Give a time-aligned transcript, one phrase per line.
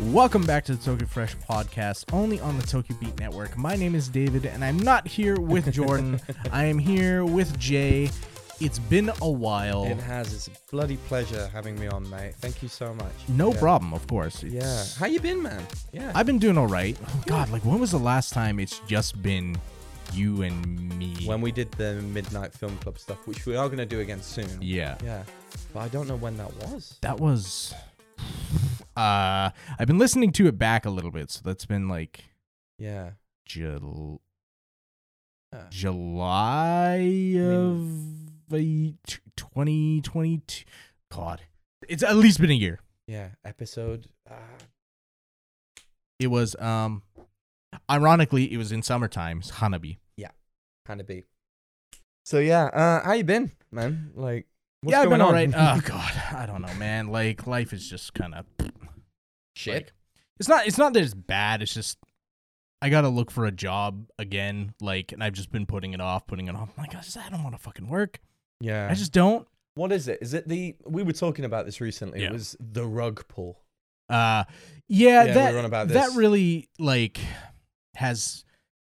[0.00, 3.58] Welcome back to the Tokyo Fresh podcast, only on the Tokyo Beat Network.
[3.58, 6.20] My name is David, and I'm not here with Jordan.
[6.52, 8.10] I am here with Jay.
[8.60, 9.84] It's been a while.
[9.84, 10.32] It has.
[10.32, 12.34] It's a bloody pleasure having me on, mate.
[12.36, 13.12] Thank you so much.
[13.28, 13.58] No Yeah.
[13.60, 14.42] problem, of course.
[14.42, 14.84] Yeah.
[14.98, 15.66] How you been, man?
[15.92, 16.12] Yeah.
[16.14, 16.96] I've been doing all right.
[17.06, 19.56] Oh, God, like when was the last time it's just been
[20.12, 21.14] you and me?
[21.26, 24.22] when we did the Midnight Film Club stuff, which we are going to do again
[24.22, 24.48] soon.
[24.60, 25.24] yeah, Yeah.
[25.72, 26.96] But I don't know when that was.
[27.02, 27.74] that was.
[28.96, 32.26] Uh, I've been listening to it back a little bit, so that's been like
[32.78, 33.10] Yeah.
[33.44, 34.20] Jul-
[35.52, 36.98] Uh, July
[37.40, 38.23] of
[39.36, 40.64] 2022.
[41.12, 41.42] God,
[41.88, 42.80] it's at least been a year.
[43.06, 43.28] yeah.
[43.44, 44.08] Episode.
[44.30, 44.34] Uh,
[46.18, 47.02] It was um,
[47.90, 49.38] ironically, it was in summertime.
[49.38, 49.98] It's Hanabi.
[51.00, 51.24] of be.
[52.26, 52.64] So yeah.
[52.66, 54.10] Uh, how you been, man?
[54.14, 54.46] Like,
[54.82, 55.28] what's yeah, I've going been on?
[55.28, 55.50] alright.
[55.56, 57.08] Oh God, I don't know, man.
[57.08, 58.44] Like life is just kind of
[59.56, 59.74] Shit.
[59.74, 59.92] Like,
[60.38, 60.66] it's not.
[60.66, 61.62] It's not that it's bad.
[61.62, 61.96] It's just
[62.82, 64.74] I gotta look for a job again.
[64.80, 66.68] Like, and I've just been putting it off, putting it off.
[66.76, 68.18] I'm like, I just- I don't want to fucking work.
[68.64, 68.88] Yeah.
[68.90, 69.46] I just don't.
[69.74, 70.18] What is it?
[70.22, 70.76] Is it the?
[70.86, 72.20] We were talking about this recently.
[72.20, 72.28] Yeah.
[72.28, 73.60] It was the rug pull.
[74.08, 74.44] Uh,
[74.88, 77.18] yeah, Yeah, we that were on about that really like
[77.96, 78.44] has,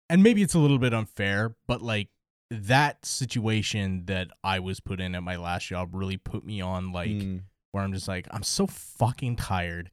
[0.09, 2.09] and maybe it's a little bit unfair, but like
[2.51, 6.91] that situation that I was put in at my last job really put me on
[6.91, 7.41] like Mm.
[7.71, 9.89] where I'm just like I'm so fucking tired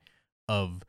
[0.48, 0.83] of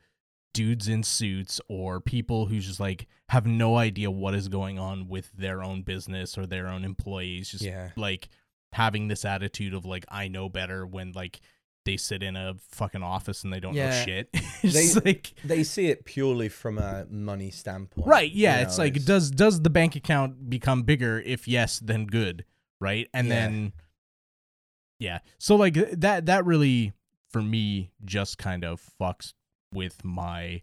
[0.54, 5.08] dudes in suits or people who just like have no idea what is going on
[5.08, 7.90] with their own business or their own employees just Yeah.
[7.96, 8.30] like
[8.74, 11.40] having this attitude of like I know better when like
[11.86, 14.30] they sit in a fucking office and they don't know shit.
[14.64, 18.08] it's They- like They see it purely from a money standpoint.
[18.08, 21.20] right, yeah, you it's know, like does does the bank account become bigger?
[21.20, 22.46] If yes, then good,
[22.80, 23.08] right?
[23.14, 23.34] And Yeah.
[23.34, 23.74] then
[25.00, 25.20] yeah.
[25.38, 26.94] So like that that really
[27.30, 29.34] for me just kind of fucks
[29.74, 30.62] with my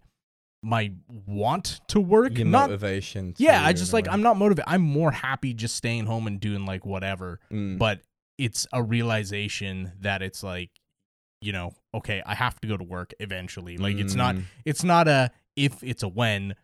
[0.62, 0.92] my
[1.26, 2.36] want to work.
[2.36, 3.34] your not motivation.
[3.38, 4.06] yeah, I just like.
[4.08, 4.64] I'm not motivated.
[4.68, 7.40] I'm more happy just staying home and doing like whatever.
[7.50, 7.78] Mm.
[7.78, 8.00] But
[8.38, 10.70] it's a realization that it's like,
[11.40, 13.76] you know, okay, I have to go to work eventually.
[13.78, 14.44] Like it's not Mm.
[14.64, 16.54] it's not a if, it's a when.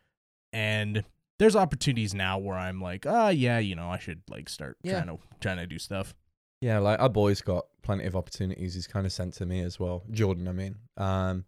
[0.53, 1.03] And
[1.39, 5.03] there's opportunities now where I'm like, ah, yeah, you know, I should like start Yeah.
[5.03, 6.15] trying to trying to do stuff.
[6.61, 8.73] Yeah, like our boy's got plenty of opportunities.
[8.73, 10.03] He's kind of sent to me as well.
[10.09, 11.45] Jordan, I mean, um,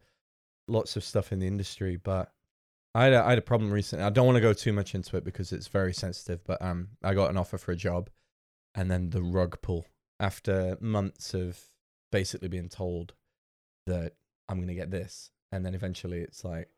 [0.67, 2.31] lots of stuff in the industry, but
[2.95, 4.03] I had a, I had a problem recently.
[4.03, 6.43] I don't want to go too much into it because it's very sensitive.
[6.45, 8.09] But um, I got an offer for a job,
[8.75, 9.85] and then the rug pull
[10.19, 11.59] after months of
[12.11, 13.13] basically being told
[13.85, 14.13] that
[14.47, 16.69] I'm going to get this, and then eventually it's like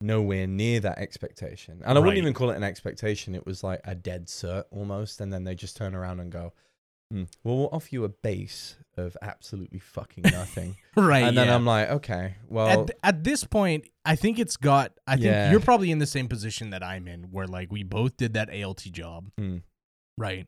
[0.00, 1.82] nowhere near that expectation.
[1.84, 3.34] And I wouldn't even call it an expectation.
[3.34, 6.52] It was like a dead cert almost, and then they just turn around and go.
[7.12, 10.76] "Hmm, Well, we'll offer you a base of absolutely fucking nothing.
[10.96, 11.22] Right.
[11.24, 11.54] and then yeah.
[11.54, 14.92] I'm like, okay, well, at, at this point, I think it's got.
[15.06, 15.50] I think Yeah.
[15.50, 18.48] you're probably in the same position that I'm in, where like we both did that
[18.52, 19.62] ALT job, Mm.
[20.18, 20.46] right?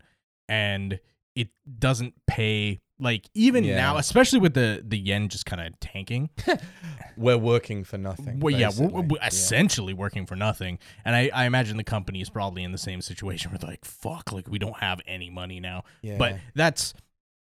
[0.48, 1.00] And
[1.34, 1.48] it
[1.78, 2.80] doesn't pay.
[3.00, 3.76] Like even Yeah.
[3.76, 6.30] now, especially with the the yen just kind of tanking.
[7.16, 8.40] we're working for nothing.
[8.40, 9.26] Well, yeah, we're, we're Yeah.
[9.26, 10.78] essentially working for nothing.
[11.04, 14.32] And I, I imagine the company is probably in the same situation where like, fuck,
[14.32, 15.82] like we don't have any money now.
[16.02, 16.18] Yeah.
[16.18, 16.94] But that's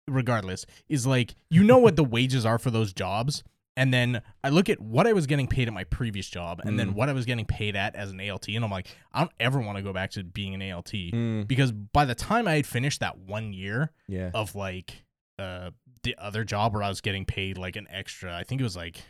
[0.07, 3.43] regardless, is like you know what the wages are for those jobs.
[3.77, 6.77] And then I look at what I was getting paid at my previous job and
[6.77, 6.93] then Mm.
[6.95, 8.49] what I was getting paid at as an ALT.
[8.49, 10.91] And I'm like, I don't ever want to go back to being an ALT.
[10.91, 15.03] Mm, Because by the time I had finished that one year yeah, of like
[15.39, 15.71] uh
[16.03, 18.75] the other job where I was getting paid like an extra, I think it was
[18.75, 19.01] like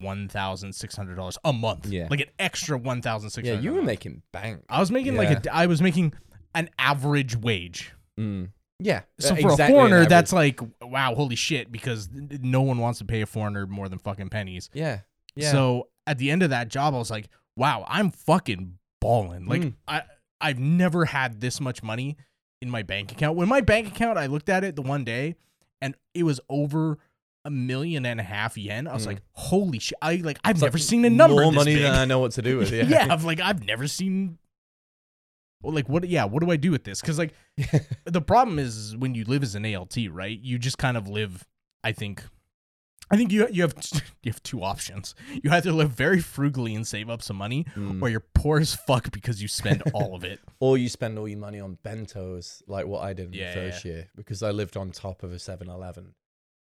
[0.00, 1.86] one thousand six hundred dollars a month.
[1.86, 2.06] Yeah.
[2.10, 4.62] Like an extra one thousand six yeah, you were making bank.
[4.68, 6.12] I was making like a I was making
[6.54, 7.92] an average wage.
[8.18, 8.50] Mm.
[8.78, 9.02] Yeah.
[9.18, 11.72] So uh, for exactly a foreigner, that's like wow, holy shit!
[11.72, 14.70] Because no one wants to pay a foreigner more than fucking pennies.
[14.72, 15.00] yeah,
[15.34, 15.50] yeah.
[15.50, 19.46] So at the end of that job, I was like, wow, I'm fucking balling.
[19.46, 19.74] Like Mm.
[19.88, 20.02] I
[20.40, 22.16] I've never had this much money
[22.60, 23.36] in my bank account.
[23.36, 25.36] When my bank account, I looked at it the one day,
[25.80, 26.98] and it was over
[27.44, 28.86] a million and a half yen.
[28.88, 29.08] I was Mm.
[29.08, 29.96] like, holy shit!
[30.02, 31.82] I like I've It's never like seen a number more this money big.
[31.84, 32.72] than I know what to do with.
[32.72, 34.38] Yeah, yeah, I've like I've never seen.
[35.62, 36.08] Well, like what?
[36.08, 37.00] Yeah, what do I do with this?
[37.00, 37.32] Because like
[38.04, 40.38] the problem is when you live as an ALT, right?
[40.38, 41.46] You just kind of live.
[41.84, 42.24] I think,
[43.10, 43.74] I think you you have
[44.22, 45.14] you have two options.
[45.42, 48.02] You either live very frugally and save up some money, Mm.
[48.02, 50.40] or you're poor as fuck because you spend all of it.
[50.60, 53.60] or you spend all your money on bentos, like what I did in Yeah, the
[53.60, 56.14] first year, because I lived on top of a 7-Eleven.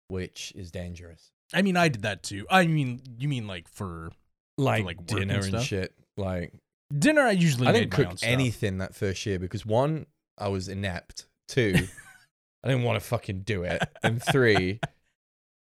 [0.10, 1.32] which is dangerous.
[1.54, 2.46] I mean, I did that too.
[2.50, 4.12] I mean, you mean like for
[4.58, 5.94] Like, like, work and dinner and, shit.
[6.18, 6.54] Like
[6.98, 7.22] dinner?
[7.22, 10.06] I usually I didn't cook anything that first year because one,
[10.38, 11.26] I was inept.
[11.48, 11.76] Two,
[12.64, 13.82] I didn't want to fucking do it.
[14.04, 14.80] And three,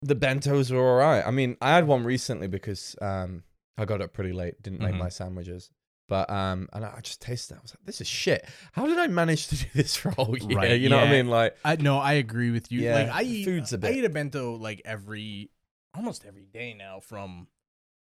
[0.03, 1.27] the bentos were all right.
[1.27, 3.45] I mean, I had one recently because um,
[3.79, 4.99] I got up pretty late, didn't make Mhm.
[4.99, 5.71] my sandwiches.
[6.09, 7.59] But um, and I just tasted it.
[7.59, 8.45] I was like, this is shit.
[8.73, 10.59] How did I manage to do this for a whole year?
[10.59, 11.29] Right, you know what I mean?
[11.29, 12.81] Like, I no, I agree with you.
[12.83, 15.51] Yeah, like I eat, food's a I bit- eat a bento like every
[15.95, 17.47] almost every day now from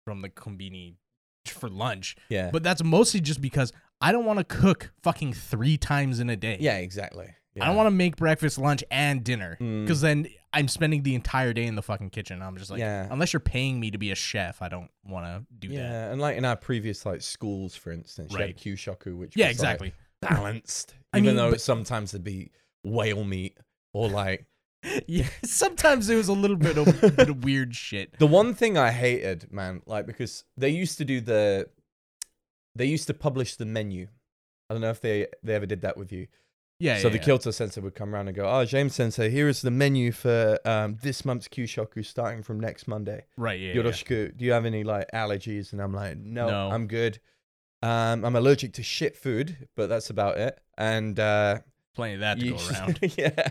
[0.05, 0.95] from the combini
[1.45, 2.15] for lunch.
[2.29, 6.29] yeah, But that's mostly just because I don't want to cook fucking three times in
[6.29, 6.57] a day.
[6.59, 7.27] yeah, exactly.
[7.61, 9.83] I don't want to make breakfast, lunch, and dinner Mm.
[9.83, 12.41] because then I'm spending the entire day in the fucking kitchen.
[12.41, 13.07] I'm just like, Yeah.
[13.11, 15.89] unless you're paying me to be a chef, I don't want to do Yeah, that.
[15.89, 19.47] Yeah, and like in our previous like schools, for instance, you had Kyushoku, which Yeah,
[19.49, 19.93] was, like, exactly.
[20.21, 20.95] balanced.
[21.13, 22.51] I even mean, though but- sometimes there'd be
[22.83, 23.57] whale meat
[23.93, 24.45] or like
[25.07, 26.85] yeah, sometimes it was a little bit of,
[27.15, 28.17] bit of weird shit.
[28.17, 31.67] the one thing I hated, man, like because they used to do the
[32.75, 34.07] they used to publish the menu.
[34.69, 36.27] I don't know if they they ever did that with you.
[36.79, 37.23] Yeah, so yeah, the yeah.
[37.25, 40.57] Kyoto sensei would come around and go, "Oh, James sensei, here is the menu for
[40.65, 43.25] um, this month's Kyushoku starting from next Monday.
[43.37, 43.81] right, yeah, yeah.
[43.81, 44.37] Yoroshiku.
[44.37, 46.69] Do you have any like allergies?" And I'm like, "No, No.
[46.71, 47.19] I'm good.
[47.81, 51.59] Um, I'm allergic to shit food, but that's about it." And uh,
[51.95, 52.99] plenty of that to you, go around.
[53.17, 53.49] yeah,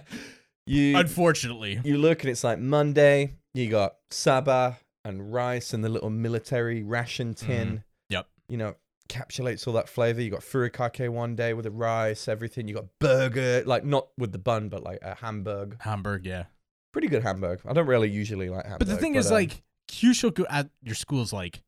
[0.66, 5.88] you Unfortunately, you look and it's like Monday, you got saba and rice and the
[5.90, 7.68] little military ration tin.
[7.68, 7.82] Mhm.
[8.10, 8.26] Yep.
[8.48, 8.74] You know,
[9.08, 10.20] encapsulates all that flavor.
[10.20, 12.68] You got furikake one day with the rice, everything.
[12.68, 15.76] You got burger, like not with the bun, but like a hamburg.
[15.80, 16.44] Hamburg, yeah.
[16.92, 17.60] Pretty good hamburg.
[17.66, 18.80] I don't really usually like hamburg.
[18.80, 21.62] But the thing is, um, like, Kyushoku at your school is like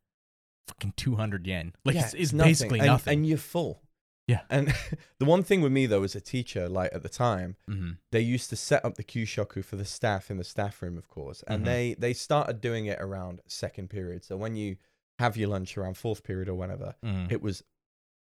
[0.69, 1.73] fucking 200 yen.
[1.85, 2.51] Like, yeah, it's, it's nothing.
[2.51, 3.13] basically and, nothing.
[3.19, 3.83] And you're full.
[4.27, 4.43] Yeah.
[4.49, 4.73] And
[5.19, 7.97] the one thing with me though, as a teacher, like at the time, Mhm.
[8.13, 11.09] they used to set up the Kyushoku for the staff in the staff room, of
[11.09, 11.67] course, and Mhm.
[11.67, 14.25] they they started doing it around second period.
[14.25, 14.77] So when you
[15.21, 17.31] have your lunch around fourth period or whenever, Mhm.
[17.31, 17.63] it was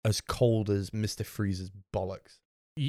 [0.05, 2.39] as cold as Mister Freeze's bollocks.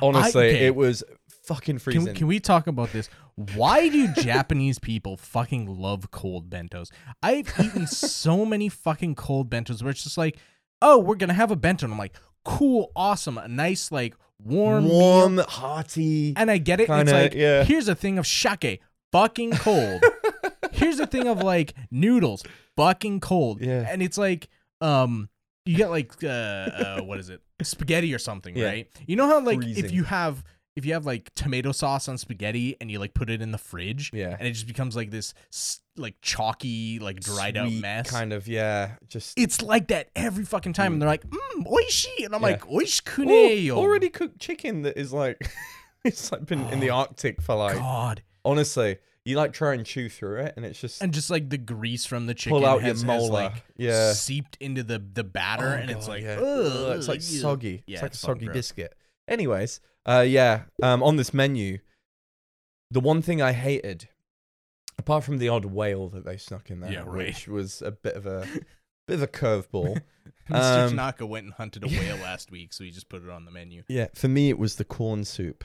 [0.00, 0.66] Honestly, okay.
[0.66, 1.04] it was
[1.44, 2.06] fucking freezing.
[2.06, 3.10] Can, can we talk about this?
[3.54, 6.90] Why do Japanese people fucking love cold bentos?
[7.22, 7.86] I've eaten
[8.22, 10.38] so many fucking cold bentos where it's just like,
[10.80, 11.84] oh, we're gonna have a bento.
[11.84, 12.14] And I'm like,
[12.44, 14.92] cool, awesome, a nice like warm, meal.
[14.98, 16.32] warm, hearty.
[16.36, 16.86] And I get it.
[16.86, 17.62] Kinda, it's like, yeah.
[17.64, 18.80] here's a thing of shake,
[19.12, 20.02] fucking cold.
[20.72, 22.42] here's a thing of like noodles,
[22.76, 23.60] fucking cold.
[23.60, 23.86] Yeah.
[23.88, 24.48] And it's like,
[24.80, 25.28] um,
[25.64, 28.66] you get like, uh, uh what is it, spaghetti or something, Yeah.
[28.66, 28.88] right?
[29.06, 30.42] You know how like if you have
[30.74, 33.58] if you have like tomato sauce on spaghetti and you like put it in the
[33.58, 34.34] fridge, Yeah.
[34.38, 35.34] and it just becomes like this
[35.96, 38.10] like chalky, like dried out mess.
[38.10, 38.92] Kind of, yeah.
[39.06, 42.46] Just It's like that every fucking time, and they're like, "Mmm, oishi," and I'm Yeah.
[42.48, 45.36] like, Ooh, "Oishikuneyo." already cooked chicken that is like
[46.04, 48.96] it's like been in the Oh, Arctic for like God, honestly.
[49.24, 52.04] You like try and chew through it, and it's just and just like the grease
[52.06, 53.42] from the chicken pull out has, your has, molar.
[53.44, 56.40] like yeah, seeped into the the batter, Oh, and it's like, yeah.
[56.40, 57.84] ugh, it's like soggy.
[57.86, 58.54] Yeah, it's like a it's fucking soggy gross.
[58.56, 58.94] biscuit.
[59.28, 60.62] Anyways, uh, yeah.
[60.82, 61.78] Um, on this menu,
[62.90, 64.08] the one thing I hated,
[64.98, 67.28] apart from the odd whale that they snuck in there, Yeah, right.
[67.28, 68.44] which was a bit of a
[69.06, 70.02] bit of a curveball.
[70.50, 70.84] Mr.
[70.84, 73.44] Um, Tanaka went and hunted a whale last week, so he just put it on
[73.44, 73.84] the menu.
[73.88, 75.64] yeah, for me, it was the corn soup.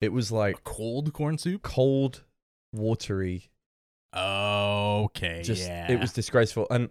[0.00, 1.62] It was like Cold corn soup.
[1.62, 2.24] cold,
[2.72, 3.50] watery.
[4.14, 5.90] Okay, Just yeah.
[5.90, 6.66] it was disgraceful.
[6.70, 6.90] And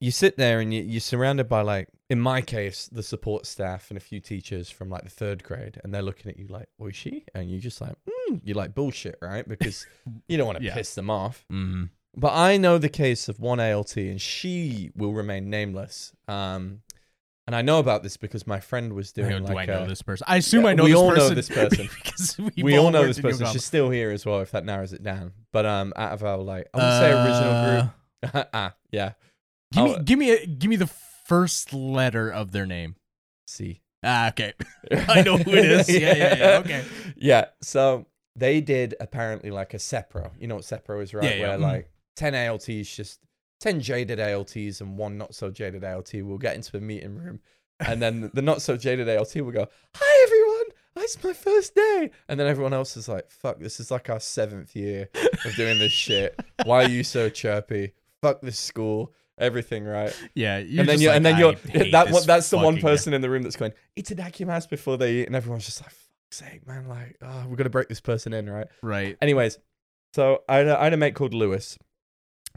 [0.00, 3.90] you sit there and you, you're surrounded by like, in my case, the support staff
[3.90, 6.68] and a few teachers from like the third grade, and they're looking at you like,
[6.80, 9.46] "Oishi," and you're just like, mm, you like bullshit, right?
[9.46, 9.86] Because
[10.26, 10.74] you don't want to Yeah.
[10.74, 11.44] piss them off.
[11.52, 11.84] Mm-hmm.
[12.16, 16.12] But I know the case of one ALT, and she will remain nameless.
[16.26, 16.80] Um,
[17.50, 19.88] and I know about this because my friend was doing do like I know a-
[19.88, 20.24] this person?
[20.28, 21.88] I assume Yeah, I know we this all know this person.
[22.04, 23.44] because we've we all know this person.
[23.48, 25.32] She's still here as well, if that narrows it down.
[25.52, 28.34] But um, out of our like, I would say original group.
[28.34, 29.12] Uh, ah, yeah.
[29.72, 30.02] Give me, Oh.
[30.02, 30.90] give me, a, give me the
[31.26, 32.94] first letter of their name.
[33.48, 33.82] See.
[34.04, 34.52] Ah, okay.
[34.92, 35.88] I know who it is.
[35.90, 36.58] Yeah, yeah, yeah.
[36.60, 36.84] Okay.
[37.16, 37.44] Yeah.
[37.62, 40.30] So they did apparently like a Sepro.
[40.38, 41.24] You know what Sepro is, right?
[41.24, 41.48] Yeah, yeah.
[41.48, 41.62] Where Mhm.
[41.62, 43.18] like 10 ALTs, just
[43.60, 47.40] 10 jaded ALTs and one not so jaded ALT will get into a meeting room.
[47.78, 50.76] And then the not so jaded ALT will go, Hi, everyone.
[50.96, 52.10] It's my first day.
[52.28, 55.08] And then everyone else is like, Fuck, this is like our seventh year
[55.44, 56.38] of doing this shit.
[56.64, 57.92] Why are you so chirpy?
[58.22, 59.12] Fuck this school.
[59.38, 60.14] Everything, right?
[60.34, 61.54] Yeah, you're and then just you like, and then you're
[61.92, 65.28] that one, that's the one person in the room that's going itadakimasu before they eat,
[65.28, 66.86] and everyone's just like, "Fuck's sake, man!
[66.86, 69.16] Like, oh, we're gonna break this person in, right?" Right.
[69.22, 69.58] Anyways,
[70.12, 71.78] so I had a, I had a mate called Lewis.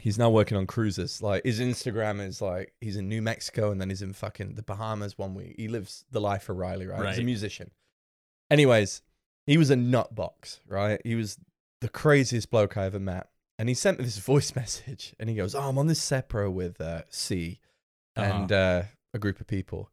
[0.00, 1.22] He's now working on cruises.
[1.22, 4.62] Like his Instagram is like he's in New Mexico and then he's in fucking the
[4.62, 5.54] Bahamas one week.
[5.56, 7.08] He lives the life of Riley, right?
[7.08, 7.70] He's a musician.
[8.50, 9.02] Anyways,
[9.46, 11.00] he was a nut box, right?
[11.04, 11.38] He was
[11.80, 13.28] the craziest bloke I ever met.
[13.58, 16.50] And he sent me this voice message and he goes, Oh, I'm on this Sepro
[16.52, 17.60] with uh, C
[18.16, 18.26] Uh-huh.
[18.32, 18.82] and uh,
[19.14, 19.90] a group of people.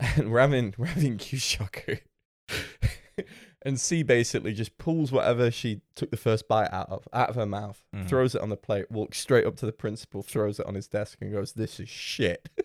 [0.16, 2.00] And we're having, we're having Kyushoku.
[3.64, 7.34] and C basically just pulls whatever she took the first bite out of, out of
[7.36, 8.08] her mouth, Mhm.
[8.08, 10.88] throws it on the plate, walks straight up to the principal, throws it on his
[10.88, 12.48] desk, and goes, This is shit.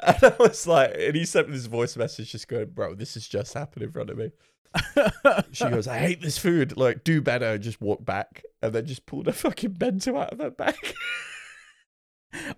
[0.00, 3.14] and I was like, and he sent me this voice message just going, Bro, this
[3.14, 4.30] has just happened in front of me.
[5.52, 6.76] She goes, I hate this food.
[6.78, 7.44] Like, do better.
[7.46, 8.42] And just walk back.
[8.62, 10.74] And then just pulled a fucking bento out of her bag.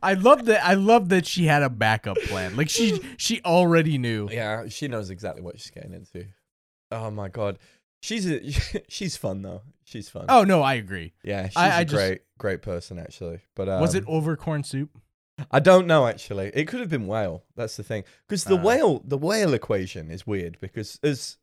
[0.02, 0.64] I love that.
[0.64, 2.56] I love that she had a backup plan.
[2.56, 4.28] Like she she already knew.
[4.30, 6.26] yeah, she knows exactly what she's getting into.
[6.90, 7.58] Oh my god.
[8.02, 8.40] She's a,
[8.88, 9.62] she's fun though.
[9.84, 10.26] She's fun.
[10.28, 11.12] Oh no, I agree.
[11.24, 13.40] yeah, she's I- a I just- great great person actually.
[13.54, 14.90] But um, Was it over corn soup?
[15.50, 16.52] I don't know actually.
[16.54, 17.42] It could have been whale.
[17.56, 18.04] That's the thing.
[18.28, 18.62] Because the Ah.
[18.62, 21.38] whale the whale equation is weird because as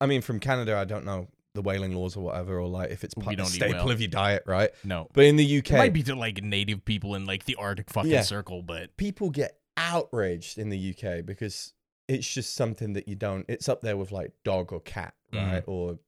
[0.00, 1.28] I mean from Canada I don't know
[1.58, 3.90] the whaling laws or whatever or like if it's part, don't eat staple whale.
[3.90, 4.70] of your diet, right?
[4.84, 5.08] No.
[5.12, 7.90] But in the UK It might be to like native people in like the Arctic
[7.90, 8.22] fucking Yeah.
[8.22, 11.72] circle, but people get outraged in the UK because
[12.06, 13.44] it's just something that you don't.
[13.48, 15.52] It's up there with like dog or cat, Mhm.
[15.52, 15.64] right?
[15.66, 15.98] Or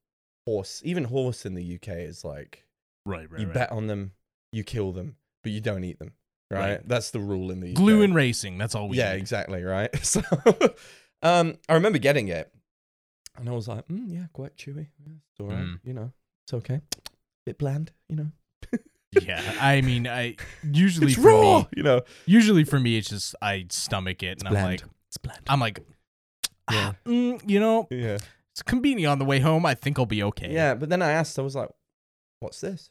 [0.46, 0.80] horse.
[0.84, 2.64] Even horse in the UK is like
[3.04, 3.54] right, right, you right.
[3.54, 4.12] bet on them,
[4.52, 6.12] you kill them, but you don't eat them,
[6.50, 6.60] right?
[6.76, 6.88] Right.
[6.88, 7.74] That's the rule in the UK.
[7.76, 8.56] Glue and racing.
[8.58, 8.98] That's all we.
[8.98, 9.18] yeah, need.
[9.18, 9.90] exactly, right.
[10.04, 10.22] So,
[11.22, 12.50] um, I remember getting it,
[13.40, 14.86] and I was like, mm, yeah, quite chewy.
[15.04, 15.64] Yeah, it's all right.
[15.64, 15.80] Mm.
[15.82, 16.12] You know,
[16.44, 16.80] it's okay.
[17.46, 18.26] Bit bland, you know.
[19.12, 22.02] Yeah, I mean, I usually It's for raw, me, you know.
[22.26, 25.40] usually for me, it's just I stomach it, and I'm like, It's bland.
[25.48, 25.80] I'm like,
[26.70, 26.92] Yeah.
[26.92, 28.18] ah, mm, you know, Yeah.
[28.52, 29.66] it's convenient on the way home.
[29.66, 30.52] I think I'll be okay.
[30.52, 31.70] Yeah, but then I asked, I was like,
[32.38, 32.90] "What's this?"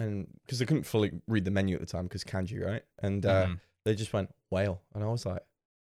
[0.00, 2.82] And because I couldn't fully read the menu at the time because kanji, right?
[3.00, 3.60] And uh, Mhm.
[3.84, 5.44] they just went whale, and I was like,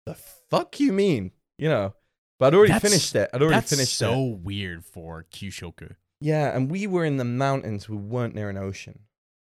[0.07, 1.95] "The fuck you mean?" You know.
[2.43, 3.31] But I'd already That's- finished it.
[3.33, 4.15] I'd already That's finished so it.
[4.15, 5.95] So weird for Kyushoku.
[6.21, 7.89] Yeah, and we were in the mountains.
[7.89, 8.99] We weren't near an ocean,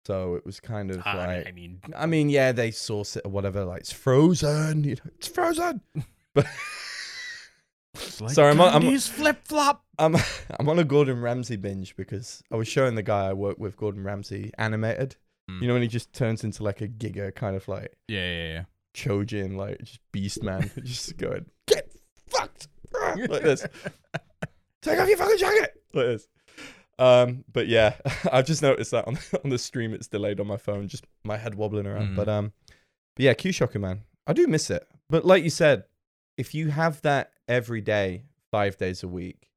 [0.06, 1.48] so it was kind of Uh, like.
[1.48, 3.64] I mean, I mean, yeah, they source it or whatever.
[3.64, 4.84] Like it's frozen.
[4.84, 5.80] You know, it's frozen.
[6.34, 6.46] But
[8.20, 9.84] like Sorry, I'm on- I'm- flip flop.
[9.98, 10.16] I'm
[10.60, 13.76] I'm on a Gordon Ramsay binge because I was showing the guy I work with,
[13.78, 15.16] Gordon Ramsay, animated.
[15.50, 15.62] Mm.
[15.62, 18.48] You know when he just turns into like a giga kind of like Yeah, yeah,
[18.52, 18.64] yeah.
[18.94, 21.90] Chojin, like just beast man, just going get
[22.28, 22.68] fucked
[23.28, 23.66] like this.
[24.82, 26.28] Take off your fucking jacket like this.
[26.98, 27.94] Um, but yeah,
[28.32, 31.36] I've just noticed that on on the stream it's delayed on my phone, just my
[31.36, 32.10] head wobbling around.
[32.10, 32.16] Mhm.
[32.16, 32.52] But um,
[33.16, 34.86] but yeah, Kyushoku man, I do miss it.
[35.08, 35.84] But like you said,
[36.36, 39.50] if you have that every day, five days a week,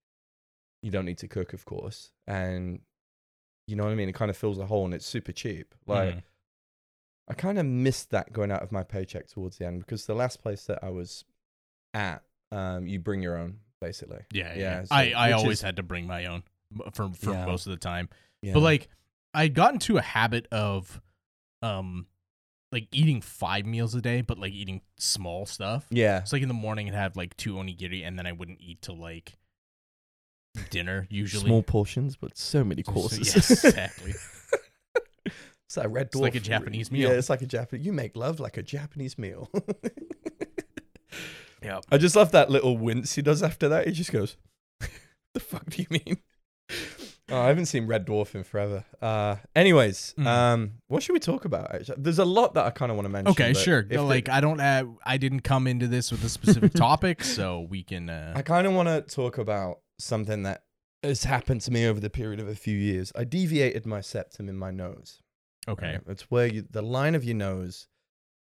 [0.81, 2.79] you don't need to cook, of course, and
[3.67, 4.09] you know what I mean.
[4.09, 5.73] It kind of fills a hole, and it's super cheap.
[5.87, 6.23] Like Mhm.
[7.27, 10.13] I kind of missed that going out of my paycheck towards the end because the
[10.13, 11.25] last place that I was
[11.93, 12.21] at,
[12.51, 14.21] um, you bring your own basically.
[14.33, 14.59] yeah, yeah.
[14.59, 16.43] yeah, so- I, I always is- had to bring my own
[16.93, 17.45] for for Yeah.
[17.45, 18.09] most of the time.
[18.41, 18.53] Yeah.
[18.53, 18.89] But like,
[19.33, 21.01] I got into a habit of,
[21.61, 22.07] um,
[22.71, 25.85] like eating five meals a day, but like eating small stuff.
[25.89, 28.59] yeah, So like in the morning, I'd have like two onigiri, and then I wouldn't
[28.61, 29.37] eat till like
[30.69, 31.45] dinner usually.
[31.45, 33.35] small portions, but so many So- courses.
[33.35, 34.13] yes, exactly.
[35.25, 37.09] it's like red It's like a Japanese meal.
[37.09, 37.85] Yeah, it's like a Japanese.
[37.85, 39.49] You make love like a Japanese meal.
[41.65, 41.81] Yeah.
[41.91, 43.87] I just love that little wince he does after that.
[43.87, 44.37] He just goes,
[45.33, 46.17] "The fuck do you mean?"
[47.31, 48.85] Oh, I haven't seen Red Dwarf in forever.
[49.01, 50.27] Uh, anyways, Mm.
[50.27, 51.73] um, what should we talk about?
[51.73, 51.95] actually?
[51.99, 53.31] There's a lot that I kind of want to mention.
[53.31, 53.81] Okay, sure.
[53.81, 57.61] the- like I don't, uh, I didn't come into this with a specific topic, so
[57.61, 58.09] we can.
[58.11, 60.65] Uh, I kind of want to talk about something that
[61.01, 63.11] has happened to me over the period of a few years.
[63.15, 65.21] I deviated my septum in my nose.
[65.67, 65.93] okay.
[65.93, 66.01] Right?
[66.07, 67.87] It's where you, the line of your nose.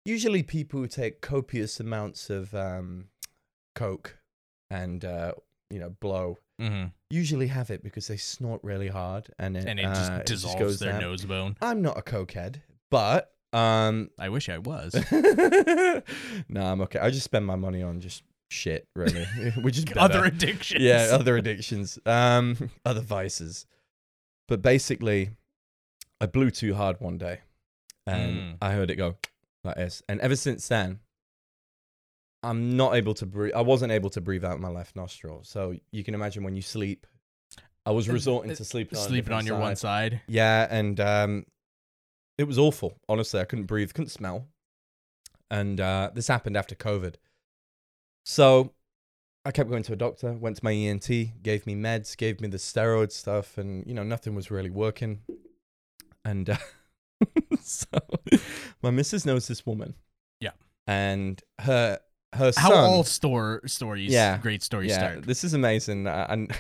[0.06, 3.08] Usually, people who take copious amounts of um,
[3.75, 4.18] coke
[4.70, 5.32] and uh,
[5.70, 9.78] you know blow hmm usually have it because they snort really hard and it, And
[9.78, 11.02] it uh, just it dissolves goes their down.
[11.02, 11.56] nose bone.
[11.62, 12.56] I'm not a cokehead,
[12.90, 14.94] but um, I wish I was.
[15.12, 16.98] no, I'm okay.
[16.98, 19.25] I just spend my money on just shit, really,
[19.60, 19.84] which is.
[19.96, 20.82] Other addictions.
[20.82, 23.66] yeah, other addictions, um, other vices.
[24.48, 25.30] But basically,
[26.20, 27.40] I blew too hard one day,
[28.06, 28.56] and Mm.
[28.62, 29.16] I heard it go
[29.66, 30.02] like this.
[30.08, 31.00] And ever since then,
[32.42, 33.54] I'm not able to breathe.
[33.54, 35.40] I wasn't able to breathe out my left nostril.
[35.42, 37.06] So you can imagine when you sleep,
[37.85, 40.20] I was resorting uh, to sleeping on sleeping on your one side.
[40.26, 41.46] yeah, and um,
[42.38, 42.99] it was awful.
[43.08, 44.49] Honestly, I couldn't breathe, couldn't smell,
[45.50, 47.14] and uh, this happened after COVID.
[48.25, 48.73] So
[49.44, 50.32] I kept going to a doctor.
[50.32, 51.08] Went to my ENT,
[51.42, 55.20] gave me meds, gave me the steroid stuff, and you know nothing was really working.
[56.25, 56.56] And uh,
[57.90, 58.00] so
[58.82, 59.94] my missus knows this woman.
[60.40, 60.50] Yeah.
[60.87, 61.99] and her
[62.35, 62.85] her How son.
[62.85, 64.38] all store stories, Yeah.
[64.38, 65.26] great stories yeah, start.
[65.26, 66.52] this is amazing, uh, and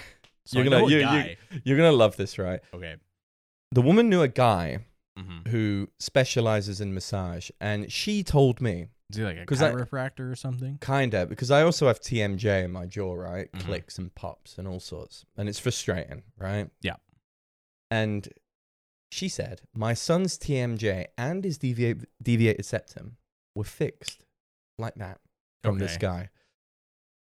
[0.46, 2.60] So you're gonna- you, you, you're gonna love this, right?
[2.74, 2.96] okay.
[3.72, 4.78] The woman knew a guy
[5.18, 5.48] Mm-hmm.
[5.48, 10.30] who specializes in massage, and she told me, Is he like a 'Cause I- chiropractor
[10.30, 10.76] or something?
[10.82, 13.50] kinda, because I also have TMJ in my jaw, right?
[13.52, 13.60] Mhm.
[13.60, 16.68] Clicks and pops and all sorts, and it's frustrating, right?
[16.82, 16.96] Yeah.
[17.90, 18.28] And
[19.10, 23.16] she said, my son's TMJ and his deviate, deviated septum
[23.54, 24.24] were fixed
[24.78, 25.20] like that
[25.64, 26.28] from this guy.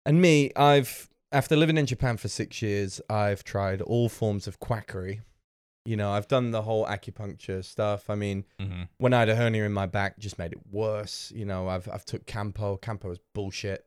[0.06, 4.60] And me, I've after living in Japan for six years, I've tried all forms of
[4.60, 5.20] quackery.
[5.86, 8.08] You know, I've done the whole acupuncture stuff.
[8.08, 8.82] I mean, Mm-hmm.
[8.98, 11.32] when I had a hernia in my back, just made it worse.
[11.34, 12.80] You know, I've I've took Kampo.
[12.80, 13.84] Kampo is bullshit.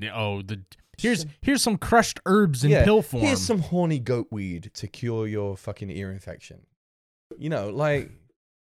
[0.00, 0.62] Yeah, oh, the
[0.98, 3.22] here's here's some crushed herbs in Yeah, pill form.
[3.24, 6.66] Here's some horny goat weed to cure your fucking ear infection.
[7.38, 8.10] You know, like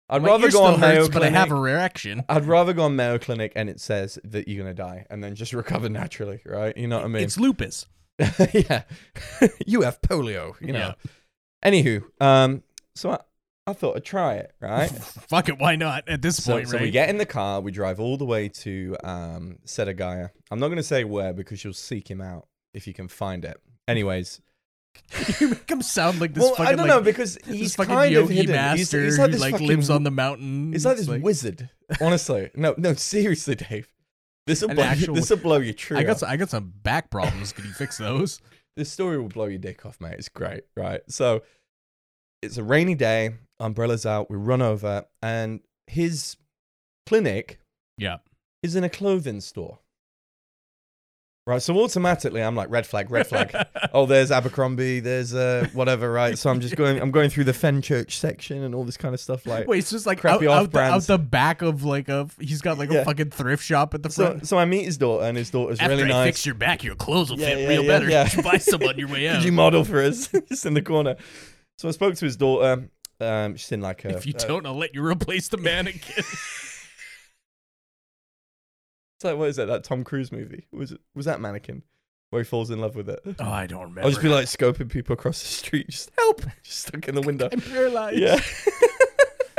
[0.08, 2.24] I'd rather go on Mayo hurts, but I have a reaction.
[2.28, 5.34] I'd rather go on Mayo Clinic and it says that you're gonna die and then
[5.34, 6.76] just recover naturally, right?
[6.76, 7.22] You know what I mean?
[7.24, 7.86] It's lupus.
[8.52, 8.82] yeah.
[9.66, 10.94] you have polio, you know.
[11.04, 11.70] Yeah.
[11.70, 12.62] Anywho, um,
[12.94, 13.18] so I,
[13.66, 14.88] I thought I'd try it, right?
[14.88, 16.08] Fuck it, why not?
[16.08, 16.82] At this so, point, so right?
[16.82, 20.30] we get in the car, we drive all the way to um Setagaya.
[20.50, 23.60] I'm not gonna say where because you'll seek him out if you can find it.
[23.88, 24.40] Anyways,
[25.40, 27.94] you make him sound like this well, fucking I don't like know because he's fucking
[27.94, 28.52] kind yogi of hidden.
[28.56, 30.72] master he's, he's like who like fucking lives on the mountain.
[30.72, 31.70] He's like It's this wizard.
[32.00, 33.88] Honestly, no, no, seriously, Dave.
[34.46, 34.84] This will blow.
[34.84, 35.98] actual- This will blow your tree.
[35.98, 37.52] I got some, I got some back problems.
[37.52, 38.40] Can you fix those?
[38.76, 40.14] this story will blow your dick off, mate.
[40.18, 41.00] It's great, right?
[41.08, 41.42] So
[42.42, 46.36] it's a rainy day, umbrellas out, we run over, and his
[47.06, 47.58] clinic
[47.96, 48.18] Yeah.
[48.62, 49.78] is in a clothing store.
[51.48, 53.54] Right, so automatically I'm like red flag, red flag.
[53.92, 56.36] oh, there's Abercrombie, there's uh whatever, right?
[56.36, 59.20] So I'm just going, I'm going through the Fenchurch section and all this kind of
[59.20, 59.46] stuff.
[59.46, 62.28] Like, Wait, it's just like out, Crappy out, the, out the back of like a.
[62.40, 63.02] He's got like Yeah.
[63.02, 64.48] a fucking thrift shop at the front.
[64.48, 66.26] so I meet his daughter, and his daughter's After really I nice.
[66.26, 68.10] fix your back, your clothes will Yeah, fit yeah, real better.
[68.10, 68.28] yeah.
[68.36, 69.44] You buy some on your way out.
[69.44, 70.26] You model for us?
[70.48, 71.14] just in the corner.
[71.78, 72.88] So I spoke to his daughter.
[73.20, 74.16] Um, she's in like a.
[74.16, 76.24] if you uh, don't, I'll let you replace the mannequin.
[79.16, 79.66] It's like what is that?
[79.66, 81.00] That Tom Cruise movie was it?
[81.14, 81.82] Was that Mannequin
[82.30, 83.20] where he falls in love with it?
[83.38, 84.02] oh, I don't remember.
[84.02, 85.88] I'll just be like scoping people across the street.
[85.88, 86.42] Just help!
[86.62, 87.48] Just stuck in the window.
[87.50, 88.18] I'm paralyzed.
[88.18, 88.40] yeah.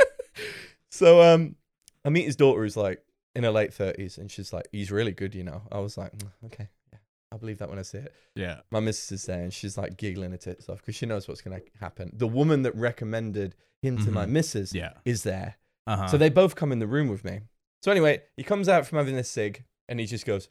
[0.90, 1.56] so um,
[2.04, 3.02] I meet his daughter who's like
[3.34, 5.62] in her late thirties, and she's like, "He's really good," you know.
[5.70, 6.98] I was like, "Mm, "Okay, yeah,
[7.32, 8.60] I'll believe that when I see it." Yeah.
[8.70, 11.40] My missus is there, and she's like giggling her tits off because she knows what's
[11.40, 12.10] gonna happen.
[12.14, 14.30] The woman that recommended him to my Mhm.
[14.30, 14.94] missus Yeah.
[15.04, 15.56] is there.
[15.86, 16.06] Uh-huh.
[16.08, 17.40] So they both come in the room with me.
[17.82, 20.48] So anyway, he comes out from having this cig and he just goes,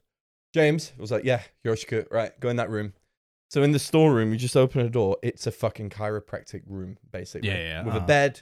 [0.54, 2.94] James, I was like, yeah, Yoshika, right, go in that room.
[3.50, 5.18] So in the storeroom, we just open a door.
[5.24, 7.50] It's a fucking chiropractic room, basically.
[7.50, 8.06] Yeah, yeah, With a uh-huh.
[8.08, 8.42] bed,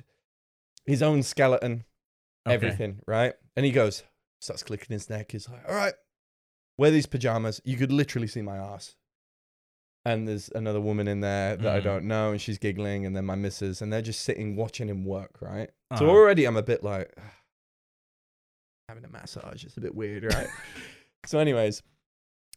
[0.86, 1.86] his own skeleton,
[2.48, 2.54] Okay.
[2.56, 3.34] everything, right?
[3.56, 4.04] And he goes,
[4.40, 5.32] starts clicking his neck.
[5.32, 5.94] He's like, all right,
[6.78, 7.62] wear these pajamas.
[7.66, 8.96] You could literally see my ass.
[10.08, 11.84] And there's another woman in there that I Mhm.
[11.84, 15.04] don't know, and she's giggling, and then my missus, and they're just sitting watching him
[15.04, 15.72] work, right?
[15.98, 16.10] So Uh-huh.
[16.16, 17.16] already I'm a bit like
[18.88, 19.64] having a massage.
[19.64, 20.48] It's a bit weird, right?
[21.26, 21.82] so, anyways,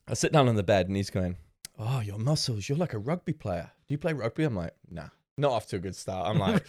[0.09, 1.37] I sit down on the bed and he's going,
[1.79, 2.69] "Oh, your muscles.
[2.69, 3.71] You're like a rugby player.
[3.87, 6.63] Do you play rugby?" I'm like, "Nah, not off to a good start." I'm like,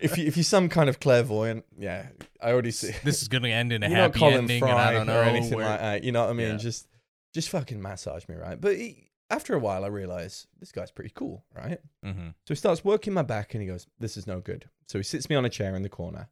[0.00, 2.06] if you if you're some kind of clairvoyant, yeah,
[2.40, 2.92] I already see.
[3.04, 5.06] this is gonna end in a You're not happy Colin ending, Fry and I don't
[5.06, 6.04] know or anything where- like that.
[6.04, 6.48] You know what I mean?
[6.50, 6.56] Yeah.
[6.56, 6.88] Just
[7.34, 8.60] just fucking massage me, right?
[8.60, 11.78] But he, after a while, I realize this guy's pretty cool, right?
[12.04, 12.28] Mm-hmm.
[12.46, 14.68] So he starts working my back and he goes, This is no good.
[14.88, 16.28] So he sits me on a chair in the corner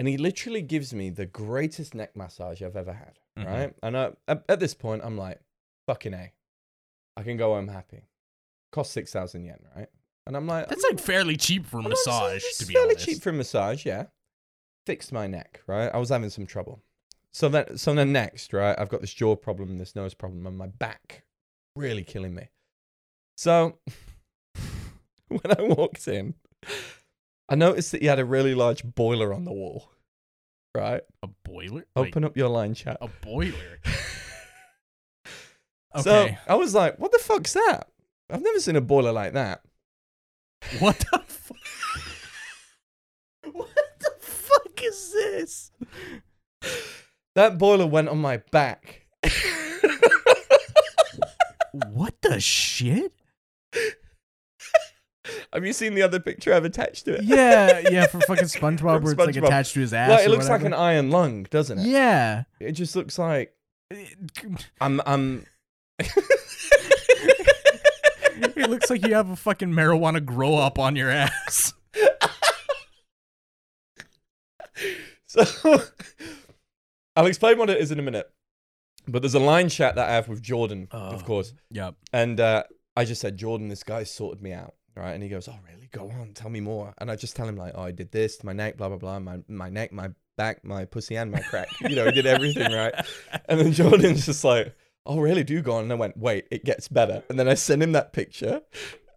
[0.00, 3.18] and he literally gives me the greatest neck massage I've ever had.
[3.38, 3.46] Mhm.
[3.46, 3.74] Right.
[3.82, 5.42] And I, at, this point, I'm like,
[5.86, 6.32] Fucking A.
[7.18, 8.08] I can go home happy.
[8.72, 9.88] Cost 6,000 yen, right?
[10.26, 12.94] And I'm like, That's like fairly cheap for a I'm massage, it's to be fairly
[12.94, 13.04] honest.
[13.04, 14.06] cheap for a massage, yeah.
[14.86, 15.90] Fixed my neck, right?
[15.92, 16.80] I was having some trouble.
[17.34, 18.74] So then, so then next, right?
[18.78, 21.24] I've got this jaw problem, this nose problem, and my back
[21.76, 22.48] really killing me.
[23.36, 23.78] So
[25.28, 26.36] when I walked in,
[27.50, 29.90] I noticed that you had a really large boiler on the wall.
[30.74, 31.02] Right?
[31.22, 31.84] a boiler?
[31.96, 32.96] Wait, Open up your line chat.
[33.00, 33.80] a boiler.
[35.92, 36.02] Okay.
[36.02, 37.88] So I was like, what the fuck's that?
[38.30, 39.60] I've never seen a boiler like that.
[40.78, 41.56] what the fuck?
[43.52, 45.72] what the fuck is this?
[47.34, 49.06] That boiler went on my back.
[51.72, 53.12] What the shit?
[55.52, 57.24] Have you seen the other picture I've attached to it?
[57.24, 59.46] Yeah, yeah, for fucking SpongeBob, From where it's like SpongeBob.
[59.46, 60.10] attached to his ass.
[60.10, 60.82] Like, it or looks like an whatever.
[60.82, 61.86] iron lung, doesn't it?
[61.86, 62.44] Yeah.
[62.60, 63.54] It just looks like
[64.80, 65.46] I'm I'm
[68.56, 71.74] it looks like you have a fucking marijuana grow up on your ass.
[75.26, 75.44] so
[77.16, 78.30] I'll explain what it is in a minute.
[79.06, 81.24] But there's a line chat that I have with Jordan, of Oh.
[81.26, 81.52] course.
[81.70, 81.96] Yep.
[82.12, 82.64] And uh,
[82.96, 84.74] I just said, Jordan, this guy sorted me out.
[84.96, 85.12] Right.
[85.12, 85.88] And he goes, Oh, really?
[85.92, 86.94] Go on, tell me more.
[86.98, 88.98] And I just tell him, like, oh, I did this to my neck, blah, blah,
[88.98, 89.18] blah.
[89.18, 91.68] My my neck, my back, my pussy, and my crack.
[91.80, 92.94] you know, he did everything, right?
[93.48, 94.74] And then Jordan's just like,
[95.06, 95.44] Oh, really?
[95.44, 95.84] Do go on.
[95.84, 97.22] And I went, Wait, it gets better.
[97.28, 98.62] And then I sent him that picture.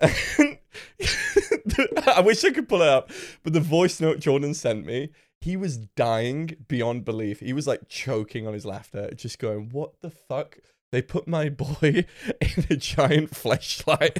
[0.02, 0.58] And
[2.08, 3.12] I wish I could pull it up,
[3.44, 5.10] but the voice note Jordan sent me,
[5.40, 7.40] he was dying beyond belief.
[7.40, 10.58] He was like choking on his laughter, just going, What the fuck?
[10.92, 12.06] They put my boy
[12.42, 14.18] in a giant flashlight.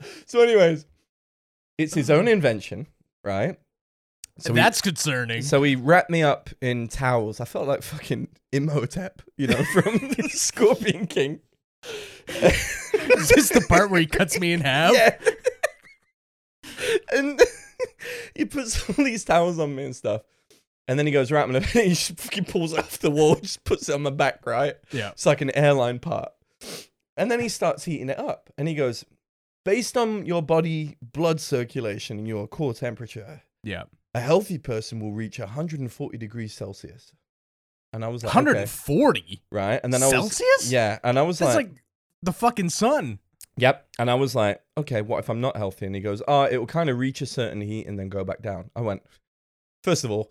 [0.26, 0.86] so, anyways,
[1.78, 2.30] it's his own uh-huh.
[2.30, 2.86] invention,
[3.24, 3.58] right?
[4.38, 5.40] So That's concerning.
[5.40, 7.40] so he wrapped me up in towels.
[7.40, 11.40] I felt like fucking Imhotep, you know, from the Scorpion King.
[12.28, 14.92] Is this the part where he cuts me in half?
[14.94, 15.16] Yeah.
[17.12, 17.40] and
[18.34, 20.22] he puts all these towels on me and stuff.
[20.88, 23.64] And then he goes, right, I'm he just fucking pulls it off the wall, just
[23.64, 24.74] puts it on my back, right?
[24.92, 25.10] Yeah.
[25.10, 26.30] It's like an airline part.
[27.16, 28.50] And then he starts heating it up.
[28.58, 29.04] And he goes,
[29.66, 33.82] based on your body blood circulation and your core temperature, Yeah.
[34.14, 37.12] a healthy person will reach 140 degrees Celsius.
[37.92, 39.80] And I was like, okay, 140 right?
[39.82, 40.70] And then I was, Celsius?
[40.70, 40.98] yeah.
[41.02, 41.84] And I was That's like, like
[42.22, 43.18] the fucking sun.
[43.56, 43.88] Yep.
[43.98, 45.86] And I was like, okay, what if I'm not healthy?
[45.86, 48.22] And he goes, oh, it will kind of reach a certain heat and then go
[48.22, 48.70] back down.
[48.76, 49.02] I went,
[49.82, 50.30] first of all,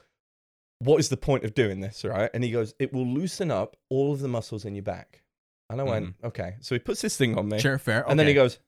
[0.80, 2.06] what is the point of doing this?
[2.06, 2.30] Right.
[2.34, 5.24] And he goes, it will loosen up all of the muscles in your back.
[5.70, 6.28] And I went, mm.
[6.28, 6.56] okay.
[6.62, 7.60] So he puts this thing on me.
[7.60, 8.06] Sure, fair.
[8.08, 8.60] And then he goes,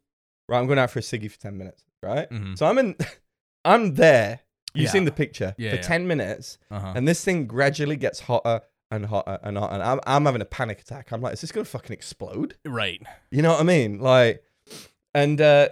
[0.49, 1.83] right, I'm going out for a ciggy for 10 minutes.
[2.03, 2.29] Right.
[2.29, 2.57] Mhm.
[2.57, 2.95] So I'm in,
[3.65, 4.41] I'm there.
[4.73, 4.91] You've Yeah.
[4.91, 5.81] seen the picture Yeah, for yeah.
[5.81, 6.57] 10 minutes.
[6.69, 6.93] Uh-huh.
[6.95, 9.73] And this thing gradually gets hotter and hotter and hotter.
[9.73, 11.11] And I'm, I'm having a panic attack.
[11.11, 12.55] I'm like, is this going to fucking explode?
[12.65, 13.01] right.
[13.31, 13.99] You know what I mean?
[13.99, 14.43] Like,
[15.13, 15.69] and uh,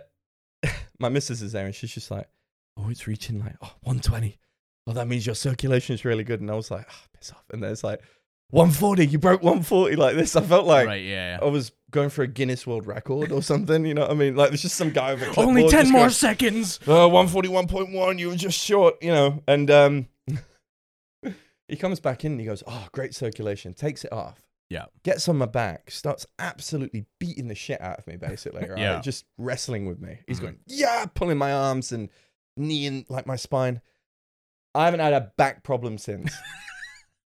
[1.00, 2.28] my missus is there and she's just like,
[2.78, 4.40] oh, it's reaching like oh, 120.
[4.88, 6.42] Well, that means your circulation is really good.
[6.42, 7.44] And I was like, oh, piss off.
[7.52, 8.02] And then it's like,
[8.51, 10.36] 140, you broke 140 like this.
[10.36, 11.39] I felt like right, yeah.
[11.41, 13.86] I was going for a Guinness World Record or something.
[13.86, 14.36] You know what I mean?
[14.36, 16.79] Like, there's just some guy a Only 10 more going, seconds.
[16.88, 19.41] uh, 141.1, you were just short, you know.
[19.47, 20.08] And um,
[21.67, 23.73] he comes back in and he goes, Oh, great circulation.
[23.73, 24.41] Takes it off.
[24.69, 24.86] Yeah.
[25.03, 28.65] Gets on my back, starts absolutely beating the shit out of me, basically.
[28.69, 28.79] Right.
[28.79, 29.01] Yeah.
[29.01, 30.19] Just wrestling with me.
[30.27, 30.43] He's Mhm.
[30.43, 32.10] going, Yeah, pulling my arms and
[32.58, 33.81] kneeing like my spine.
[34.73, 36.31] I haven't had a back problem since.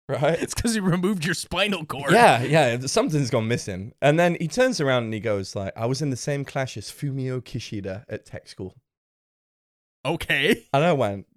[0.10, 0.42] right?
[0.42, 2.12] It's because you removed your spinal cord.
[2.12, 3.94] Yeah, yeah, something's gone missing.
[4.02, 6.76] And then he turns around and he goes like, I was in the same class
[6.78, 8.76] as Fumio Kishida at tech school.
[10.06, 10.66] Okay.
[10.74, 11.28] And I went,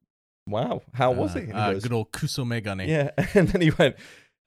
[0.49, 1.47] Wow, how was Uh, he?
[1.47, 2.87] He uh, goes, good old Kuso Megane.
[2.87, 3.11] Yeah.
[3.35, 3.97] And then he went,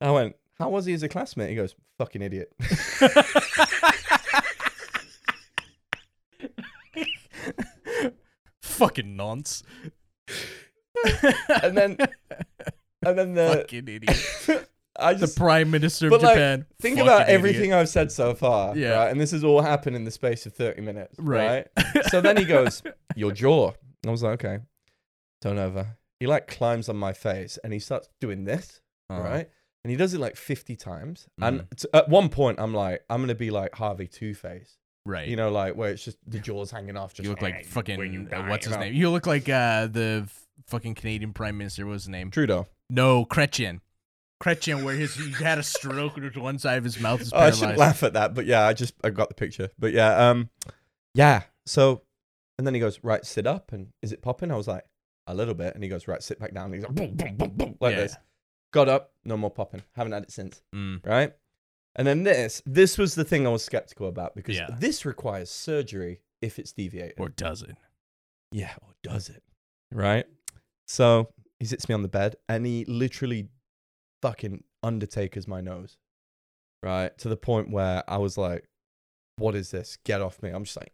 [0.01, 1.49] I went, How was he as a classmate?
[1.49, 2.51] He goes, Fucking idiot.
[8.61, 9.63] Fucking nonce.
[11.63, 11.97] and then
[13.05, 14.67] and then the Fucking idiot.
[15.01, 16.65] I The Prime Minister of But, like, Japan.
[16.81, 17.37] think Fucking about idiot.
[17.37, 18.75] everything I've said so far.
[18.75, 18.89] Yeah.
[19.03, 19.11] Right.
[19.11, 21.15] And this has all happened in the space of 30 minutes.
[21.17, 21.67] Right.
[21.77, 22.05] Right.
[22.09, 22.83] so then he goes,
[23.15, 23.71] Your jaw.
[24.05, 24.59] I was like, Okay.
[25.41, 25.95] Turn over.
[26.19, 28.81] He like climbs on my face and he starts doing this.
[29.09, 29.21] Uh-huh.
[29.21, 29.49] Right.
[29.85, 31.27] And he does it like 50 times.
[31.41, 31.77] And Mhm.
[31.77, 34.75] t- at one point, I'm like, I'm going to be like Harvey Two Face.
[35.05, 35.29] Right.
[35.29, 37.13] You know, like where it's just the jaws hanging off.
[37.13, 37.97] Just you look "Hey, like fucking.
[37.97, 38.83] when you uh, die," what's you his know?
[38.83, 38.93] name?
[38.93, 41.85] You look like uh, the f- fucking Canadian Prime Minister.
[41.85, 42.31] What was his name?
[42.31, 42.67] Trudeau.
[42.89, 43.79] No, Chrétien.
[44.41, 47.37] Chrétien, where his he had a stroke and one side of his mouth is Oh,
[47.39, 49.69] I shouldn't laugh at that, but yeah, I just I got the picture.
[49.77, 50.49] But yeah, um,
[51.13, 51.43] yeah.
[51.65, 52.03] So,
[52.57, 54.51] and then he goes, right, sit up, and is it popping?
[54.51, 54.85] I was like,
[55.27, 56.65] a little bit, and he goes, right, sit back down.
[56.65, 58.01] And he's like, boom, boom, boom, boom, like Yeah.
[58.03, 58.15] this.
[58.71, 59.83] Got up, no more popping.
[59.95, 60.61] Haven't had it since.
[60.73, 61.05] Mm.
[61.05, 61.33] Right.
[61.95, 64.69] And then this, this was the thing I was skeptical about because Yeah.
[64.79, 67.15] this requires surgery if it's deviated.
[67.19, 67.75] Or does it?
[68.51, 69.43] Yeah, or does it?
[69.91, 70.25] Right?
[70.89, 73.47] So he sits me on the bed and he literally
[74.23, 75.97] fucking undertakers my nose.
[76.81, 77.15] Right?
[77.19, 78.65] To the point where I was like,
[79.37, 79.97] what is this?
[80.03, 80.49] Get off me.
[80.49, 80.91] I'm just like,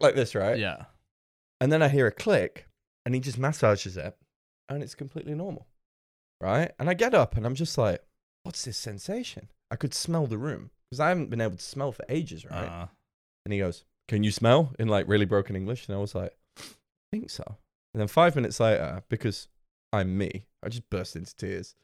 [0.00, 0.58] like this, right?
[0.58, 0.84] Yeah.
[1.60, 2.66] And then I hear a click
[3.06, 4.14] and he just massages it
[4.68, 5.66] and it's completely normal.
[6.40, 6.72] Right?
[6.78, 8.02] And I get up and I'm just like,
[8.42, 9.48] what's this sensation?
[9.70, 12.66] I could smell the room because I haven't been able to smell for ages, right?
[12.66, 12.86] Uh,
[13.46, 14.72] And he goes, Can you smell?
[14.78, 15.88] in like really broken English.
[15.88, 16.62] And I was like, I
[17.12, 17.56] think so.
[17.94, 19.48] And then five minutes later, because
[19.92, 21.74] I'm me, I just burst into tears.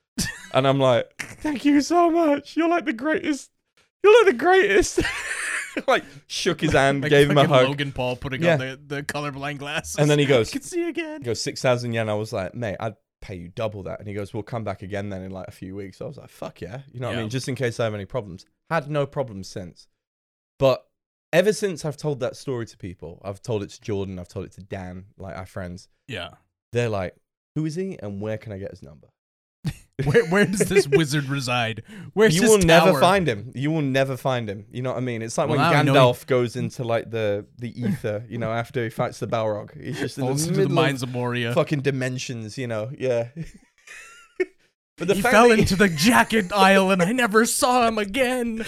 [0.54, 2.56] and I'm like, Thank you so much.
[2.56, 3.50] You're like the greatest.
[4.02, 5.00] You're like the greatest.
[5.86, 7.68] like shook his hand, like gave him a hug.
[7.68, 8.54] Logan Paul putting Yeah.
[8.54, 9.96] on the, the colorblind glasses.
[9.96, 11.20] And then he goes, can see again.
[11.20, 12.08] he goes, 6,000 yen.
[12.08, 13.98] I was like, Mate, I'd pay you double that.
[14.00, 16.00] And he goes, We'll come back again then in like a few weeks.
[16.00, 16.80] I was like, Fuck yeah.
[16.92, 17.28] You know what I mean?
[17.30, 18.46] Just in case I have any problems.
[18.70, 19.86] Had no problems since.
[20.58, 20.84] But
[21.32, 24.46] ever since I've told that story to people, I've told it to Jordan, I've told
[24.46, 26.30] it to Dan, like our friends, Yeah.
[26.72, 27.14] they're like,
[27.54, 29.08] Who is he, and where can I get his number?
[30.04, 31.82] Where where does this wizard reside?
[32.14, 33.50] Where's you will never find him.
[33.56, 34.66] You will never find him.
[34.70, 35.22] You know what I mean?
[35.22, 38.24] It's like Well, when now I know he- Gandalf goes into like the the ether.
[38.28, 41.02] You know, after he fights the Balrog, he's just in Falls the into the mines
[41.02, 41.52] of of Moria.
[41.52, 42.56] fucking dimensions.
[42.56, 43.30] You know, yeah.
[44.96, 47.98] but the he fell that he- into the jacket aisle and I never saw him
[47.98, 48.64] again.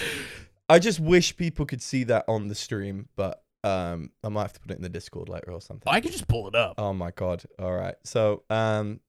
[0.71, 4.53] I just wish people could see that on the stream, but um, I might have
[4.53, 5.91] to put it in the Discord later or something.
[5.91, 6.75] I could just pull it up.
[6.77, 7.43] Oh my god!
[7.59, 9.01] All right, so um,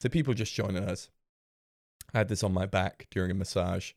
[0.00, 1.10] to people just joining us,
[2.14, 3.92] I had this on my back during a massage.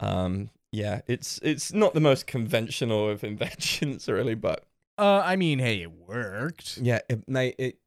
[0.00, 4.64] Um, yeah, it's it's not the most conventional of inventions, really, but
[4.96, 6.78] Uh, I mean, hey, it worked.
[6.78, 7.78] yeah, it, mate, it.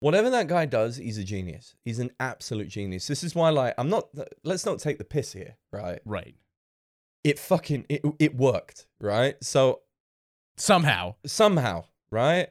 [0.00, 1.74] Whatever that guy does, he's a genius.
[1.84, 3.06] He's an absolute genius.
[3.06, 4.08] This is why, like, I'm not.
[4.44, 6.00] Let's not take the piss here, right?
[6.04, 6.34] Right.
[7.24, 9.36] It fucking it it worked, right?
[9.42, 9.80] So
[10.56, 11.14] Somehow.
[11.24, 12.48] somehow, right?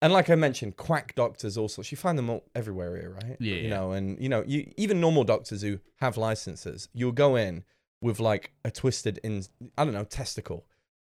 [0.00, 1.82] And like I mentioned, quack doctors also.
[1.84, 3.36] You find them all everywhere here, right?
[3.38, 7.36] Yeah, You know, and you know, you even normal doctors who have licenses, you'll go
[7.36, 7.64] in
[8.00, 9.44] with like a twisted in,
[9.78, 10.66] I don't know, testicle,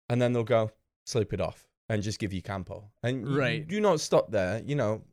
[0.09, 0.71] and then they'll go
[1.05, 2.85] sleep it off and just give you kampo.
[3.03, 3.67] And you Right.
[3.67, 4.63] do not stop there.
[4.65, 5.03] You know,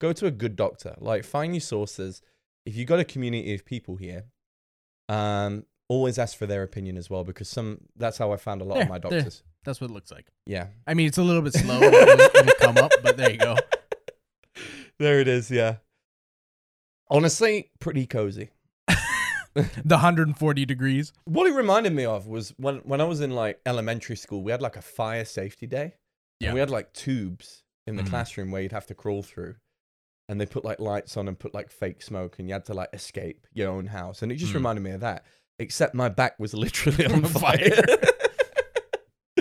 [0.00, 0.96] go to a good doctor.
[0.98, 2.22] Like find your sources.
[2.66, 4.24] If you got a community of people here,
[5.08, 7.82] um, always ask for their opinion as well because some.
[7.96, 9.10] That's how I found a lot There, of my there.
[9.10, 9.42] doctors.
[9.64, 10.26] That's what it looks like.
[10.46, 10.66] Yeah.
[10.86, 11.80] I mean, it's a little bit slow.
[11.80, 13.56] it'll come up, but there you go.
[14.98, 15.76] There it is, yeah.
[17.10, 18.50] Honestly, pretty cozy.
[19.54, 21.12] The 140 degrees.
[21.24, 24.50] What it reminded me of was when when I was in like elementary school, we
[24.50, 25.94] had like a fire safety day.
[26.40, 26.54] Yeah.
[26.54, 28.08] We had like tubes in the Mhm.
[28.08, 29.56] classroom where you'd have to crawl through.
[30.28, 32.74] And they put like lights on and put like fake smoke and you had to
[32.74, 34.22] like escape your own house.
[34.22, 34.56] And it just Mm.
[34.56, 35.26] reminded me of that.
[35.58, 37.58] Except my back was literally on On fire.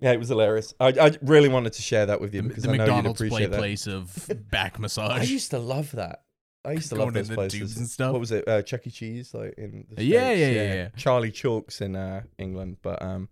[0.00, 0.72] yeah, it was hilarious.
[0.80, 3.20] I, I really wanted to share that with you The, because the I know McDonald's
[3.20, 3.58] you'd play appreciate that.
[3.58, 5.10] place of back massage.
[5.10, 5.30] I massage.
[5.30, 6.22] used to love that.
[6.64, 7.58] I used to Going love those in the places.
[7.58, 8.12] tubes and stuff.
[8.12, 8.46] What was it?
[8.46, 8.90] Uh, Chuck E.
[8.90, 10.40] Cheese, like in the Yeah, States?
[10.40, 10.88] yeah, yeah, yeah.
[10.96, 13.28] Charlie Chalks in uh, England, but um,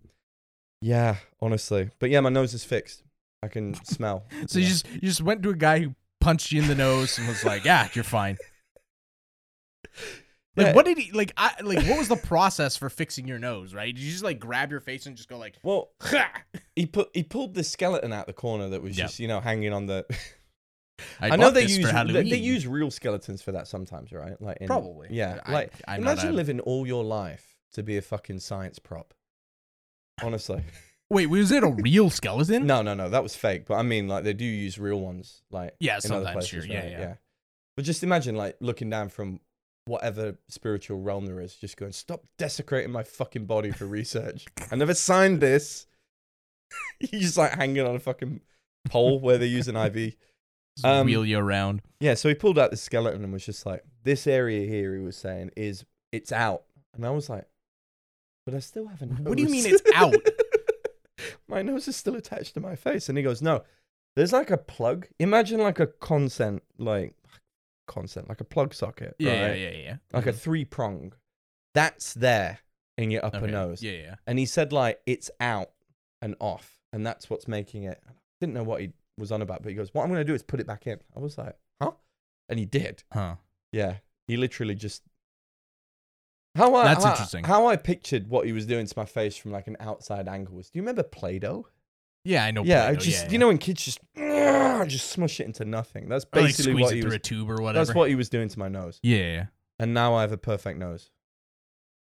[0.81, 3.03] yeah, honestly, but yeah, my nose is fixed.
[3.43, 4.25] I can smell.
[4.47, 4.69] So you Yeah.
[4.71, 7.43] just you just went to a guy who punched you in the nose and was
[7.45, 8.37] like, "Yeah, you're fine."
[10.59, 10.73] Like, Yeah.
[10.75, 11.31] what did he like?
[11.37, 13.73] I like, what was the process for fixing your nose?
[13.73, 13.93] Right?
[13.95, 15.91] Did you just like grab your face and just go like, well,
[16.75, 19.07] he put he pulled the skeleton out the corner that was Yep.
[19.07, 20.05] just you know hanging on the.
[21.21, 24.39] I, I know they use they, they use real skeletons for that sometimes, right?
[24.41, 25.07] Like in, probably.
[25.11, 25.39] yeah.
[25.45, 29.13] I- like I'm imagine a- living all your life to be a fucking science prop.
[30.21, 30.61] Honestly.
[31.09, 32.67] Wait, was it a real skeleton?
[32.67, 33.65] No, no, no, that was fake.
[33.65, 36.49] But I mean, like they do use real ones, like Yeah, in other sometimes, places,
[36.65, 36.91] sure, yeah, right?
[36.91, 37.13] yeah.
[37.75, 39.39] But just imagine, like looking down from
[39.89, 44.45] whatever spiritual realm there is, just going, "Stop desecrating my fucking body for research.
[44.71, 45.87] I never signed this."
[46.99, 48.41] He's just like hanging on a fucking
[48.87, 50.15] pole where they use an IV.
[50.83, 51.81] Um, wheel you around.
[51.99, 55.01] Yeah, so he pulled out the skeleton and was just like, "This area here," he
[55.01, 57.47] was saying, "is it's out," and I was like,
[58.45, 60.15] "But I still have a nose." What do you mean it's out?
[61.49, 63.09] my nose is still attached to my face.
[63.09, 63.63] And he goes, No,
[64.15, 65.07] there's like a plug.
[65.19, 67.13] Imagine like a consent, like
[67.89, 69.15] consent, like a plug socket.
[69.19, 69.59] Yeah, right?
[69.59, 69.95] yeah, yeah, yeah.
[70.13, 70.37] Like a mm-hmm.
[70.37, 71.13] three prong.
[71.75, 72.59] That's there
[72.97, 73.83] in your upper Okay, nose.
[73.83, 74.15] Yeah, yeah.
[74.25, 75.71] And he said, like, it's out
[76.21, 76.79] and off.
[76.93, 78.01] And that's what's making it.
[78.07, 80.25] I Didn't know what he was on about, but he goes, What I'm going to
[80.25, 80.99] do is put it back in.
[81.15, 81.91] I was like, Huh?
[82.47, 83.03] And he did.
[83.11, 83.35] Huh.
[83.71, 83.95] Yeah.
[84.27, 85.03] He literally just.
[86.55, 87.43] How I, That's how- interesting.
[87.43, 90.55] How I pictured what he was doing to my face from like an outside angle
[90.55, 90.69] was.
[90.69, 91.67] Do you remember Play Doh?
[92.29, 92.63] Yeah, I know.
[92.63, 93.99] yeah, I Play-Doh, just yeah, you know when kids just
[94.87, 96.07] just smush it into nothing.
[96.07, 97.15] That's Or, like basically squeeze what it he through was.
[97.15, 97.85] a tube or whatever.
[97.85, 99.47] That's what he was doing to my nose, Yeah.
[99.79, 101.09] and now I have a perfect nose.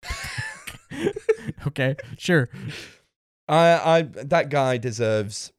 [1.68, 1.96] okay.
[2.18, 2.50] Sure.
[3.48, 5.52] I, I that guy deserves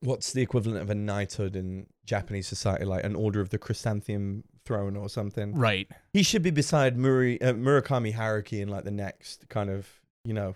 [0.00, 4.44] what's the equivalent of a knighthood in Japanese society, like an Order of the Chrysanthemum
[4.64, 5.54] Throne or something.
[5.54, 5.88] Right.
[6.12, 9.88] He should be beside Muri, uh, Murakami Haruki in like the next kind of
[10.24, 10.54] you know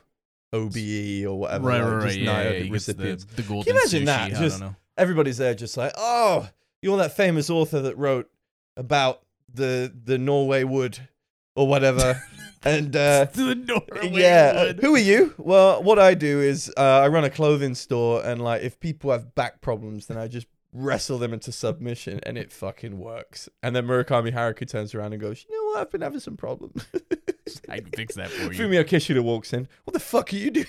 [0.53, 1.67] OBE or whatever.
[1.69, 2.07] right, like, right, right.
[2.09, 3.25] just Yeah, yeah, recipients.
[3.25, 4.21] The, the golden imagine sushi, that?
[4.23, 4.77] I Just- don't know.
[4.97, 6.49] everybody's there just like, oh,
[6.83, 8.29] you're that famous author that wrote
[8.77, 10.99] about the the Norway wood
[11.57, 12.21] or whatever.
[12.65, 14.81] and uh the Norway yeah, wood.
[14.81, 15.35] who are you?
[15.39, 19.11] Well, what I do is uh, I run a clothing store, and like if people
[19.13, 23.49] have back problems, then I just wrestle them into submission, and it fucking works.
[23.63, 25.81] And then Murakami Haruki turns around and goes, "You know what?
[25.81, 26.87] I've been having some problems."
[27.69, 28.59] I can fix that for you.
[28.59, 29.69] Fumio Kishida walks in.
[29.85, 30.67] What the fuck are you doing?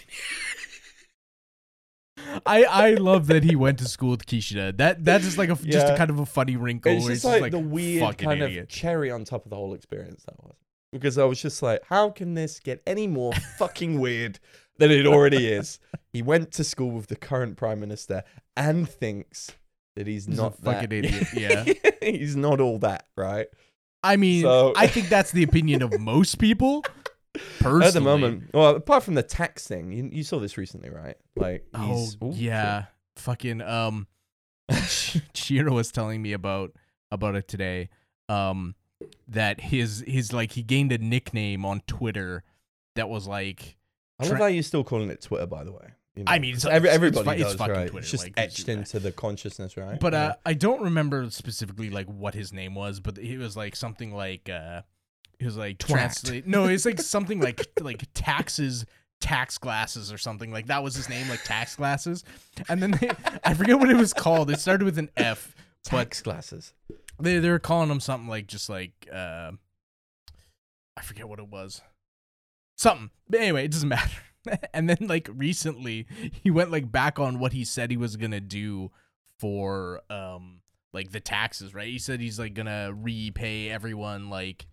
[2.46, 4.76] I, I love that he went to school with Kishida.
[4.78, 6.92] That that's just like a just a kind of a funny wrinkle.
[6.92, 8.64] It's just it's like, the weird kind idiot.
[8.64, 10.56] of cherry on top of the whole experience that was.
[10.92, 14.40] Because I was just like, how can this get any more fucking weird
[14.78, 15.80] than it already is?
[16.12, 18.24] He went to school with the current prime minister
[18.56, 19.52] and thinks
[19.96, 21.92] that he's, He's not fucking that- idiot, yeah.
[22.02, 23.48] he's not all that, right?
[24.04, 26.84] I mean, So- I think that's the opinion of most people.
[27.60, 30.90] Personally, At the moment, well, apart from the tax thing, you, you saw this recently,
[30.92, 31.16] right?
[31.36, 34.06] Like, Oh ooh, yeah, fucking um,
[34.72, 36.74] Chiro was telling me about
[37.12, 37.90] about it today.
[38.30, 38.76] Um,
[39.28, 42.44] that his his like he gained a nickname on Twitter
[42.96, 43.78] that was like
[44.20, 45.88] I love how you're still calling it Twitter, by the way.
[46.16, 47.90] You I mean, it's- every, it's everybody fu- it's does, fucking right?
[47.90, 50.00] Twitter, It's just like, etched it's- into the consciousness, right?
[50.00, 50.20] But Yeah.
[50.28, 54.14] uh, I don't remember specifically like what his name was, but it was like something
[54.14, 54.84] like uh,
[55.40, 56.46] it was like translate.
[56.48, 58.86] No, it's like something like like taxes,
[59.22, 62.24] tax glasses or something like that was his name, like tax glasses.
[62.70, 63.10] And then they,
[63.44, 64.52] I forget what it was called.
[64.52, 66.74] It started with an F, tax glasses.
[67.20, 69.52] they they were calling him something like just like uh,
[70.96, 71.82] I forget what it was,
[72.78, 73.10] something.
[73.28, 74.12] But anyway, it doesn't matter.
[74.74, 78.42] and then like recently, he went like back on what he said he was gonna
[78.42, 78.92] do
[79.40, 80.62] for um
[80.94, 81.88] like the taxes, right?
[81.88, 84.68] He said he's like gonna repay everyone like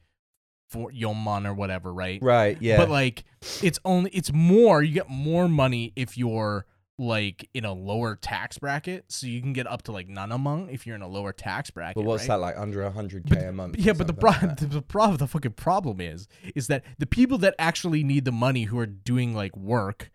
[0.68, 2.22] for Yomon or whatever, right?
[2.22, 2.76] Right, yeah.
[2.76, 3.24] But like
[3.62, 6.66] it's only it's more you get more money if you're
[7.00, 10.86] like in a lower tax bracket, so you can get up to like Nanaman if
[10.86, 11.94] you're in a lower tax bracket.
[11.96, 12.28] But what's right?
[12.28, 13.78] that like under 100k a month?
[13.78, 17.06] Yeah, but the something pro- like the problem, the fucking problem is, is that the
[17.06, 20.10] people that actually need the money, who are doing like work,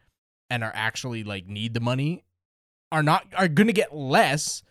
[0.52, 2.24] and are actually like need the money,
[2.92, 4.62] are not are gonna get less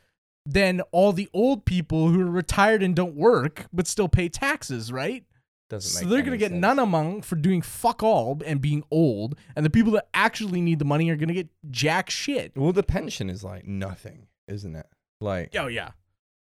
[0.46, 4.92] than all the old people who are retired and don't work but still pay taxes,
[4.92, 5.24] right?
[5.70, 6.60] Doesn't So they're gonna get sense.
[6.60, 10.78] none among for doing fuck all and being old, and the people that actually need
[10.78, 12.52] the money are gonna get jack shit.
[12.56, 14.86] Well, the pension is like nothing, isn't it?
[15.20, 15.92] Like, Oh yeah,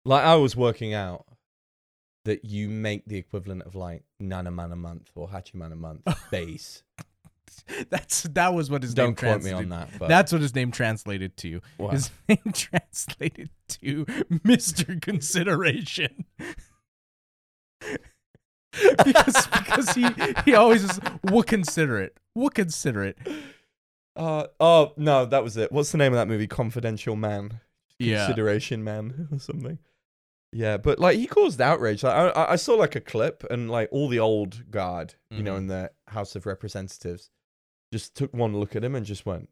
[0.03, 1.25] like I was working out
[2.25, 6.81] that you make the equivalent of like Nanaman a month or Hachiman a month base.
[7.89, 9.89] that's that was what his name Don't quote me on that.
[9.99, 11.61] But That's what his name translated to.
[11.77, 11.89] Wow.
[11.89, 14.05] His name translated to
[14.43, 14.99] Mr.
[14.99, 16.25] Consideration.
[19.05, 20.07] because because he
[20.45, 22.17] he always is we'll consider it.
[22.35, 23.17] We'll consider it.
[24.15, 25.71] Uh, oh no, that was it.
[25.71, 26.47] What's the name of that movie?
[26.47, 27.59] Confidential Man,
[27.99, 28.25] Yeah.
[28.25, 29.79] Consideration Man, or something.
[30.51, 32.03] Yeah, but like he caused outrage.
[32.03, 35.55] Like I, I- saw like a clip, and like all the old guard, you know,
[35.55, 35.57] Mhm.
[35.57, 37.31] in the House of Representatives,
[37.91, 39.49] just took one look at him and just went,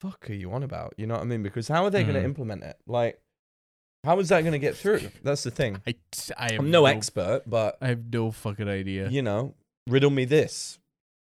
[0.00, 1.44] "Fuck, are you on about?" You know what I mean?
[1.44, 2.20] Because how are they going Mhm.
[2.20, 2.76] to implement it?
[2.86, 3.20] Like,
[4.04, 5.00] how is that going to get through?
[5.22, 5.82] That's the thing.
[5.86, 5.94] I
[6.36, 9.08] I have I'm no expert, but I have no fucking idea.
[9.08, 9.54] you know,
[9.86, 10.78] riddle me this,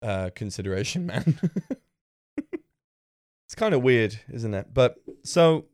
[0.03, 1.39] uh, consideration man.
[3.47, 4.69] it's kind of weird, isn't it?
[4.73, 5.67] But so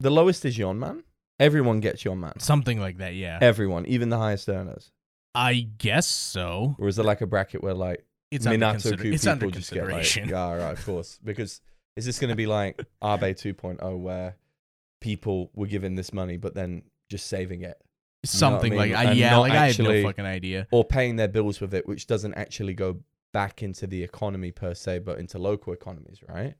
[0.00, 1.04] the lowest is Yon Man.
[1.40, 2.38] Everyone gets Yon Man.
[2.38, 3.38] Something like that, yeah.
[3.40, 4.92] Everyone, even the highest earners.
[5.34, 6.76] I guess so.
[6.78, 9.32] Or is there like a bracket where like It's under, Minato consider- Ku it's people
[9.32, 10.28] under just get like, consideration.
[10.28, 11.18] yeah, right, of course.
[11.24, 11.60] Because
[11.96, 14.36] is this going to be like Abe 2.0 where
[15.08, 17.76] people were given this money but then just saving it
[18.24, 18.78] Something mean?
[18.78, 20.66] like I And yeah, not like I have actually- no fucking idea.
[20.72, 22.90] or paying their bills with it, which doesn't actually go
[23.32, 26.54] back into the economy per se, but into local economies, right?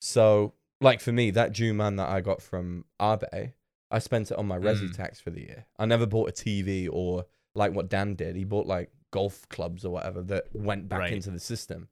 [0.00, 3.50] So, like for me, that Jew man that I got from Abe,
[3.90, 4.94] I spent it on my resi Mm.
[4.96, 5.66] tax for the year.
[5.78, 8.36] I never bought a TV or like what Dan did.
[8.36, 11.12] He bought like golf clubs or whatever that went back Right.
[11.12, 11.88] into the system.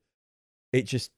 [0.73, 1.11] It just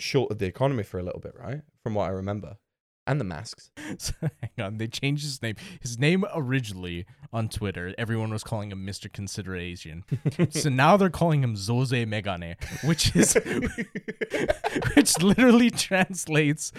[0.00, 1.62] shorted the economy for a little bit, right?
[1.82, 2.58] From what I remember.
[3.06, 3.70] And the masks.
[3.98, 5.56] So, hang on, they changed his name.
[5.80, 9.12] His name originally on Twitter, everyone was calling him Mr.
[9.12, 10.04] Consideration.
[10.50, 13.34] so now they're calling him Zoze Megane, which is
[14.96, 16.72] which literally translates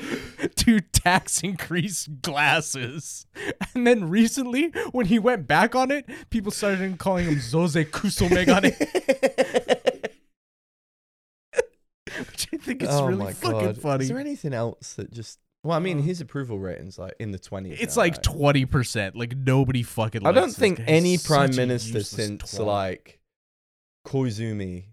[0.55, 3.27] to tax increase glasses.
[3.75, 8.27] And then recently, when he went back on it, people started calling him Zoze Kuso
[8.27, 8.73] Megane,
[12.27, 14.03] which I think is oh really fucking funny.
[14.03, 15.39] Is there anything else that just?
[15.63, 17.79] Well, I mean, Uh, his approval rating's like in the twenties.
[17.79, 19.15] It's like twenty percent.
[19.15, 20.25] Like nobody fucking.
[20.25, 20.83] I likes don't this think guy.
[20.85, 22.65] any He's prime such a minister useless since twat.
[22.65, 23.19] like
[24.07, 24.85] Koizumi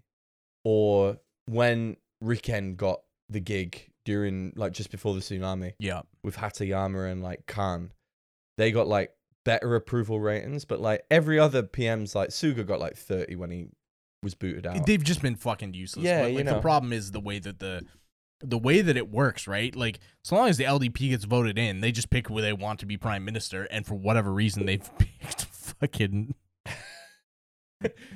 [0.63, 7.11] or when Riken got the gig during like just before the tsunami yeah, with Hatoyama
[7.11, 7.91] and like Kan,
[8.57, 9.11] they got like
[9.43, 10.65] better approval ratings.
[10.65, 13.67] But like every other PM's like Suga got like thirty when he
[14.23, 14.85] was booted out.
[14.85, 16.05] they've just been fucking useless.
[16.05, 16.53] Yeah, but, you like know.
[16.55, 17.83] the problem is the way that the
[18.43, 19.75] the way that it works, right?
[19.75, 22.79] Like as long as the LDP gets voted in, they just pick who they want
[22.81, 26.35] to be prime minister, and for whatever reason, they've picked fucking.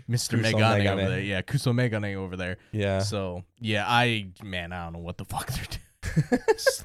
[0.08, 0.40] Mr.
[0.40, 0.54] Megane,
[0.84, 0.92] Megane.
[0.92, 2.58] over there, yeah, Kuso Megane over there.
[2.72, 3.00] yeah.
[3.00, 6.42] So yeah, I man, I don't know what the fuck they're doing.
[6.42, 6.84] The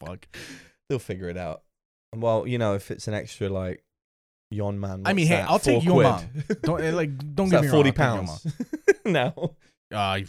[0.06, 0.26] fuck.
[0.88, 1.62] They'll figure it out.
[2.14, 3.82] Well, you know, if it's an extra like
[4.50, 5.02] yon man.
[5.06, 5.50] I mean, hey, that?
[5.50, 6.62] I'll take Four Yon quid.
[6.62, 8.18] Don't eh, like, don't get that me forty wrong.
[8.18, 9.50] I'll take pounds now.
[9.92, 10.20] Uh,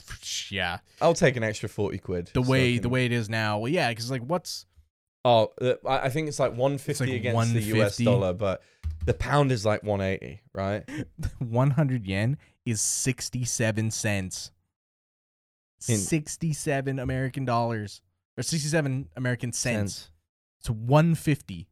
[0.50, 2.32] yeah, I'll take an extra forty quid.
[2.34, 3.60] the so way the way it is now.
[3.60, 4.66] Well, yeah, because like, what's
[5.26, 5.52] Oh,
[5.88, 8.62] I think it's like 150 like against the US dollar, but
[9.06, 10.90] the pound is like 180, right?
[11.40, 14.52] 100 yen is 67 cents.
[15.88, 18.02] In- 67 American dollars
[18.38, 19.94] or 67 American cents.
[19.94, 20.12] Cents.
[20.62, 21.68] It's 150.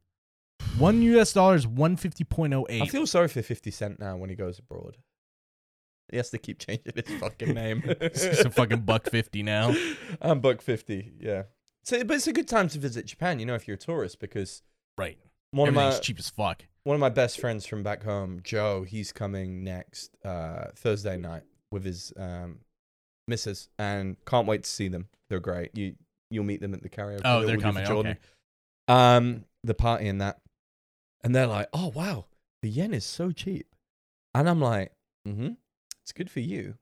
[0.78, 2.82] One US dollar is 150.08.
[2.82, 4.96] I feel sorry for 50 Cent now when he goes abroad.
[6.10, 7.82] He has to keep changing his fucking name.
[7.86, 9.74] it's a fucking buck 50 now.
[10.22, 11.42] I'm buck 50, yeah.
[11.84, 14.18] So, but it's a good time to visit Japan, you know, if you're a tourist,
[14.20, 14.62] because
[14.98, 15.18] Right.
[15.52, 16.64] one of my cheap as fuck.
[16.84, 21.44] one of my best friends from back home, Joe, he's coming next uh, Thursday night
[21.70, 22.60] with his um,
[23.26, 25.08] missus, and can't wait to see them.
[25.30, 25.70] They're great.
[25.76, 25.94] You
[26.30, 27.20] you'll meet them at the karaoke.
[27.24, 27.86] Oh, they're we'll do for coming.
[27.86, 28.12] Jordan.
[28.12, 28.18] Okay.
[29.16, 30.38] Um, the party and that,
[31.22, 32.26] and they're like, "Oh wow,
[32.62, 33.66] the yen is so cheap,"
[34.34, 34.92] and I'm like,
[35.26, 35.50] "Mm-hmm,
[36.08, 36.74] it's good for you,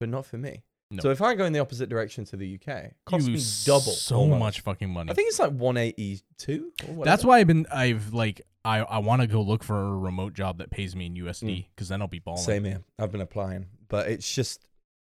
[0.00, 1.02] but not for me." No.
[1.02, 3.40] So if I go in the opposite direction to the UK, it costs You me
[3.64, 3.92] double.
[3.92, 4.38] So almost.
[4.38, 5.10] much fucking money.
[5.10, 6.72] I think it's like 182.
[7.02, 10.34] That's why I've been I've like I I want to go look for a remote
[10.34, 12.40] job that pays me in USD because then I'll be balling.
[12.40, 12.44] Mm.
[12.46, 12.82] Same here.
[12.98, 14.64] I've been applying, but it's just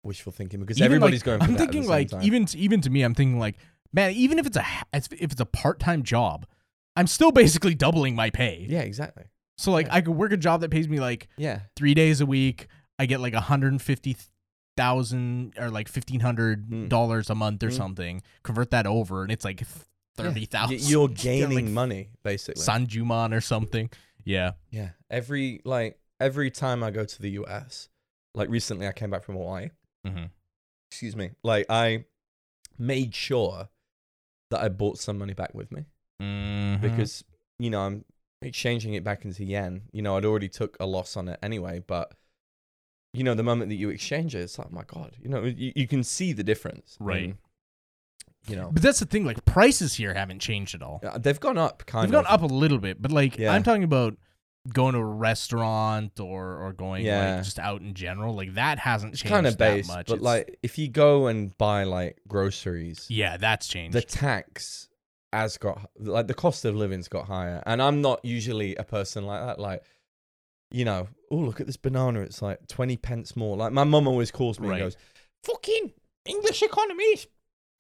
[0.04, 1.40] wishful thinking because Even, everybody's like, going.
[1.40, 2.22] For I'm that at the thinking like time.
[2.24, 3.58] even to, even to me, I'm thinking like,
[3.94, 6.46] man, even if it's a if it's a part time job,
[6.98, 8.66] I'm still basically doubling my pay.
[8.70, 9.24] yeah, exactly.
[9.58, 9.96] So like Yeah.
[9.96, 12.68] I could work a job that pays me like Yeah, three days a week.
[13.02, 14.16] I get like 150
[14.78, 16.90] thousand or like fifteen hundred Mm.
[16.90, 17.78] dollars a month or Mm.
[17.78, 18.24] something.
[18.44, 19.62] Convert that over, and it's like
[20.16, 20.76] thirty thousand.
[20.76, 20.90] Y- thousand.
[20.92, 22.62] You're gaining money basically.
[22.64, 23.90] Sanjuman or something.
[24.24, 24.52] Yeah.
[24.70, 27.90] Yeah, every like every time I go to the US,
[28.34, 29.70] like recently I came back from Hawaii.
[30.08, 30.26] Mm-hmm.
[30.90, 31.32] Excuse me.
[31.44, 32.06] Like I
[32.78, 33.70] made sure
[34.52, 35.86] that I bought some money back with me
[36.22, 36.82] Mm-hmm.
[36.82, 37.24] because
[37.60, 38.06] you know I'm
[38.42, 39.84] exchanging it back into yen.
[39.92, 42.14] You know I'd already took a loss on it anyway, but
[43.14, 45.72] you know the moment that you exchange it, it's like my god, you know you,
[45.76, 46.98] you can see the difference.
[47.00, 47.36] Right.
[48.48, 49.26] you know But that's the thing.
[49.26, 51.02] Like prices here haven't changed at all.
[51.06, 52.26] Uh, they've gone up kind of They've of.
[52.26, 53.54] gone up a little bit, but like Yeah.
[53.54, 54.18] I'm talking about
[54.72, 57.36] going to a restaurant or or going Yeah.
[57.36, 58.34] like just out in general.
[58.36, 60.08] Like that hasn't It's changed kind of that much.
[60.08, 63.96] but It's- like if you go and buy like groceries, yeah, that's changed.
[63.96, 64.88] the tax
[65.34, 69.26] has got like the cost of living's got higher and i'm not usually a person
[69.26, 69.82] like that like
[70.72, 74.08] you know oh look at this banana it's like 20 pence more like my mum
[74.08, 74.82] always calls me Right.
[74.82, 74.98] and goes
[75.44, 75.92] fucking
[76.26, 77.28] english economy is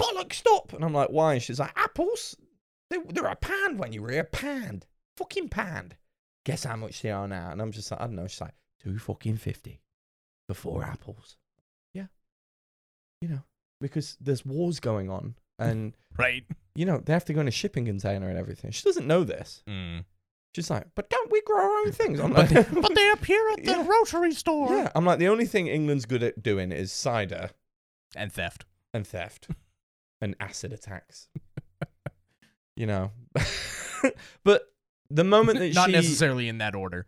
[0.01, 2.35] bollock stop and i'm like why and she's like apples
[2.89, 4.85] they, they're a pound when you were a pound
[5.17, 5.95] fucking pound
[6.45, 8.55] guess how much they are now and i'm just like i don't know she's like
[8.81, 9.79] two fucking 50
[10.47, 11.37] for four apples
[11.93, 12.07] yeah
[13.21, 13.41] you know
[13.79, 16.43] because there's wars going on and right.
[16.75, 18.71] you know, they have to go in a shipping container and everything.
[18.71, 19.61] She doesn't know this.
[19.69, 20.05] Mm.
[20.55, 22.19] She's like, but don't we grow our own things?
[22.19, 23.83] I'm But, like, they, but they appear at the Yeah.
[23.85, 24.75] grocery store.
[24.75, 24.91] yeah.
[24.95, 27.51] I'm like, the only thing England's good at doing is cider
[28.15, 28.65] And theft.
[28.93, 29.47] and theft
[30.21, 31.29] and acid attacks.
[32.75, 33.11] you know,
[34.43, 34.63] but
[35.09, 35.73] the moment that she.
[35.73, 37.05] Not she necessarily in that order.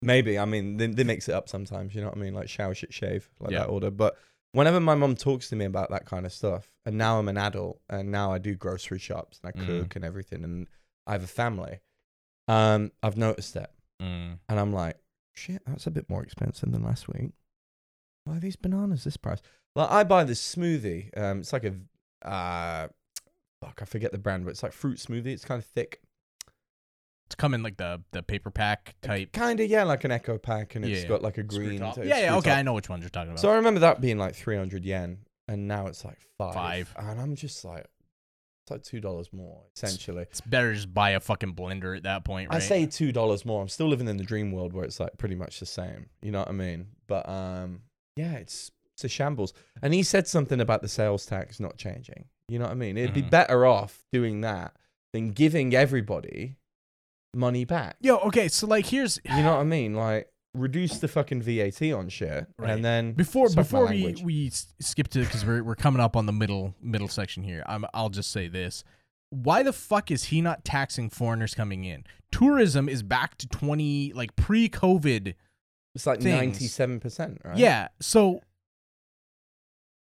[0.00, 1.94] maybe, I mean, they, they mix it up sometimes.
[1.94, 2.34] You know what I mean?
[2.34, 3.60] Like shower, shit, shave, like Yeah.
[3.60, 3.90] that order.
[3.90, 4.16] But
[4.52, 7.38] whenever my mum talks to me about that kind of stuff, and now I'm an
[7.38, 9.66] adult, and now I do grocery shops and I Mm.
[9.66, 10.68] cook and everything, and
[11.06, 11.80] I have a family,
[12.48, 14.38] um, I've noticed that, Mm.
[14.48, 14.96] And I'm like,
[15.34, 17.30] shit, that's a bit more expensive than last week.
[18.24, 19.40] Why are these bananas this price?
[19.76, 21.16] Like, I buy this smoothie.
[21.16, 21.74] Um, it's like a,
[22.26, 22.88] uh,
[23.60, 25.26] fuck, I forget the brand, but it's like fruit smoothie.
[25.28, 26.00] It's kind of thick.
[27.26, 29.32] It's coming like the the paper pack type.
[29.32, 31.08] Kind of, yeah, like an Echo Pack, and it's Yeah.
[31.08, 31.78] got like a screw green.
[31.78, 31.96] top.
[31.96, 32.58] Yeah, yeah, screw okay, top.
[32.58, 33.40] I know which ones you're talking about.
[33.40, 35.18] So I remember that being like 300 yen,
[35.48, 36.54] and now it's like five.
[36.54, 36.94] Five.
[36.98, 37.86] And I'm just like,
[38.74, 40.22] it's like $2 more, essentially.
[40.22, 42.56] it's better to just buy a fucking blender at that point, right?
[42.56, 43.60] I say two dollars more.
[43.62, 46.06] I'm still living in the dream world where it's like pretty much the same.
[46.22, 46.86] You know what I mean?
[47.06, 47.82] But um,
[48.16, 49.52] yeah, it's it's a shambles.
[49.82, 52.26] And he said something about the sales tax not changing.
[52.48, 52.98] You know what I mean?
[52.98, 53.30] It'd be Mhm.
[53.30, 54.74] better off doing that
[55.12, 56.56] than giving everybody
[57.34, 57.96] money back.
[58.00, 59.94] Yo, okay, so like here's You know what I mean?
[59.94, 62.70] Like reduce the fucking VAT on shit, Right.
[62.70, 64.50] and then before before we we
[64.80, 67.62] skip to because we're we're coming up on the middle middle section here.
[67.66, 68.84] I'm I'll just say this:
[69.30, 72.04] Why the fuck is he not taxing foreigners coming in?
[72.30, 75.34] Tourism is back to twenty like pre COVID.
[75.94, 77.56] it's like ninety seven percent, right?
[77.56, 78.40] Yeah, so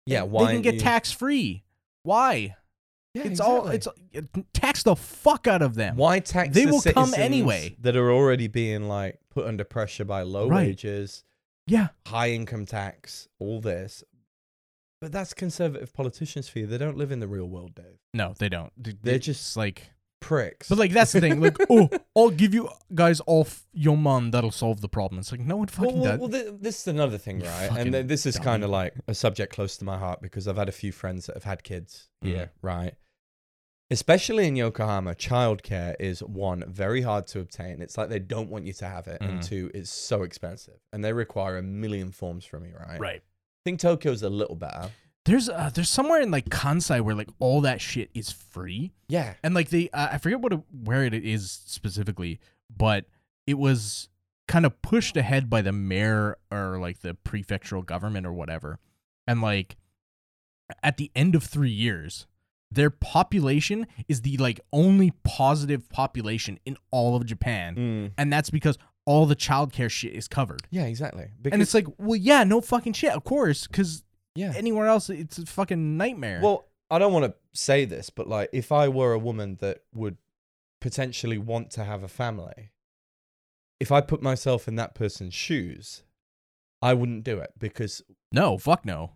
[0.06, 0.22] yeah.
[0.22, 1.64] Why they can get you- tax free.
[2.02, 2.56] Why?
[3.14, 3.92] Yeah, it's all it's uh,
[4.52, 5.96] tax the fuck out of them.
[5.96, 6.52] Why tax?
[6.52, 7.76] They the will come anyway.
[7.80, 10.68] That are already being like put under pressure by low Right.
[10.68, 11.24] wages,
[11.66, 14.04] Yeah, high income tax, all this.
[15.00, 16.66] But that's conservative politicians for you.
[16.66, 17.98] They don't live in the real world, Dave.
[18.14, 18.72] no, they don't.
[18.82, 20.70] They- They're just- like, Pricks.
[20.70, 21.38] but like that's the thing.
[21.40, 24.30] Like, oh, I'll give you guys off your man.
[24.30, 25.18] That'll solve the problem.
[25.18, 26.44] It's like no one well, fucking well, does.
[26.46, 27.70] well, this is another thing, right?
[27.76, 30.56] And th- this is kind of like a subject close to my heart because I've
[30.56, 32.28] had a few friends that have had kids Mhm.
[32.28, 32.94] here, right?
[33.94, 37.80] Especially in Yokohama, childcare is one very hard to obtain.
[37.80, 39.44] It's like they don't want you to have it, and Mhm.
[39.46, 42.98] two, it's so expensive, and they require a million forms from you, right?
[43.00, 43.22] Right.
[43.22, 44.90] I think Tokyo's a little better.
[45.24, 49.34] There's uh, there's somewhere in like Kansai where like all that shit is free, Yeah.
[49.42, 53.06] and like they uh, I forget what where it is specifically, but
[53.46, 54.08] it was
[54.48, 58.78] kind of pushed ahead by the mayor or like the prefectural government or whatever,
[59.26, 59.76] and like
[60.82, 62.26] at the end of three years,
[62.70, 68.12] their population is the like only positive population in all of Japan, Mm.
[68.18, 70.62] and that's because all the childcare shit is covered.
[70.70, 71.26] Yeah, exactly.
[71.52, 74.02] and it's like, well, yeah, no fucking shit, of course, because
[74.34, 74.52] yeah.
[74.56, 76.40] anywhere else it's a fucking nightmare.
[76.42, 79.80] Well, I don't want to say this, but like, if I were a woman that
[79.94, 80.16] would
[80.80, 82.70] potentially want to have a family,
[83.80, 86.02] if I put myself in that person's shoes,
[86.80, 88.02] I wouldn't do it because
[88.32, 89.12] no, fuck no.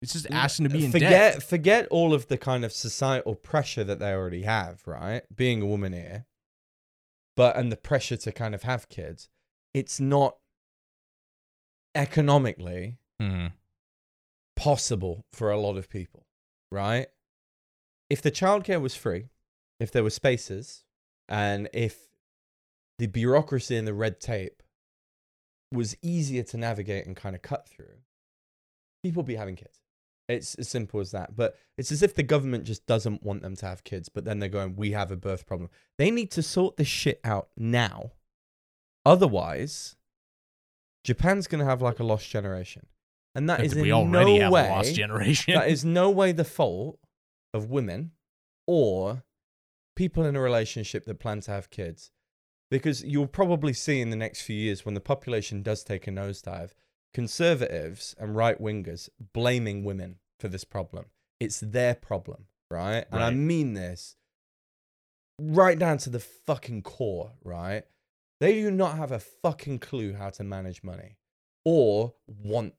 [0.00, 1.42] It's just asking to be in forget debt.
[1.42, 5.22] forget all of the kind of societal pressure that they already have, right?
[5.34, 6.26] Being a woman here,
[7.36, 9.28] but and the pressure to kind of have kids,
[9.74, 10.38] it's not
[11.94, 13.52] economically Mhm.
[14.56, 16.26] possible for a lot of people,
[16.70, 17.08] right?
[18.08, 19.30] If the childcare was free,
[19.80, 20.84] if there were spaces,
[21.28, 22.08] and if
[22.98, 24.62] the bureaucracy and the red tape
[25.72, 28.02] was easier to navigate and kind of cut through,
[29.02, 29.77] people would be having kids.
[30.28, 31.34] It's as simple as that.
[31.34, 34.38] But it's as if the government just doesn't want them to have kids, but then
[34.38, 35.70] they're going, we have a birth problem.
[35.96, 38.12] They need to sort this shit out now.
[39.06, 39.96] Otherwise,
[41.02, 42.86] Japan's going to have like a lost generation.
[43.34, 45.54] And that is in we already no have way, a lost generation.
[45.54, 46.98] that is no way the fault
[47.54, 48.12] of women
[48.66, 49.22] or
[49.96, 52.10] people in a relationship that plan to have kids.
[52.70, 56.10] Because you'll probably see in the next few years when the population does take a
[56.10, 56.72] nosedive,
[57.14, 61.06] conservatives and right wingers blaming women for this problem.
[61.40, 63.04] It's their problem, right?
[63.10, 64.16] And I mean this
[65.40, 67.84] right down to the fucking core, right?
[68.40, 71.16] They do not have a fucking clue how to manage money
[71.64, 72.74] or want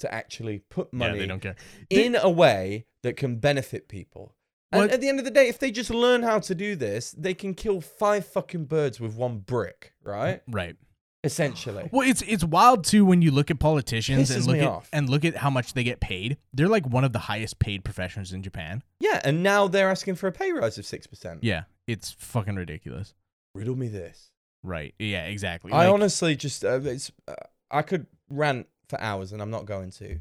[0.00, 1.56] to actually put money yeah, they don't care.
[1.90, 4.34] in a way that can benefit people.
[4.72, 6.76] And What- at the end of the day, if they just learn how to do
[6.76, 10.42] this, they can kill five fucking birds with one brick, right?
[10.46, 10.76] Right.
[11.22, 11.88] Essentially.
[11.92, 14.88] Well, it's it's wild too when you look at politicians and look me at off.
[14.92, 16.38] and look at how much they get paid.
[16.54, 18.82] They're like one of the highest paid professions in Japan.
[19.00, 21.40] Yeah, and now they're asking for a pay rise of 6%.
[21.42, 23.12] Yeah, it's fucking ridiculous.
[23.54, 24.30] Riddle me this.
[24.62, 24.94] Right.
[24.98, 25.72] Yeah, exactly.
[25.72, 27.34] I Like, honestly just, uh, it's, uh,
[27.70, 30.18] I could rant for hours and I'm not going to.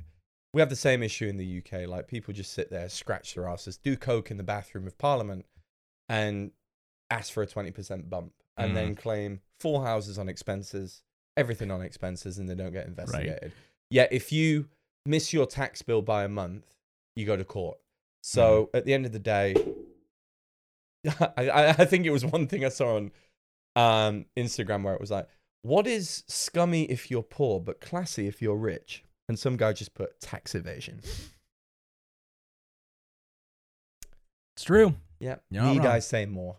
[0.53, 1.87] We have the same issue in the UK.
[1.87, 5.45] Like, people just sit there, scratch their asses, do coke in the bathroom of Parliament,
[6.09, 6.51] and
[7.11, 8.75] ask for a 20% bump, and Mhm.
[8.75, 11.03] then claim four houses on expenses,
[11.37, 13.51] everything on expenses, and they don't get investigated.
[13.89, 14.69] Yet, if you
[15.05, 16.65] miss your tax bill by a month,
[17.15, 17.79] you go to court.
[18.21, 19.55] So, at the end of the day,
[21.37, 23.11] I, I, think it was one thing I saw on
[23.75, 25.27] um, Instagram where it was like,
[25.61, 29.03] what is scummy if you're poor, but classy if you're rich?
[29.29, 31.01] And some guy just put tax evasion.
[34.55, 34.95] it's true.
[35.19, 35.37] Yeah.
[35.49, 36.57] Need I say more?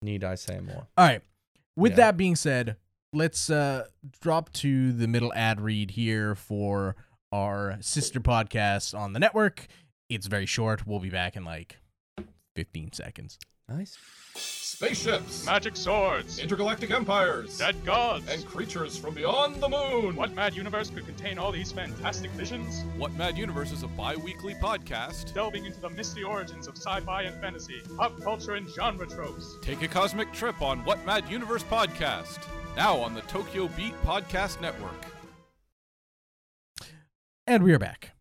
[0.00, 0.86] Need I say more?
[0.96, 1.22] All right.
[1.76, 1.96] With Yeah.
[1.96, 2.76] that being said,
[3.12, 3.86] let's uh
[4.20, 6.96] drop to the middle ad read here for
[7.32, 9.66] our sister podcast on the network.
[10.08, 10.86] It's very short.
[10.86, 11.78] We'll be back in like
[12.54, 13.38] 15 seconds.
[13.68, 13.96] Nice.
[14.34, 20.16] Spaceships, Magic swords, intergalactic empires, dead gods, and creatures from beyond the moon.
[20.16, 22.82] what mad universe could contain all these fantastic visions?
[22.98, 25.32] What Mad Universe is a bi weekly podcast.
[25.32, 29.56] Delving into the misty origins of sci-fi and fantasy, pop culture and genre tropes.
[29.62, 32.40] Take a cosmic trip on What Mad Universe podcast.
[32.76, 35.06] Now on the Tokyo Beat Podcast Network.
[37.46, 38.12] And we are back.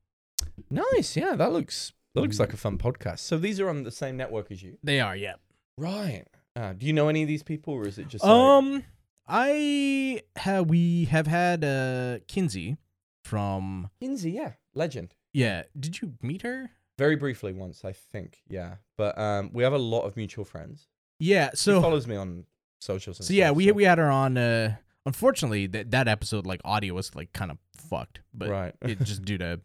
[0.69, 1.15] Nice.
[1.15, 3.19] Yeah, that looks that looks like a fun podcast.
[3.19, 5.35] So these are on the same network as you, They are, yeah.
[5.77, 6.25] right?
[6.55, 8.83] Uh, do you know any of these people, or is it just Um,
[9.27, 12.77] I have we have had uh Kinsey
[13.23, 14.31] from Kinsey?
[14.31, 15.15] Yeah, legend.
[15.33, 15.63] yeah.
[15.79, 16.71] Did you meet her?
[16.97, 18.41] Very briefly once, I think.
[18.49, 20.87] Yeah, but um, we have a lot of mutual friends.
[21.19, 21.51] Yeah.
[21.51, 22.45] She So follows me on
[22.79, 23.19] socials.
[23.19, 24.37] And so yeah, stuff, we we had her on.
[24.37, 28.75] uh Unfortunately, that that episode like audio was like kind of fucked, but right.
[28.83, 29.59] it just due to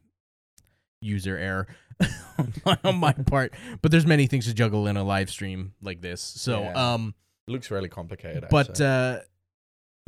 [1.01, 1.67] user error
[2.85, 3.55] on my part.
[3.83, 6.21] But there's many things to juggle in a live stream like this.
[6.23, 6.95] So Yeah.
[6.95, 7.15] um.
[7.49, 8.47] It looks really complicated.
[8.51, 8.87] but actually.
[8.87, 9.19] uh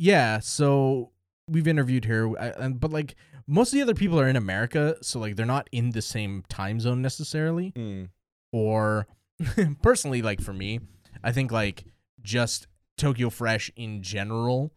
[0.01, 1.11] yeah so
[1.47, 3.15] we've interviewed her I- and but like
[3.47, 6.43] most of the other people are in america so like they're not in the same
[6.49, 8.09] time zone necessarily Mm.
[8.53, 9.07] or
[9.81, 10.79] personally like for me
[11.23, 11.85] i think like
[12.21, 12.67] just
[12.97, 14.73] tokyo fresh in general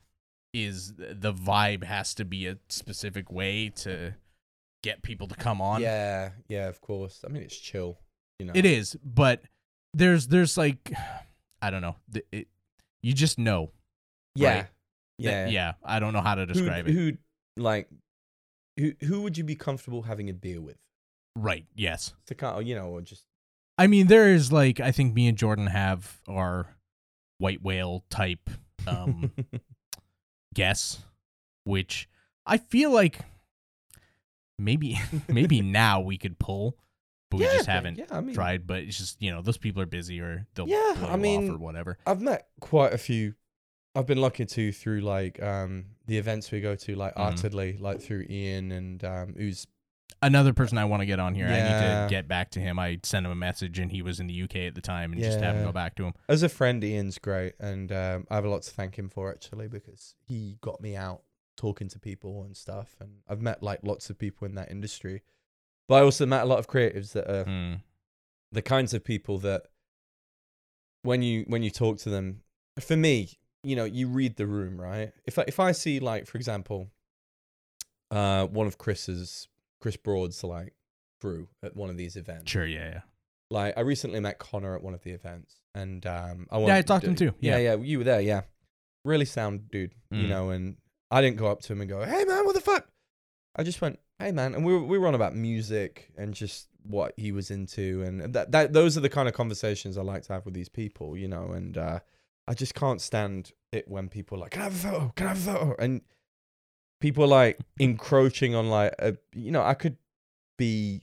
[0.53, 4.15] is the vibe has to be a specific way to
[4.83, 7.21] get people to come on Yeah, yeah, of course.
[7.25, 7.99] I mean, it's chill.
[8.39, 9.43] You know, it is but
[9.95, 10.93] there's there's like
[11.63, 11.97] I don't know.
[12.33, 12.49] It,
[13.03, 13.71] you just know.
[14.35, 14.55] Yeah.
[14.55, 14.67] Right.
[15.19, 15.45] Yeah.
[15.45, 15.73] that- yeah.
[15.85, 16.93] I don't know how to Who, describe it.
[16.93, 17.13] who
[17.57, 17.89] like
[18.79, 20.79] who who would you be comfortable having a beer with?
[21.37, 21.67] Right.
[21.75, 22.15] Yes.
[22.27, 23.25] To kind of, you know, or just
[23.79, 26.67] I mean, there is like I think me and Jordan have our
[27.39, 28.51] white whale type
[28.87, 29.33] um
[30.55, 31.05] guess,
[31.65, 32.09] which
[32.47, 33.21] I feel like
[34.65, 36.77] maybe maybe now we could pull,
[37.31, 38.67] but we Yeah, just haven't yeah, I mean- tried.
[38.67, 41.57] But it's just you know those people are busy or they'll Yeah, I mean, off
[41.57, 41.99] or whatever.
[42.07, 43.35] I've met quite a few.
[43.95, 47.33] I've been lucky to through like um the events we go to, like Mhm.
[47.33, 49.67] Artedly, like through Ian and um who's
[50.25, 51.47] Another person I want to get on here.
[51.47, 52.79] I need to get back to him.
[52.79, 55.21] I sent him a message and he was in the UK at the time and
[55.21, 55.67] just haven't Yeah.
[55.67, 56.13] go back to him.
[56.29, 56.85] as a friend.
[56.85, 60.59] Ian's great, and um, I have a lot to thank him for actually because he
[60.61, 61.23] got me out
[61.57, 65.23] talking to people and stuff, and I've met like lots of people in that industry.
[65.89, 67.83] But I also met a lot of creatives that are Mm.
[68.53, 69.67] the kinds of people that
[71.03, 72.43] when you when you talk to them
[72.81, 73.31] for me
[73.65, 76.89] you know you read the room right if I, if i see like for example
[78.11, 79.49] uh one of chris's
[79.81, 80.75] chris broad's like
[81.21, 82.67] crew at one of these events Sure.
[82.67, 82.89] Yeah.
[82.91, 83.01] Yeah.
[83.51, 86.83] like i recently met connor at one of the events and um i Yeah, I
[86.83, 87.35] talked to him too.
[87.41, 87.75] yeah Yeah.
[87.75, 88.43] yeah you were there yeah
[89.05, 90.29] really sound dude you Mm.
[90.29, 90.77] know and
[91.13, 92.89] i didn't go up to him and go hey man what the fuck?
[93.55, 96.69] I just went hey man and we were, we were on about music and just
[96.85, 100.23] what he was into and that, that those are the kind of conversations i like
[100.25, 102.01] to have with these people you know and uh
[102.49, 105.13] i just can't stand it when people are like can i have a photo?
[105.15, 105.77] Can i have a photo?
[105.79, 106.01] And
[107.01, 109.97] people are like encroaching on like a, you know i could
[110.57, 111.03] be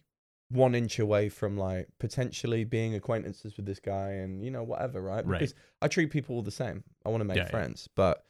[0.51, 4.99] one inch away from like potentially being acquaintances with this guy and you know whatever
[5.01, 5.25] right?
[5.25, 5.39] Right.
[5.39, 6.83] because i treat people all the same.
[7.05, 7.49] I want to make Yeah, yeah.
[7.51, 7.87] friends.
[7.95, 8.23] But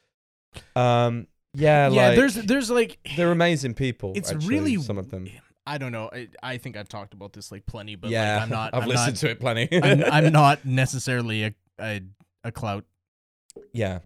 [0.76, 2.08] um yeah yeah.
[2.08, 5.28] like, there's there's like they're amazing people it's actually, really some of them
[5.68, 6.10] I don't know.
[6.12, 8.74] I, I think I've talked about this like plenty, but yeah like, I'm not.
[8.74, 12.02] i've I'm listened not, to it plenty I'm, I'm not necessarily a a,
[12.44, 12.86] a clout.
[13.72, 14.00] yeah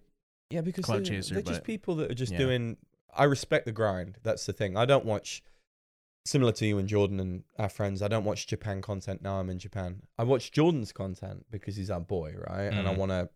[0.50, 2.38] yeah because Clout they're, chaser, they're just people that are just yeah.
[2.38, 2.76] doing
[3.16, 5.42] i respect the grind that's the thing i don't watch
[6.24, 9.50] similar to you and jordan and our friends i don't watch japan content now i'm
[9.50, 12.98] in japan i watch jordan's content because he's our boy right and i Mhm.
[12.98, 13.28] want to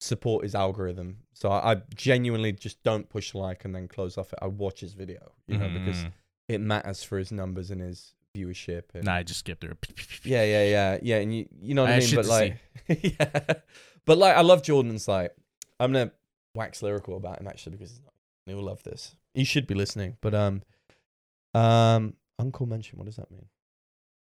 [0.00, 1.18] support his algorithm.
[1.34, 4.38] So I, I genuinely just don't push like and then close off it.
[4.42, 6.12] I watch his video you know because Mhm.
[6.48, 9.76] it matters for his numbers and his viewership and Nah, I just skipped through.
[10.24, 12.14] yeah yeah yeah yeah and you you know what I i, mean?
[12.14, 13.54] but like yeah.
[14.06, 15.34] But like i love jordan's like
[15.78, 16.12] i'm gonna
[16.54, 18.00] wax lyrical about him actually because
[18.46, 19.14] he'll love this.
[19.34, 20.62] He should be listening but um
[21.54, 23.46] um uncle mention what does that mean?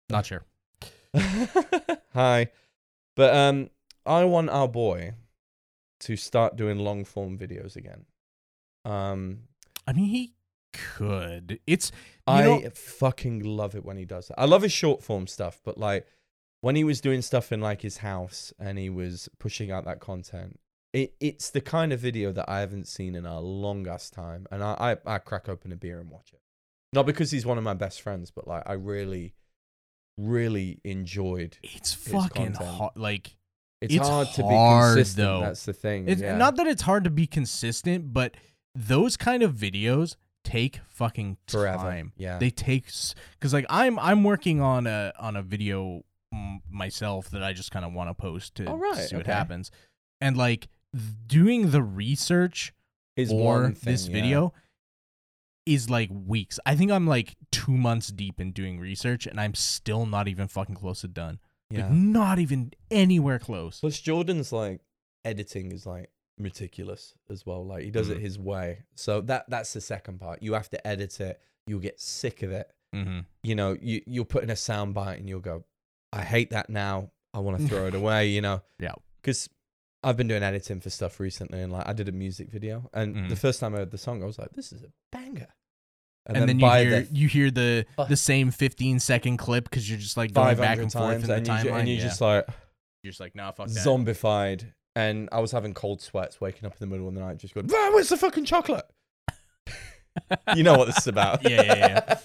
[0.10, 0.46] Not sure.
[2.14, 2.50] hi.
[3.16, 3.70] But um
[4.06, 5.14] i want our boy
[6.00, 8.06] to start doing long form videos again
[8.86, 9.40] um
[9.88, 10.34] I mean, he
[10.74, 11.60] could.
[11.66, 11.92] It's
[12.28, 14.40] I know, fucking love it when he does that.
[14.40, 16.06] I love his short form stuff, but like
[16.62, 20.02] when he was doing stuff in like his house and he was pushing out that
[20.02, 20.60] content,
[20.94, 24.46] it, it's the kind of video that I haven't seen in a long ass time.
[24.52, 26.42] And I, I, I crack open a beer and watch it.
[26.94, 29.36] Not because he's one of my best friends, but like I really,
[30.18, 31.58] really enjoyed.
[31.64, 32.70] it's fucking content.
[32.70, 32.94] hard.
[32.96, 33.38] Like
[33.82, 35.18] It's, It's hard to be consistent.
[35.18, 35.42] though.
[35.42, 36.08] That's the thing.
[36.08, 36.38] it's yeah.
[36.38, 38.36] not that it's hard to be consistent, but
[38.74, 41.84] those kind of videos take fucking forever.
[41.84, 42.14] time.
[42.18, 42.40] Yeah.
[42.40, 46.04] They take because like I'm I'm working on a on a video
[46.70, 49.72] myself that I just kind of want to post to, right, see what happens,
[50.20, 50.68] and like
[51.26, 52.74] doing the research
[53.16, 54.14] is for thing, this yeah.
[54.14, 54.54] video
[55.66, 56.60] is like weeks.
[56.66, 60.48] I think I'm like two months deep in doing research, and I'm still not even
[60.48, 61.40] fucking close to done.
[61.70, 61.84] Yeah.
[61.84, 63.80] Like not even anywhere close.
[63.82, 64.82] Plus, Jordan's like
[65.26, 67.66] editing is like meticulous as well.
[67.66, 68.22] Like he does it Mhm.
[68.22, 68.84] his way.
[68.96, 70.42] So that that's the second part.
[70.42, 71.42] You have to edit it.
[71.66, 72.72] You'll get sick of it.
[72.96, 73.20] Mm-hmm.
[73.44, 75.66] You know, you you'll put in a sound bite and you'll go,
[76.14, 77.12] I hate that now.
[77.34, 78.30] I want to throw it away.
[78.30, 78.62] You know.
[78.80, 78.94] Yeah.
[79.22, 79.50] Because
[80.04, 83.16] I've been doing editing for stuff recently, and like I did a music video, and
[83.16, 83.30] Mhm.
[83.30, 85.48] the first time I heard the song, I was like, this is a banger.
[86.28, 89.98] And, then, you hear the you hear the the same 15 second clip because you're
[90.00, 91.80] just like going back 500 and forth times, in the and, you, ju- timeline.
[91.80, 92.04] and you're yeah.
[92.04, 92.48] just like,
[93.04, 93.86] you're just like, nah, fuck that.
[93.86, 97.38] zombified and I was having cold sweats waking up in the middle of the night
[97.38, 98.86] just going, "Ah, where's the fucking chocolate?
[100.56, 101.48] you know what this is about.
[101.48, 102.18] Yeah, yeah,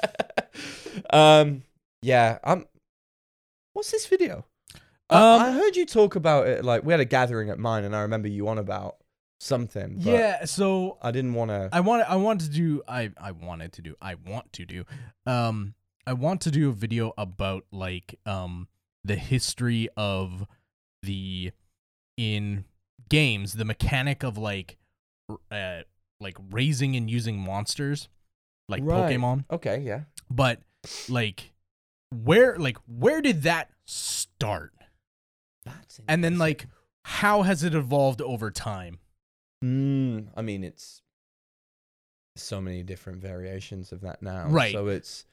[1.12, 1.38] yeah.
[1.40, 1.62] um,
[2.00, 2.66] yeah, um,
[3.74, 4.46] what's this video?
[5.10, 7.84] I- Um, I, heard you talk about it, like, we had a gathering at mine
[7.84, 8.96] and I remember you on about
[9.42, 9.96] something.
[9.98, 11.68] Yeah, so I didn't want to.
[11.72, 14.84] I want I wanted to do I I wanted to do I want to do
[15.26, 15.74] um
[16.06, 18.68] I want to do a video about like um
[19.04, 20.46] the history of
[21.02, 21.50] the
[22.16, 22.64] in
[23.08, 24.78] games the mechanic of like
[25.50, 25.80] uh
[26.20, 28.08] like raising and using monsters
[28.68, 29.10] like Right.
[29.16, 30.02] Pokemon Okay, yeah.
[30.30, 30.60] but
[31.08, 31.52] like
[32.10, 34.72] where like where did that start
[35.64, 36.66] That's and then like
[37.04, 38.98] how has it evolved over time?
[39.62, 41.02] Mm, I mean, it's
[42.36, 44.48] so many different variations of that now.
[44.48, 44.72] Right.
[44.72, 45.24] So it's,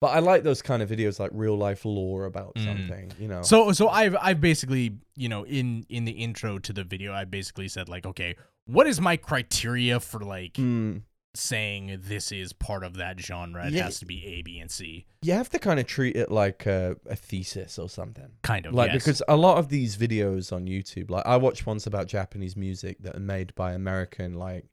[0.00, 2.64] but I like those kind of videos, like real life lore about Mm.
[2.64, 3.12] something.
[3.18, 3.42] You know.
[3.42, 7.24] So so I've I've basically you know in in the intro to the video I
[7.24, 8.36] basically said like okay
[8.66, 11.02] what is my criteria for like Mm,
[11.34, 13.66] saying this is part of that genre?
[13.66, 13.84] It Yeah.
[13.84, 15.06] has to be A, B, and C.
[15.22, 18.28] you have to kind of treat it like a, a thesis or something.
[18.42, 19.02] Kind of Like yes.
[19.02, 22.98] because a lot of these videos on YouTube, like I watched ones about Japanese music
[23.00, 24.66] that are made by American like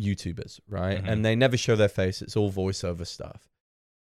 [0.00, 1.02] YouTubers, right?
[1.02, 1.08] Mhm.
[1.10, 2.20] And they never show their face.
[2.22, 3.48] It's all voiceover stuff.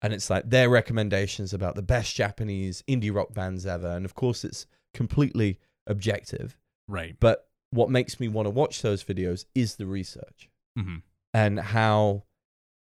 [0.01, 3.87] And it's like their recommendations about the best Japanese indie rock bands ever.
[3.87, 6.57] And of course it's completely objective.
[6.87, 7.15] right.
[7.19, 10.97] But what makes me want to watch those videos is the research hmm
[11.37, 12.23] and how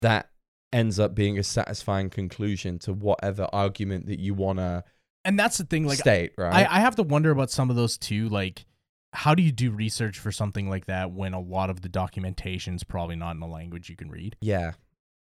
[0.03, 0.29] that
[0.73, 4.85] ends up being a satisfying conclusion to whatever argument that you want to
[5.25, 6.67] And that's the thing like state, right?
[6.69, 8.29] I, I have to wonder about some of those too.
[8.29, 8.67] Like,
[9.15, 12.85] how do you do research for something like that when a lot of the documentation's
[12.85, 14.37] probably not in a language you can read?
[14.41, 14.73] yeah.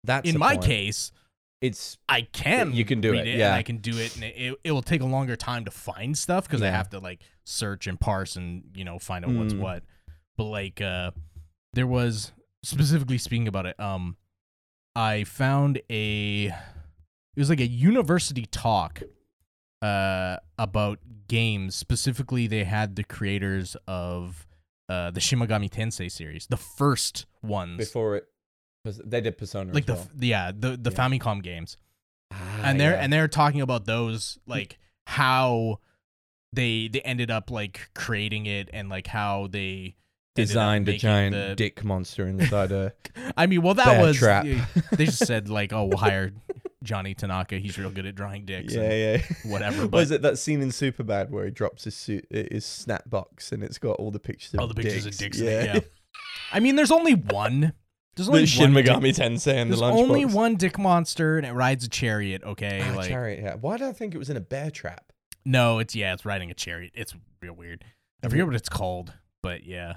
[0.05, 0.67] That's in my point.
[0.67, 1.11] case,
[1.61, 2.73] it's I can.
[2.73, 3.57] You can do read it, and yeah.
[3.57, 6.47] I can do it, and it, it will take a longer time to find stuff
[6.47, 9.59] because I have to like search and parse and you know find out what's Mm.
[9.61, 9.83] what.
[10.37, 11.11] But like, uh,
[11.73, 12.31] there was
[12.67, 13.79] specifically speaking about it.
[13.81, 14.17] Um,
[14.95, 16.47] I found a.
[16.47, 19.03] It was like a university talk,
[19.83, 20.99] uh, about
[21.29, 21.75] games.
[21.75, 24.47] Specifically, they had the creators of
[24.89, 28.25] uh the Shin Megami Tensei series, the first ones, before it
[29.05, 30.09] they did Persona like the well.
[30.21, 30.97] yeah the the Yeah.
[30.97, 31.77] Famicom games
[32.33, 33.01] Ah, and they're yeah.
[33.03, 35.81] and they're talking about those like how
[36.53, 39.97] they they ended up like creating it and like how they
[40.37, 42.93] designed a giant the- dick monster inside a
[43.37, 44.47] I mean, well, that bear was trap.
[44.93, 46.33] they just said like, oh, we'll hire
[46.83, 47.57] Johnny Tanaka.
[47.57, 48.75] He's real good at drawing dicks.
[48.75, 49.51] yeah, and yeah.
[49.51, 52.65] whatever, What but- is it that scene in Superbad where he drops his suit, his
[52.65, 55.17] snap box, and it's got all the pictures of all the pictures dicks.
[55.17, 55.39] of dicks.
[55.41, 55.81] it, Yeah.
[56.53, 57.73] I mean, there's only one.
[58.15, 61.37] There's the only Shin one dick- Megami Tensei and the There's only one dick monster,
[61.37, 62.43] and it rides a chariot.
[62.45, 63.41] Okay, Ah, like chariot.
[63.43, 63.55] Yeah.
[63.57, 65.13] Why did I think it was in a bear trap?
[65.45, 66.93] no, it's yeah, it's riding a chariot.
[66.95, 67.85] It's real weird.
[68.25, 69.13] I forget what it's called,
[69.43, 69.97] but yeah,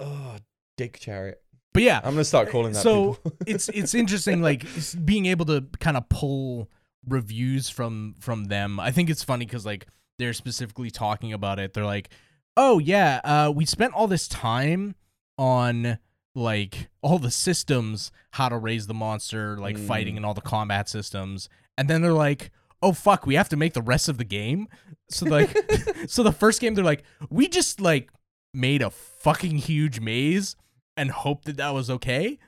[0.00, 0.36] Oh,
[0.76, 1.40] dick chariot.
[1.72, 2.82] but yeah, I'm gonna start calling that.
[2.82, 4.64] so it's it's interesting like
[5.04, 6.68] being able to kind of pull
[7.06, 9.86] reviews from from them i think it's funny because like
[10.18, 12.08] they're specifically talking about it they're like
[12.56, 14.94] oh yeah uh we spent all this time
[15.36, 15.98] on
[16.34, 19.86] like all the systems how to raise the monster like Mm.
[19.86, 22.50] fighting and all the combat systems and then they're like
[22.82, 24.66] oh fuck we have to make the rest of the game
[25.10, 25.54] so like
[26.06, 28.10] so the first game they're like we just like
[28.54, 30.56] made a fucking huge maze
[30.96, 32.38] and hoped that that was okay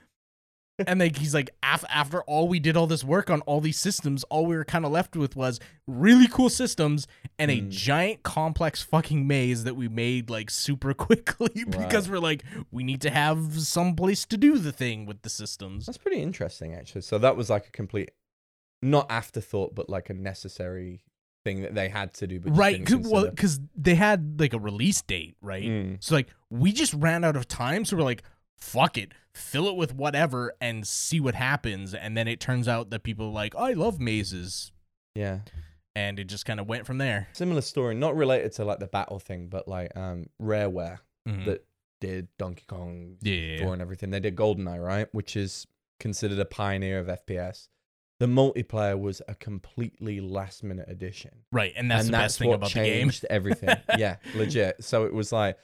[0.86, 3.78] and like he's like af- after all we did all this work on all these
[3.78, 7.06] systems all we were kind of left with was really cool systems
[7.38, 7.70] and a Hmm.
[7.70, 12.12] giant complex fucking maze that we made like super quickly because Right.
[12.16, 15.86] we're like we need to have some place to do the thing with the systems
[15.86, 17.00] That's pretty interesting, actually.
[17.02, 18.10] So that was like a complete,
[18.82, 21.02] not afterthought, but like a necessary
[21.46, 22.40] thing that they had to do.
[22.40, 25.96] But right cause, well because they had like a release date right Mm.
[26.04, 28.22] so like we just ran out of time so we're like
[28.58, 32.90] fuck it fill it with whatever and see what happens and then it turns out
[32.90, 34.72] that people are like i love mazes
[35.14, 35.38] yeah,
[35.94, 38.86] and it just kind of went from there similar story, not related to like the
[38.86, 41.44] battle thing, but like um Rareware Mhm.
[41.46, 41.64] that
[42.02, 44.10] did Donkey Kong yeah 4 and everything.
[44.10, 45.66] They did GoldenEye, right, which is
[45.98, 47.68] considered a pioneer of FPS.
[48.18, 51.32] The multiplayer was a completely last minute addition.
[51.52, 53.76] right and that's and the that's best thing what about the game changed everything.
[53.98, 54.82] yeah, legit.
[54.82, 55.58] So it was like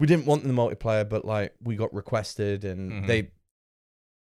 [0.00, 3.06] we didn't want the multiplayer, but like we got requested, and Mhm.
[3.06, 3.30] they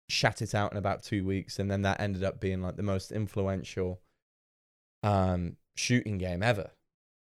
[0.08, 2.82] shat it out in about two weeks, and then that ended up being like the
[2.82, 4.00] most influential
[5.02, 6.70] um, shooting game ever,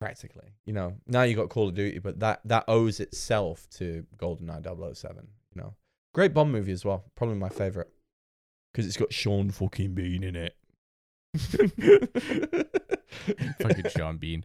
[0.01, 0.49] practically.
[0.65, 4.63] You know, now you got Call of Duty, but that that owes itself to GoldenEye
[4.97, 5.29] 007.
[5.55, 5.75] You know,
[6.15, 7.05] great Bond movie as well.
[7.17, 7.91] Probably my favorite
[8.73, 10.57] because it's got Sean fucking Bean in it.
[13.63, 14.45] fucking sean bean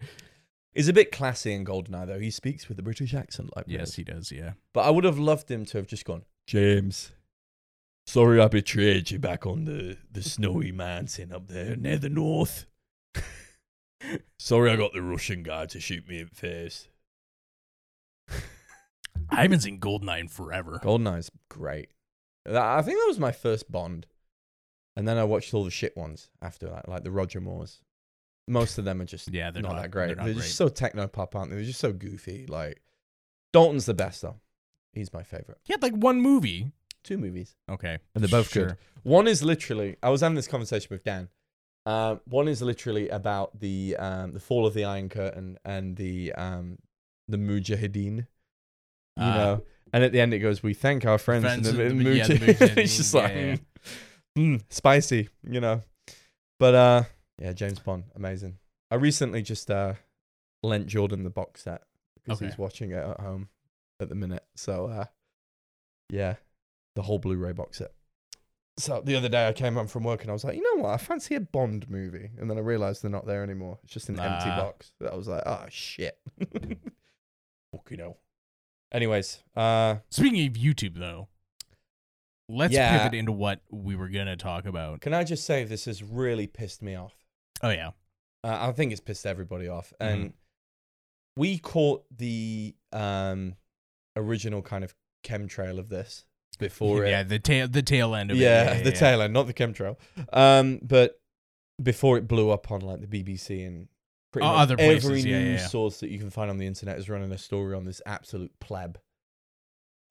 [0.73, 2.19] He's a bit classy in Goldeneye though.
[2.19, 3.95] He speaks with a British accent like yes this.
[3.95, 7.11] he does yeah But I would have loved him to have just gone, James.
[8.05, 12.67] Sorry I betrayed you back on the, the snowy mountain up there near the north.
[14.39, 16.87] Sorry I got the Russian guy to shoot me in the face.
[19.29, 21.89] i haven't seen goldeneye in forever Goldeneye's great.
[22.45, 24.05] I think that was my first Bond.
[24.97, 27.79] And then I watched all the shit ones after that, like the Roger Moores.
[28.49, 30.07] Most of them are just yeah they're not, not, that great.
[30.07, 30.43] they're, They're, great.
[30.43, 31.55] just so techno pop, aren't they?
[31.57, 32.45] They're just so goofy.
[32.47, 32.81] Like
[33.53, 34.37] Dalton's the best though.
[34.93, 35.59] He's my favorite.
[35.63, 36.71] he had like one movie
[37.03, 37.55] Two movies.
[37.69, 38.65] okay And they're both sure.
[38.67, 38.77] good.
[39.03, 41.29] One is literally, I was having this conversation with Dan.
[41.85, 46.33] Uh, one is literally about the um, the fall of the Iron Curtain and the
[46.33, 46.79] um,
[47.29, 48.17] the Mujahideen.
[48.17, 48.25] You
[49.23, 49.35] Ah.
[49.37, 51.97] know, and at the end it goes, "We thank our friends." Friends in the, in
[52.03, 53.55] the- yeah, the Mujahideen." it's just Mujahideen, like yeah, yeah.
[54.37, 55.81] Mm, spicy, you know.
[56.59, 57.03] But uh,
[57.39, 58.57] yeah, James Bond, amazing.
[58.91, 59.93] I recently just uh
[60.63, 61.83] lent Jordan the box set
[62.15, 62.45] because Okay.
[62.49, 63.49] he's watching it at home
[63.99, 64.43] at the minute.
[64.55, 65.05] So uh,
[66.09, 66.35] yeah,
[66.95, 67.91] the whole Blu-ray box set.
[68.79, 70.83] So the other day I came home from work and I was like, you know
[70.83, 70.93] what?
[70.93, 73.79] I fancy a Bond movie, and then I realized they're not there anymore.
[73.83, 74.55] It's just an empty Nah.
[74.57, 74.91] box.
[75.11, 76.17] I was like, oh shit.
[77.73, 78.17] Fucking hell.
[78.91, 81.27] Anyways, uh, Speaking of YouTube, though,
[82.49, 82.97] let's Yeah.
[82.97, 85.01] pivot into what we were gonna talk about.
[85.01, 87.13] can I just say this has really pissed me off.
[87.61, 87.91] Oh yeah,
[88.43, 89.93] Uh, I think it's pissed everybody off.
[89.99, 90.13] Mm-hmm.
[90.21, 90.33] And
[91.35, 93.55] we caught the um,
[94.15, 96.25] original kind of chemtrail of this
[96.59, 97.29] before yeah, it.
[97.29, 98.41] the tail, the tail end of it.
[98.41, 98.83] Yeah, it.
[98.83, 99.97] the tail end, not the chemtrail.
[100.33, 101.19] Um, but
[101.81, 103.87] before it blew up on like the BBC and
[104.31, 105.67] pretty Oh, much other places, every yeah, yeah, news yeah.
[105.67, 108.51] source that you can find on the internet is running a story on this absolute
[108.59, 108.97] pleb.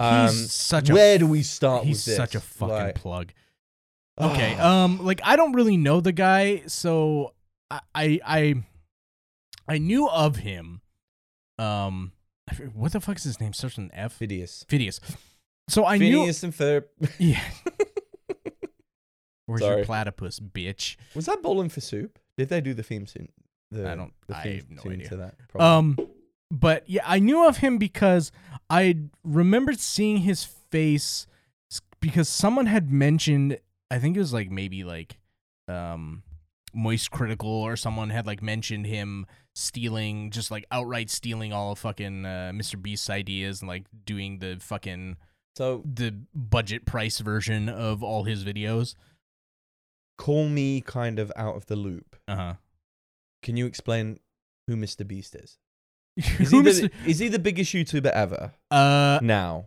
[0.00, 2.16] He's Um, such a where do we start He's with this?
[2.16, 3.32] such a fucking Like, plug.
[4.20, 4.84] Okay, ah.
[4.84, 7.34] um, like I don't really know the guy, so
[7.70, 8.54] I, I, I,
[9.68, 10.80] I knew of him.
[11.58, 12.12] Um,
[12.72, 13.52] what the fuck is his name?
[13.52, 14.12] Starts with an F.
[14.14, 14.64] Phineas.
[14.68, 15.00] Phineas.
[15.68, 16.20] So I knew.
[16.20, 16.84] Phineas and Ferb.
[17.18, 17.40] Yeah.
[19.46, 19.76] Where's Sorry.
[19.78, 20.96] your platypus, bitch?
[21.14, 22.18] Was that Bowling for Soup?
[22.36, 23.28] Did they do the theme tune?
[23.70, 25.08] The, I don't- The I have no idea.
[25.08, 26.02] To that, Probably.
[26.02, 26.08] Um,
[26.50, 28.30] but yeah, I knew of him because
[28.70, 31.26] I remembered seeing his face
[32.00, 33.58] because someone had mentioned.
[33.90, 35.18] I think it was like maybe like,
[35.68, 36.24] um,
[36.74, 41.78] Moist Critical or someone had like mentioned him stealing, just like outright stealing all of
[41.78, 42.80] fucking uh, Mr.
[42.80, 45.16] Beast's ideas and like doing the fucking
[45.56, 48.94] so the budget price version of all his videos.
[50.18, 52.16] call me kind of out of the loop.
[52.28, 52.54] Uh huh.
[53.42, 54.18] Can you explain
[54.66, 55.06] who Mr.
[55.06, 55.58] Beast is?
[56.38, 58.52] Is he, the, is he the biggest YouTuber ever?
[58.70, 59.66] uh, now,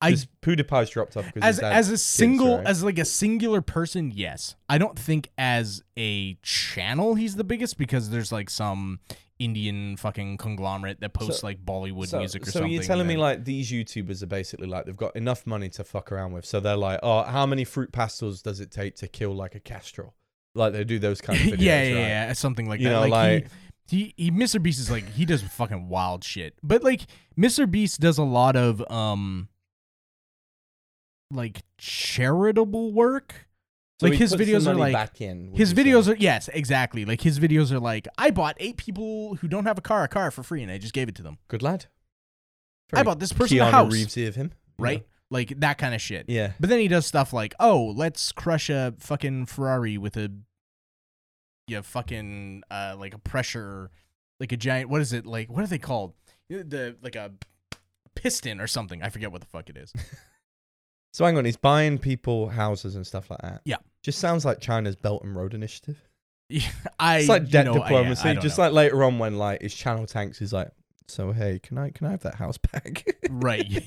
[0.00, 0.12] I
[0.42, 2.66] PewDiePie's dropped off because as as a single right?
[2.66, 7.78] as like a singular person yes i don't think as a channel he's the biggest
[7.78, 9.00] because there's like some
[9.40, 13.08] indian fucking conglomerate that posts So- like bollywood so, music or so something you're telling
[13.08, 16.44] me like these YouTubers are basically like they've got enough money to fuck around with,
[16.44, 19.60] so they're like, oh, how many Fruit Pastilles does it take to kill like a
[19.60, 20.14] kestrel?
[20.54, 21.98] Like they do those kind of videos, yeah yeah right?
[22.08, 23.48] yeah something like You that know, like, like- he,
[23.88, 27.02] he he mr beast is like he does fucking wild shit but like
[27.38, 29.48] mr beast does a lot of um
[31.30, 33.46] like charitable work
[34.00, 35.52] So like his videos are like back in.
[35.54, 39.48] his videos are yes exactly like his videos are like i bought eight people who
[39.48, 41.38] don't have a car a car for free and i just gave it to them
[41.48, 41.86] good lad.
[42.92, 46.00] i bought this person Keanu a house Reevesy of him, right like that kind of
[46.00, 46.24] shit?
[46.28, 46.52] Yeah.
[46.58, 50.32] but then he does stuff like oh let's crush a fucking ferrari with a
[51.68, 53.90] yeah fucking uh like a pressure
[54.40, 56.14] like a giant what is it like what are they called
[56.48, 57.30] the like a
[58.16, 59.92] piston or something i forget what the fuck it is
[61.14, 63.62] So hang on, he's buying people houses and stuff like that.
[63.64, 63.78] Yeah.
[64.02, 65.96] Just sounds like China's Belt and Road Initiative.
[66.50, 68.28] Yeah, i It's like you debt know, I- yeah, diplomacy.
[68.28, 68.64] I just know.
[68.64, 70.70] like later on when like his channel tanks, he's like,
[71.08, 73.82] "So hey, can I can I have that house back?" Right.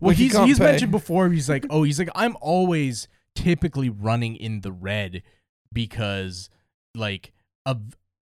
[0.00, 0.64] well, Like, he's he's pay.
[0.64, 1.28] mentioned before.
[1.30, 5.22] He's like, oh, he's like, I'm always typically running in the red
[5.72, 6.50] because,
[6.94, 7.32] like,
[7.66, 7.76] a,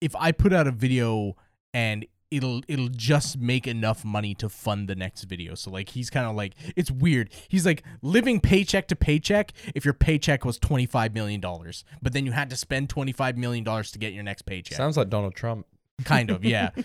[0.00, 1.36] if I put out a video
[1.72, 5.54] and it'll it'll just make enough money to fund the next video.
[5.54, 7.30] So like, he's kind of like, it's weird.
[7.48, 9.52] He's like living paycheck to paycheck.
[9.74, 13.12] If your paycheck was twenty five million dollars, but then you had to spend twenty
[13.12, 14.76] five million dollars to get your next paycheck.
[14.76, 15.66] Sounds like Donald Trump.
[16.04, 16.70] kind of, yeah.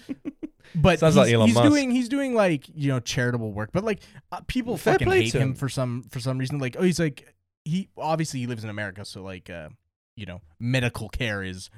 [0.73, 1.69] But Sounds he's, like Elon he's Musk.
[1.69, 4.01] doing he's doing like you know charitable work, but like
[4.31, 5.53] uh, people Fair fucking hate him him.
[5.53, 6.57] for some for some reason.
[6.59, 9.69] Like oh he's like he obviously he lives in America, so like uh
[10.15, 11.69] you know medical care is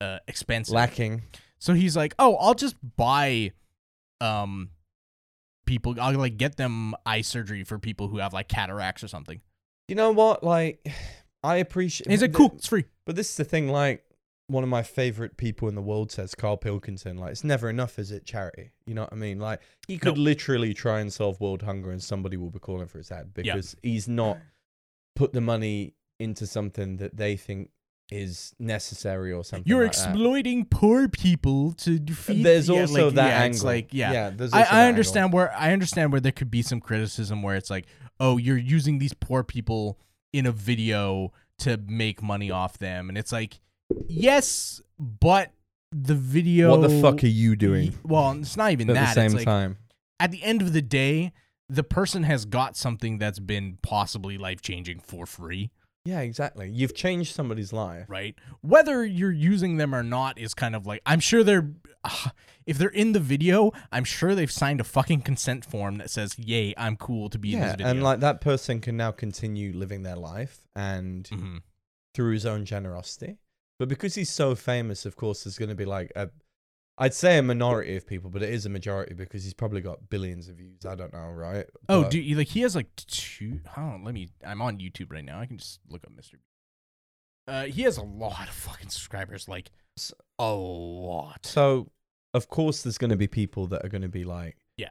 [0.00, 0.74] uh expensive.
[0.74, 1.22] Lacking.
[1.58, 3.52] so he's like oh I'll just buy
[4.20, 4.70] um
[5.66, 9.40] people I'll like get them eye surgery for people who have like cataracts or something.
[9.88, 10.44] You know what?
[10.44, 10.86] Like,
[11.42, 12.08] I appreciate.
[12.10, 12.84] He's like cool, it's free.
[13.06, 13.68] But this is the thing.
[13.68, 14.04] Like,
[14.46, 17.16] one of my favorite people in the world says, Carl Pilkington.
[17.18, 18.24] Like, it's never enough, is it?
[18.24, 18.70] Charity.
[18.86, 19.40] You know what I mean?
[19.40, 20.22] Like, he could No.
[20.22, 23.54] literally try and solve world hunger, and somebody will be calling for his head Yeah.
[23.54, 24.38] because he's not
[25.16, 27.70] put the money into something that they think
[28.10, 29.68] is necessary or something.
[29.68, 30.10] You're like that.
[30.10, 32.42] exploiting poor people to defeat.
[32.42, 33.66] There's yeah, also like, that yeah, angle.
[33.66, 34.88] Like yeah, there's I, also that I angle.
[34.88, 37.86] understand where I understand where there could be some criticism where it's like,
[38.18, 39.98] oh, you're using these poor people
[40.32, 43.60] in a video to make money off them, and it's like,
[44.06, 45.52] yes, but
[45.92, 46.70] the video.
[46.70, 49.08] What the fuck are you doing Well, it's not even at that.
[49.10, 49.78] At the same like, time?
[50.18, 51.32] At the end of the day,
[51.68, 55.70] the person has got something that's been possibly life changing for free.
[56.04, 56.70] Yeah, exactly.
[56.70, 58.06] You've changed somebody's life.
[58.08, 58.34] right?
[58.62, 61.70] Whether you're using them or not is kind of like I'm sure they're
[62.66, 66.38] if they're in the video, I'm sure they've signed a fucking consent form that says,
[66.38, 69.10] "Yay, I'm cool to be in Yeah, this video." and like that person can now
[69.10, 71.60] continue living their life and Mhm.
[72.14, 73.38] through his own generosity.
[73.78, 76.30] But because he's so famous, of course, there's going to be like a,
[77.00, 80.10] I'd say a minority of people, but it is a majority because he's probably got
[80.10, 80.84] billions of views.
[80.86, 81.66] I don't know, right?
[81.88, 83.60] Oh, But- dude, he- like he has like two.
[83.68, 84.28] Hold on, let me.
[84.46, 85.40] I'm on YouTube right now.
[85.40, 86.34] I can just look up Mr.
[87.48, 89.48] Uh, he has a lot of fucking subscribers.
[89.48, 89.70] Like
[90.38, 91.46] a lot.
[91.46, 91.90] So,
[92.34, 94.90] of course, there's going to be people that are going to be like, Yeah.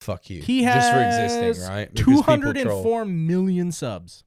[0.00, 1.02] fuck you, He has just for
[1.44, 1.94] existing, right?
[1.94, 4.24] Two hundred and four million subs.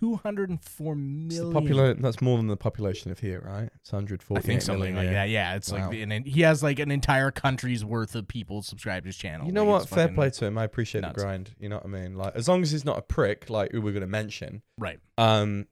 [0.00, 1.52] Two hundred and four It's the million.
[1.52, 3.68] popular, that's more than the population of here, right?
[3.76, 4.38] It's 140.
[4.38, 5.28] I think something like that.
[5.28, 5.88] Yeah, it's Wow.
[5.90, 9.46] like, and he has like an entire country's worth of people subscribe to his channel.
[9.46, 9.88] You know Like, what?
[9.90, 10.56] Fair play to him.
[10.56, 11.16] I appreciate nuts.
[11.16, 11.54] the grind.
[11.60, 12.16] You know what I mean?
[12.16, 15.00] Like, as long as he's not a prick, like who we're going to mention, Right.
[15.18, 15.66] um,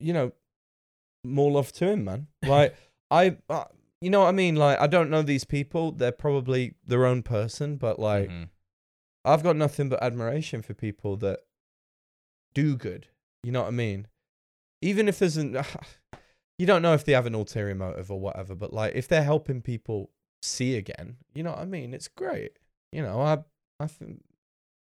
[0.00, 0.32] you know,
[1.24, 2.26] more love to him, man.
[2.44, 2.74] Like,
[3.12, 3.64] I, uh,
[4.00, 4.56] you know what I mean?
[4.56, 5.92] Like, I don't know these people.
[5.92, 8.48] They're probably their own person, but like, Mhm.
[9.24, 11.40] I've got nothing but admiration for people that
[12.54, 13.06] do good.
[13.46, 14.08] You know what I mean?
[14.82, 15.56] Even if there's an,
[16.58, 19.22] you don't know if they have an ulterior motive or whatever, but like if they're
[19.22, 20.10] helping people
[20.42, 21.94] see again, you know what I mean?
[21.94, 22.52] It's great.
[22.92, 23.38] You know, I,
[23.78, 24.22] I think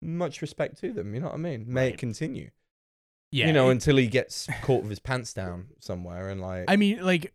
[0.02, 1.14] much respect to them.
[1.14, 1.66] You know what I mean?
[1.68, 1.94] May Right.
[1.94, 2.50] it continue.
[3.30, 3.46] yeah.
[3.46, 6.74] you know, it- until he gets caught with his pants down somewhere and like I
[6.76, 7.32] mean, like,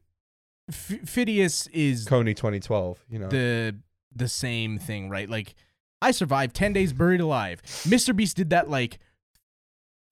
[0.69, 3.05] F- Fidias is Kony 2012.
[3.09, 3.75] You know, the
[4.15, 5.29] the same thing, right?
[5.29, 5.55] Like,
[6.01, 7.61] I survived ten days buried alive.
[7.63, 8.15] Mr.
[8.15, 8.99] Beast did that like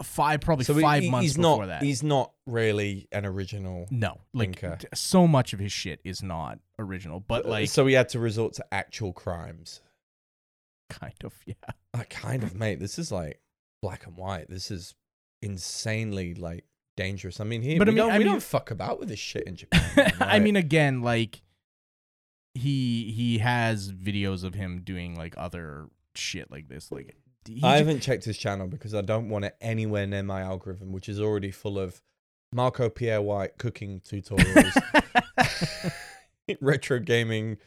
[0.03, 1.83] five, probably so five he- months he's before not, that.
[1.83, 3.87] He's not really an original.
[3.91, 4.77] no, like thinker.
[4.93, 8.19] so much of his shit is not original, but uh, like so he had to
[8.19, 9.81] resort to actual crimes.
[10.89, 11.53] kind of, yeah.
[11.93, 12.79] I kind of, mate.
[12.79, 13.39] This is like
[13.81, 14.49] black and white.
[14.49, 14.95] This is
[15.41, 16.65] insanely like
[16.97, 17.39] dangerous.
[17.39, 19.19] I mean, here But I mean- don't, I we mean- don't fuck about with this
[19.19, 19.91] shit in Japan.
[19.95, 21.41] man, I mean, again, like
[22.53, 26.91] he he has videos of him doing like other shit like this.
[26.91, 27.15] Like
[27.63, 31.09] I haven't checked his channel because I don't want it anywhere near my algorithm, which
[31.09, 32.01] is already full of
[32.53, 34.75] Marco Pierre White cooking tutorials,
[36.61, 37.57] retro gaming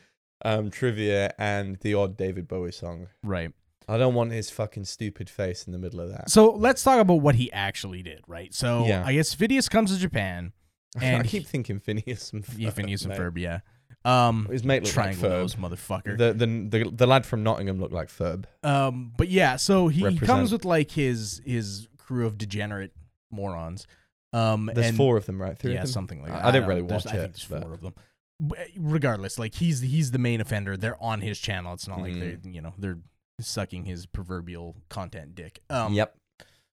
[0.44, 3.08] um, trivia, and the odd David Bowie song.
[3.22, 3.52] right.
[3.86, 6.30] I don't want his fucking stupid face in the middle of that.
[6.30, 8.22] So let's talk about what he actually did.
[8.26, 8.54] Right.
[8.54, 9.02] So Yeah.
[9.04, 10.52] I guess Fidias comes to Japan.
[11.02, 13.12] And I keep thinking Phineas and Yeah, Phineas and.
[13.12, 13.36] Ferb.
[13.36, 13.60] Yeah.
[14.04, 15.32] Um, His mate looked like triangle Ferb.
[15.32, 16.18] nose motherfucker.
[16.18, 16.46] The, the
[16.84, 18.44] the the lad from Nottingham looked like Ferb.
[18.62, 20.26] Um, but yeah, so he, he Represent.
[20.26, 22.92] comes with like his his crew of degenerate
[23.30, 23.86] morons.
[24.32, 25.56] Um, There's and, four of them, right?
[25.56, 25.92] Three yeah, of them.
[25.92, 26.44] something like I- that.
[26.44, 26.86] I didn't don't really.
[26.88, 27.94] There's- watch I it, think there's but- four of them.
[28.40, 30.76] But regardless, like he's he's the main offender.
[30.76, 31.72] They're on his channel.
[31.72, 32.54] It's not like they're Mm.
[32.54, 32.98] you know they're
[33.40, 35.60] sucking his proverbial content dick.
[35.70, 36.16] Um, yep.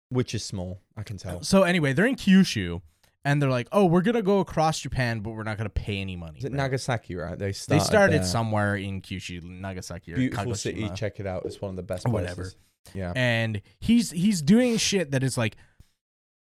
[0.09, 1.43] Which is small, I can tell.
[1.43, 2.81] So anyway, they're in Kyushu,
[3.23, 6.15] and they're like, "Oh, we're gonna go across Japan, but we're not gonna pay any
[6.15, 6.57] money." Is it right?
[6.57, 7.37] Nagasaki, right?
[7.37, 8.23] They They started, started there.
[8.27, 10.89] somewhere in Kyushu, Nagasaki, beautiful city.
[10.95, 11.45] Check it out.
[11.45, 12.13] It's one of the best places.
[12.37, 12.51] whatever.
[12.95, 13.13] Yeah.
[13.15, 15.55] and he's he's doing shit that is like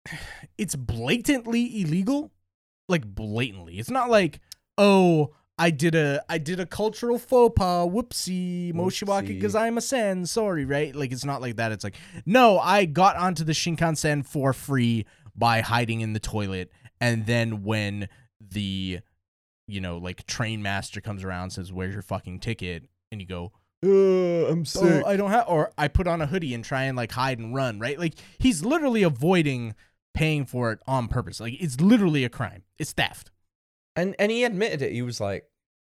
[0.57, 2.31] it's blatantly illegal
[2.89, 4.39] like blatantly it's not like
[4.77, 9.81] oh i did a i did a cultural faux pas whoopsie moshiwaki because i'm a
[9.81, 11.95] sen sorry right like it's not like that it's like
[12.25, 15.05] no i got onto the shinkansen for free
[15.35, 16.71] by hiding in the toilet
[17.01, 18.07] and then when
[18.39, 18.99] the
[19.67, 23.27] you know like train master comes around and says where's your fucking ticket and you
[23.27, 23.51] go
[23.83, 26.95] Uh, I'm oh, I don't have, or I put on a hoodie and try and
[26.95, 27.99] like hide and run, right?
[27.99, 29.75] Like he's literally avoiding
[30.13, 31.39] paying for it on purpose.
[31.41, 32.63] Like it's literally a crime.
[32.79, 33.31] It's theft.
[33.97, 34.93] and and he admitted it.
[34.93, 35.49] He was like,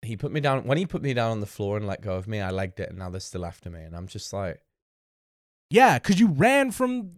[0.01, 2.14] he put me down when he put me down on the floor and let go
[2.14, 2.41] of me.
[2.41, 3.80] I legged it, and now they're still after me.
[3.82, 4.62] And I'm just like,
[5.70, 7.11] Yeah, because you ran from.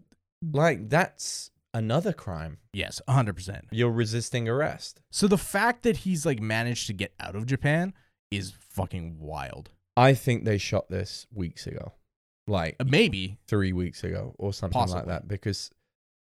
[0.52, 2.58] like that's another crime.
[2.72, 3.66] Yes, hundred percent.
[3.70, 5.00] You're resisting arrest.
[5.10, 7.94] So the fact that he's like managed to get out of Japan
[8.30, 9.70] is fucking wild.
[9.96, 11.92] I think they shot this weeks ago,
[12.46, 13.38] like Uh, maybe.
[13.46, 15.12] three weeks ago or something like Possibly.
[15.12, 15.70] that, because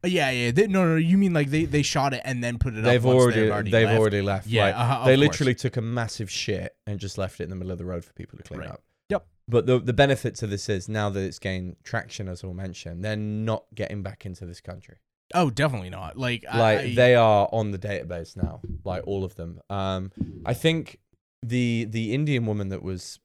[0.03, 0.51] Uh, yeah, yeah.
[0.51, 0.95] They, no, no.
[0.97, 3.41] You mean like they they shot it and then put it they've up once already
[3.41, 3.99] they've already they've left?
[3.99, 4.47] already left.
[4.47, 5.19] Yeah, like, uh, of they course.
[5.27, 8.03] literally took a massive shit and just left it in the middle of the road
[8.03, 8.69] for people to clean Right.
[8.69, 8.83] up.
[9.09, 9.25] Yep.
[9.47, 13.01] But the the benefit to this is now that it's gained traction, as we'll mention,
[13.01, 14.97] they're not getting back into this country.
[15.33, 16.17] Oh, definitely not.
[16.17, 19.59] Like, Like I, they are on the database now, like all of them.
[19.69, 20.11] Um,
[20.45, 20.99] I think
[21.41, 23.19] the the Indian woman that was,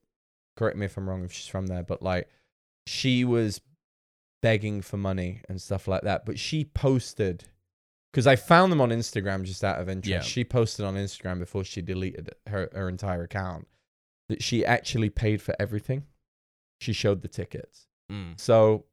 [0.56, 2.28] correct me if I'm wrong if she's from there, but like
[2.86, 3.60] she was
[4.40, 6.24] begging for money and stuff like that.
[6.24, 7.44] But she posted
[8.12, 10.08] because I found them on Instagram just out of interest.
[10.08, 10.20] Yeah.
[10.20, 13.68] She posted on Instagram before she deleted her her entire account
[14.28, 16.04] that she actually paid for everything.
[16.80, 17.86] She showed the tickets.
[18.10, 18.38] Mm.
[18.40, 18.84] So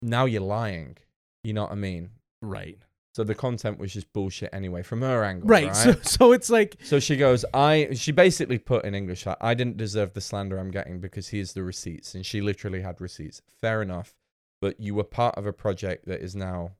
[0.00, 0.96] now you're lying.
[1.44, 2.10] You know what I mean?
[2.42, 2.78] Right.
[3.14, 5.46] So the content was just bullshit anyway from her angle.
[5.46, 5.66] Right.
[5.66, 5.76] Right.
[5.76, 7.88] So so it's like So she goes, I.
[7.94, 11.52] She basically put in English, like, I didn't deserve the slander I'm getting because here's
[11.52, 13.42] the receipts, and she literally had receipts.
[13.60, 14.14] Fair enough,
[14.60, 16.70] but you were part of a project that is now,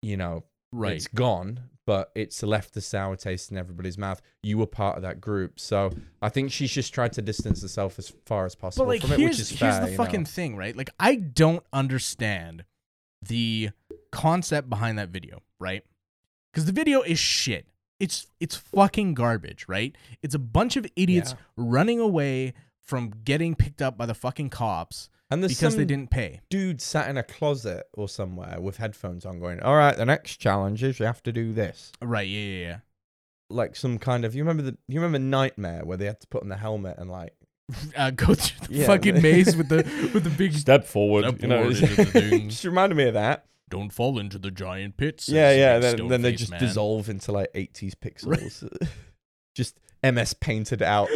[0.00, 0.94] you know, right.
[0.94, 4.22] it's gone, but it's left a sour taste in everybody's mouth.
[4.42, 5.90] You were part of that group, so
[6.22, 9.12] I think she's just tried to distance herself as far as possible But like from
[9.12, 9.80] it, here's which is here's fair.
[9.84, 10.04] the you know.
[10.04, 10.74] fucking thing, right?
[10.74, 12.64] Like I don't understand
[13.22, 13.70] the
[14.12, 15.82] concept behind that video, right?
[16.52, 17.66] Because the video is shit.
[17.98, 19.94] It's it's fucking garbage, right?
[20.22, 21.44] It's a bunch of idiots Yeah.
[21.56, 26.40] running away from getting picked up by the fucking cops and because they didn't pay.
[26.48, 30.38] dude sat in a closet or somewhere with headphones on, going, "All right, the next
[30.38, 32.26] challenge is you have to do this." Right?
[32.26, 32.78] Yeah, yeah, yeah.
[33.52, 36.42] like some kind of you remember the you remember Knightmare where they had to put
[36.42, 37.34] on the helmet and like
[37.96, 39.76] Uh, go through the Yeah, fucking but- maze with the
[40.14, 40.52] with the big.
[40.66, 42.48] step forward, Step you know, forward into the thing.
[42.48, 43.46] just reminded me of that.
[43.68, 45.28] Don't fall into the giant pits.
[45.28, 45.78] yeah, yeah.
[45.78, 46.60] Then, then they just Man.
[46.60, 48.86] dissolve into like 80s pixels,
[49.54, 51.08] just MS painted out.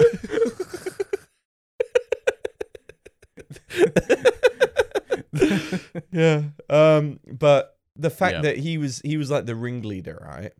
[6.12, 6.42] yeah.
[6.68, 7.20] Um.
[7.30, 8.40] But the fact Yeah.
[8.42, 10.52] that he was he was like the ringleader, right?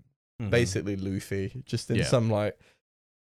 [0.43, 0.51] Mhm.
[0.51, 2.05] basically Luffy, just in Yeah.
[2.07, 2.59] some like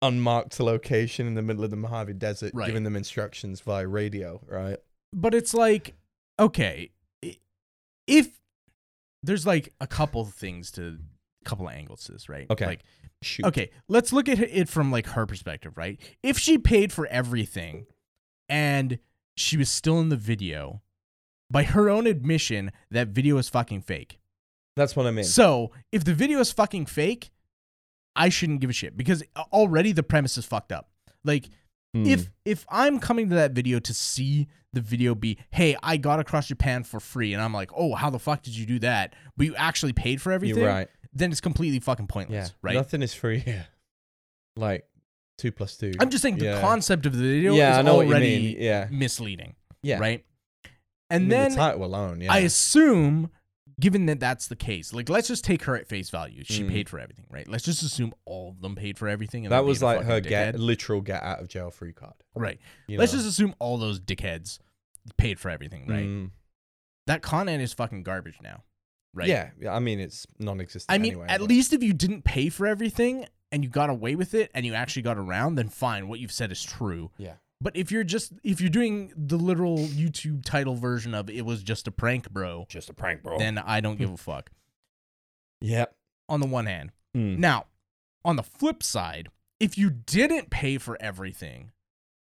[0.07, 2.67] unmarked location in the middle of the Mojave Desert, Right.
[2.67, 4.79] giving them instructions via radio, right?
[5.13, 5.95] but it's like
[6.41, 6.91] okay
[8.09, 8.41] if
[9.23, 10.99] there's like a couple things to
[11.41, 12.67] a couple of angles to this right Okay.
[12.67, 12.81] like
[13.23, 13.47] Shoot.
[13.47, 17.87] okay let's look at it from like her perspective right if she paid for everything
[18.49, 18.99] and
[19.37, 20.83] she was still in the video
[21.51, 24.19] by her own admission that video is fucking fake
[24.77, 25.25] That's what I mean.
[25.25, 27.31] so if the video is fucking fake
[28.17, 30.89] i shouldn't give a shit because already the premise is fucked up
[31.25, 31.49] like
[31.95, 32.07] Hmm.
[32.07, 36.19] if if I'm coming to that video to see the video be, hey, I got
[36.19, 39.15] across Japan for free, and I'm like, oh, how the fuck did you do that?
[39.37, 40.59] But you actually paid for everything.
[40.59, 40.89] you're right.
[41.13, 42.55] Then it's completely fucking pointless, Yeah.
[42.63, 42.75] right?
[42.75, 43.69] Nothing is free here.
[44.57, 44.87] Like
[45.39, 45.93] two plus two.
[46.01, 46.61] I'm just saying the Yeah.
[46.61, 48.57] concept of the video Yeah, is I know what you already.
[48.59, 48.89] Yeah.
[48.91, 49.55] misleading,
[49.85, 49.99] Yeah.
[50.01, 50.25] right?
[50.65, 50.71] I
[51.11, 52.21] And mean, then the title alone.
[52.23, 52.33] Yeah.
[52.33, 53.31] I assume,
[53.81, 56.45] given that that's the case, like let's just take her at face value.
[56.45, 56.69] She Mm.
[56.71, 57.47] paid for everything, right?
[57.49, 59.45] Let's just assume all of them paid for everything.
[59.47, 62.15] And that was like her fucking get literal get out of jail free card.
[62.35, 62.59] right.
[62.87, 63.19] You Let's know?
[63.19, 64.59] just assume all those dickheads
[65.17, 66.07] paid for everything, right?
[66.07, 66.31] Mm.
[67.07, 68.63] That content is fucking garbage now,
[69.13, 69.29] right?
[69.29, 69.51] Yeah.
[69.61, 69.75] Yeah.
[69.75, 70.93] I mean, it's non-existent.
[70.95, 73.91] I mean, anyway, at but- least if you didn't pay for everything and you got
[73.91, 76.09] away with it and you actually got around, then fine.
[76.09, 77.11] What you've said is true.
[77.19, 77.35] Yeah.
[77.65, 81.63] But if you're just if you're doing the literal YouTube title version of it was
[81.63, 83.39] just a prank, bro, Just a prank, bro.
[83.39, 84.51] then I don't give a fuck.
[85.61, 85.87] yeah.
[86.29, 87.39] On the one hand, Mm.
[87.39, 87.67] now
[88.25, 89.29] on the flip side,
[89.61, 91.71] if you didn't pay for everything,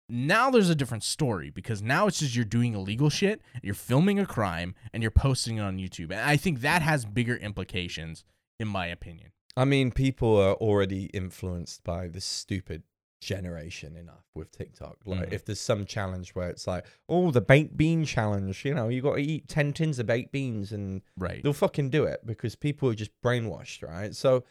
[0.10, 4.20] now there's a different story because now it's just you're doing illegal shit, you're filming
[4.20, 6.12] a crime, and you're posting it on YouTube.
[6.12, 8.24] And I think that has bigger implications,
[8.60, 9.32] in my opinion.
[9.58, 12.84] I mean, people are already influenced by this stupid
[13.24, 14.98] generation enough with TikTok.
[15.06, 15.34] Like, Mhm.
[15.34, 19.02] if there's some challenge where it's like, oh, the baked bean challenge, you know, you
[19.02, 21.42] got to eat 10 tins of baked beans, and Right.
[21.44, 24.16] they'll fucking do it because people are just brainwashed, right?
[24.16, 24.44] So,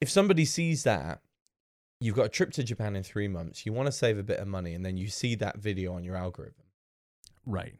[0.00, 1.22] if somebody sees that,
[2.00, 4.38] you've got a trip to Japan in three months, you want to save a bit
[4.40, 6.64] of money, and then you see that video on your algorithm,
[7.46, 7.78] Right.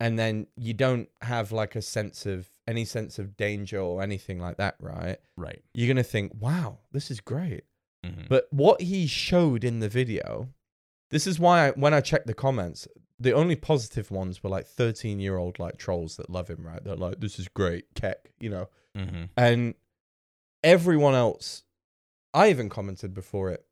[0.00, 4.38] and then you don't have like a sense of any sense of danger or anything
[4.38, 5.18] like that, right?
[5.36, 5.64] Right.
[5.72, 7.64] You're going to think, wow, this is great.
[8.08, 8.28] Mhm.
[8.28, 10.48] But what he showed in the video,
[11.10, 12.86] this is why I, when I checked the comments,
[13.20, 16.82] the only positive ones were like 13 year old like trolls that love him, right?
[16.82, 18.68] They're like, this is great, Keck, you know.
[18.96, 19.28] Mhm.
[19.36, 19.74] And
[20.62, 21.64] everyone else,
[22.34, 23.64] I even commented before it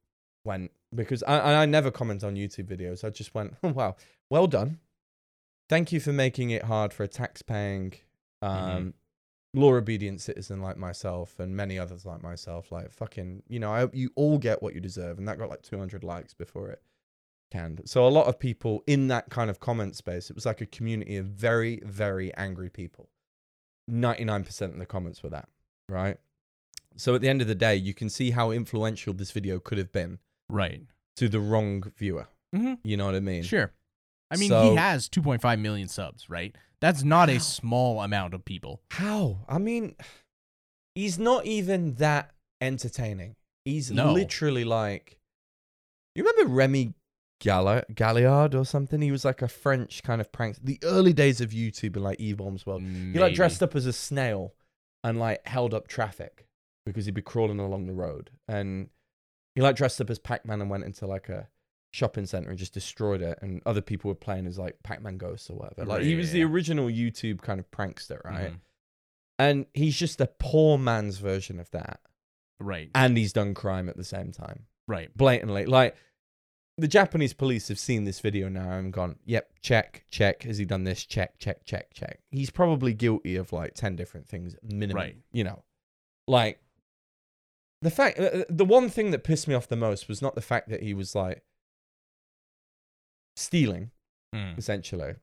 [0.45, 3.05] went because I, I never comment on YouTube videos.
[3.05, 3.97] I just went, oh, wow,
[4.31, 4.81] well done.
[5.69, 7.95] Thank you for making it hard for a tax paying,
[8.41, 8.95] um,
[9.57, 12.71] law obedient citizen like myself and many others like myself.
[12.71, 15.19] Like, fucking, you know, I you all get what you deserve.
[15.19, 16.83] And that got like 200 likes before it
[17.51, 17.83] canned.
[17.87, 20.67] So, a lot of people in that kind of comment space, it was like a
[20.67, 23.09] community of very, very angry people.
[23.91, 25.49] 99% of the comments were that,
[25.89, 26.19] right?
[26.97, 29.79] So at the end of the day, you can see how influential this video could
[29.79, 30.19] have been
[30.49, 30.83] Right.
[31.17, 32.27] to the wrong viewer.
[32.55, 32.79] Mhm.
[32.85, 33.43] You know what I mean?
[33.43, 33.73] Sure.
[34.31, 36.55] I mean, So- he has 2.5 million subs, right?
[36.81, 37.35] That's not Wow.
[37.37, 38.83] a small amount of people.
[38.91, 39.45] How?
[39.49, 39.97] I mean,
[40.95, 43.37] he's not even that entertaining.
[43.65, 44.13] He's No.
[44.13, 45.19] literally like,
[46.15, 46.95] you remember Remy
[47.41, 49.01] Galla- Gaillard or something?
[49.03, 50.59] He was like a French kind of prank.
[50.63, 52.83] The early days of YouTube and like E Bombs World.
[52.83, 54.55] He like dressed up as a snail
[55.05, 56.47] and like held up traffic
[56.85, 58.31] because he'd be crawling along the road.
[58.49, 58.91] And
[59.55, 61.49] he like dressed up as Pac-Man and went into like a
[61.93, 63.39] shopping center and just destroyed it.
[63.43, 65.85] And other people were playing as like Pac-Man ghosts or whatever.
[65.87, 66.45] Like he Right, was the yeah.
[66.47, 68.53] original YouTube kind of prankster, right?
[68.53, 68.61] Mhm.
[69.39, 72.01] and he's just a poor man's version of that,
[72.59, 72.91] Right.
[72.95, 75.15] and he's done crime at the same time, Right.
[75.15, 75.67] blatantly.
[75.67, 75.95] Like
[76.79, 80.43] the Japanese police have seen this video now and gone, "Yep, check, check.
[80.43, 81.05] Has he done this?
[81.05, 84.97] Check, check, check, check." He's probably guilty of like ten different things minimum.
[85.03, 85.17] Right.
[85.33, 85.65] You know,
[86.27, 86.61] like
[87.83, 88.19] the fact.
[88.19, 90.83] uh, The one thing that pissed me off the most was not the fact that
[90.83, 91.45] he was like
[93.37, 93.91] stealing,
[94.35, 94.59] Mm.
[94.59, 95.15] essentially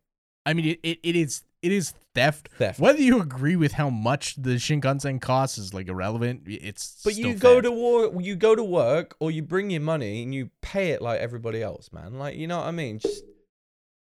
[0.45, 2.49] I mean, it, it, it is it is theft.
[2.57, 2.77] theft.
[2.79, 6.43] Whether you agree with how much the Shinkansen costs is like irrelevant.
[6.45, 7.63] It's But you go theft.
[7.65, 11.01] to war, you go to work, or you bring your money and you pay it
[11.01, 12.19] like everybody else, man.
[12.19, 12.99] Like you know what I mean?
[12.99, 13.23] Just,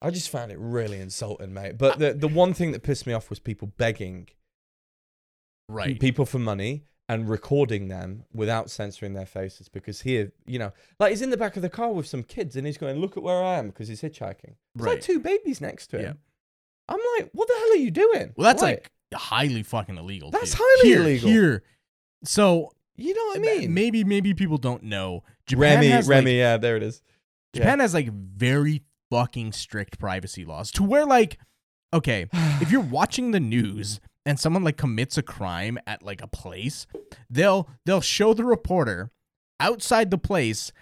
[0.02, 1.78] I just found it really insulting, mate.
[1.78, 4.28] But the the one thing that pissed me off was people begging
[5.68, 5.98] right.
[5.98, 11.10] people for money and recording them without censoring their faces because here, you know, like
[11.10, 13.22] he's in the back of the car with some kids and he's going, "Look at
[13.22, 14.54] where I am," because he's hitchhiking.
[14.74, 16.04] There's like two babies next to him.
[16.04, 16.12] Yeah.
[16.94, 18.32] I'm like, what the hell are you doing?
[18.36, 18.70] Well, that's Why?
[18.70, 20.30] like highly fucking illegal.
[20.30, 20.62] That's too.
[20.64, 21.28] highly Here- illegal.
[21.30, 21.62] Here,
[22.24, 23.74] so you know what I mean?
[23.74, 25.22] maybe maybe people don't know.
[25.46, 27.02] Japan Remy, has Remy, like, yeah, there it is.
[27.52, 27.60] Yeah.
[27.60, 31.38] Japan has like very fucking strict privacy laws to where like,
[31.92, 32.26] okay,
[32.60, 36.86] if you're watching the news and someone like commits a crime at like a place,
[37.30, 39.10] they'll they'll show the reporter
[39.60, 40.72] outside the place,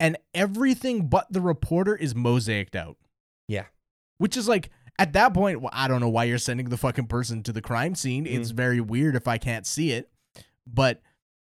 [0.00, 2.96] and everything but the reporter is mosaiced out.
[3.46, 3.66] Yeah.
[4.18, 7.06] which is like at that point, well, I don't know why you're sending the fucking
[7.08, 8.26] person to the crime scene.
[8.26, 10.08] It's very weird if I can't see it,
[10.66, 11.02] but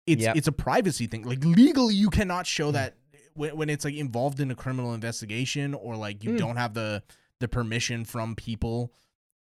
[0.06, 0.36] it's Yep.
[0.36, 1.22] it's a privacy thing.
[1.24, 2.96] Like legally, you cannot show that
[3.34, 6.38] when, when it's like involved in a criminal investigation or like you Mm.
[6.38, 7.02] don't have the
[7.40, 8.92] the permission from people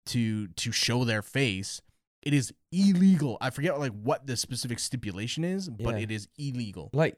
[0.06, 1.80] to to show their face.
[2.27, 3.39] It is illegal.
[3.40, 6.03] I forget like what the specific stipulation is, but Yeah.
[6.03, 6.90] it is illegal.
[6.93, 7.16] like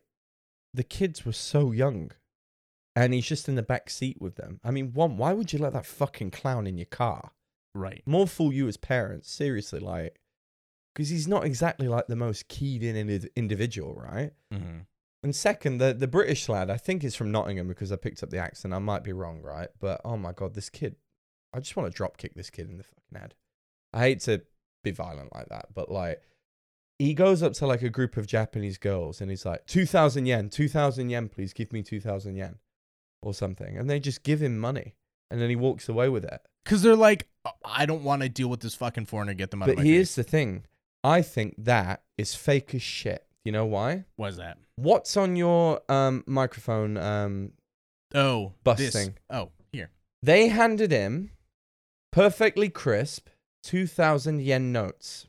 [0.75, 2.11] the kids were so young
[2.95, 5.59] and he's just in the back seat with them i mean one why would you
[5.59, 7.33] let that fucking clown in your car
[7.75, 8.03] Right.
[8.05, 10.21] more fool you as parents seriously like
[10.95, 14.81] because he's not exactly like the most keyed in indi- individual right Mm-hmm.
[15.23, 18.29] and second the, the british lad i think is from nottingham because i picked up
[18.31, 20.97] the accent i might be wrong right but oh my god this kid
[21.55, 23.35] i just want to drop kick this kid in the fucking head
[23.95, 24.43] i hate to
[24.91, 26.21] be violent like that but like
[26.99, 30.49] he goes up to like a group of Japanese girls and he's like, 2,000 yen,
[30.51, 32.57] 2,000 yen, please give me 2,000 yen
[33.23, 33.79] or something.
[33.79, 34.97] And they just give him money
[35.31, 36.41] and then he walks away with it.
[36.65, 39.35] Because they're like, "Oh, I don't want to deal with this fucking foreigner.
[39.35, 40.17] Get them out of But here's face.
[40.17, 40.65] the thing
[41.05, 43.25] I think that is fake as shit.
[43.45, 44.05] You know why?
[44.17, 44.59] What is that?
[44.75, 46.97] What's on your um, microphone?
[46.97, 47.53] Um,
[48.13, 48.93] Oh, Bus this.
[48.93, 49.15] thing.
[49.31, 49.91] Oh, here.
[50.21, 51.31] they handed him
[52.11, 53.29] perfectly crisp
[53.63, 55.27] 2,000 yen notes.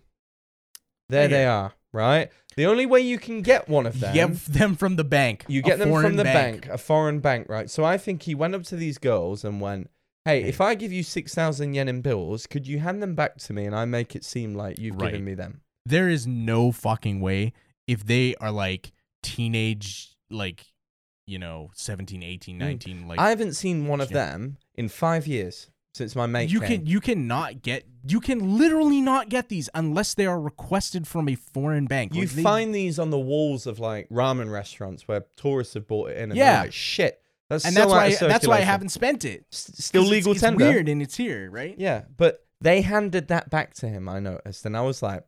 [1.10, 2.30] There they are, right?
[2.56, 4.14] The only way you can get one of them.
[4.14, 5.46] Get them from the bank.
[5.48, 6.68] You get them from the bank.
[6.68, 7.70] a foreign bank, right?
[7.70, 9.90] So I think he went up to these girls and went,
[10.26, 13.38] "Hey, if I give you six thousand yen in bills, could you hand them back
[13.38, 15.12] to me and I make it seem like you've Right.
[15.12, 17.54] given me them?" There is no fucking way
[17.88, 18.92] if they are like
[19.24, 20.66] teenage, like,
[21.26, 22.60] you know, 17, 18, Mm.
[22.60, 26.50] 19, like I haven't seen one of them in five years since my mate.
[26.50, 26.80] you came.
[26.80, 31.28] can you cannot get you can literally not get these unless they are requested from
[31.28, 32.14] a foreign bank.
[32.14, 35.88] You Like, they- find these on the walls of like ramen restaurants where tourists have
[35.88, 36.32] bought it in.
[36.32, 36.62] And Yeah.
[36.62, 37.22] like, shit.
[37.50, 37.92] That's and so that's
[38.22, 39.46] why that's why I haven't spent it.
[39.52, 40.64] S- still legal it's, tender.
[40.66, 41.76] It's weird and it's here, right?
[41.80, 44.08] Yeah, but they handed that back to him.
[44.08, 45.24] I noticed, and I was like,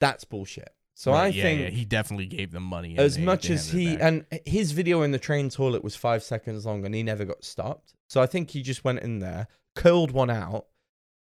[0.00, 2.96] "That's bullshit." So I yeah, think yeah, he definitely gave them money.
[2.96, 6.22] as they- much they as he and his video in the train toilet was five
[6.22, 9.48] seconds long and he never got stopped so i think he just went in there
[9.74, 10.66] curled one out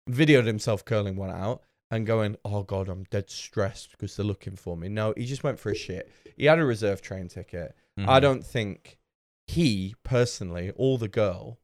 [0.08, 4.56] videoed himself curling one out and going oh god i'm dead stressed because they're looking
[4.56, 7.74] for me no he just went for a shit he had a reserve train ticket
[7.98, 8.22] i Mhm.
[8.22, 8.98] don't think
[9.46, 11.58] he personally or the girl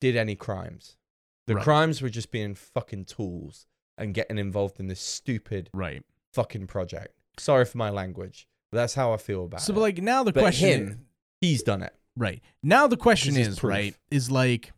[0.00, 0.96] did any crimes
[1.46, 1.64] the Right.
[1.64, 3.66] crimes were just being fucking tools
[3.98, 6.02] and getting involved in this stupid right.
[6.32, 9.80] fucking project sorry for my language but that's how i feel about So, it So
[9.80, 11.06] like now the But question, him,
[11.40, 11.94] he's done it.
[12.16, 13.70] right now the question is is proof.
[13.70, 14.72] right is like,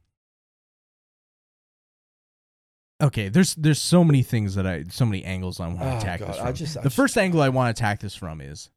[3.02, 5.97] okay, there's there's so many things that I so many angles I want to Oh,
[5.98, 6.55] attack God, this I from.
[6.55, 8.70] just- I the just- first angle I want to attack this from is,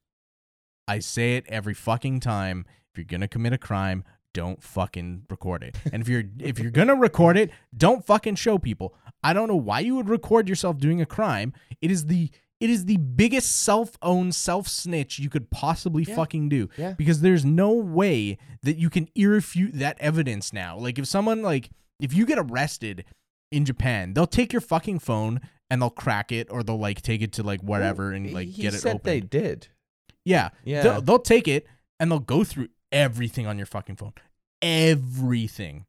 [0.87, 2.65] I say it every fucking time.
[2.93, 5.77] If you're gonna commit a crime, don't fucking record it.
[5.93, 8.95] And if you're if you're gonna record it, don't fucking show people.
[9.23, 11.53] I don't know why you would record yourself doing a crime.
[11.81, 12.29] It is the
[12.59, 16.15] it is the biggest self-owned self-snitch you could possibly Yeah.
[16.15, 16.69] fucking do.
[16.77, 16.91] Yeah.
[16.93, 20.77] Because there's no way that you can irrefute that evidence now.
[20.77, 21.69] Like if someone like
[22.01, 23.05] if you get arrested
[23.51, 27.21] in Japan, they'll take your fucking phone and they'll crack it or they'll like take
[27.21, 29.01] it to like whatever and like he get it said open.
[29.05, 29.67] they did.
[30.25, 30.49] Yeah.
[30.63, 30.83] Yeah.
[30.83, 31.65] They'll, they'll take it
[31.99, 34.13] and they'll go through everything on your fucking phone.
[34.61, 35.85] Everything.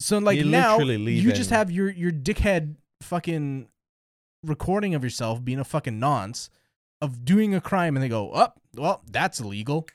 [0.00, 3.68] So like now you just have your your dickhead fucking
[4.42, 6.50] recording of yourself being a fucking nonce
[7.00, 9.86] of doing a crime, and they go, "Oh, well, that's illegal."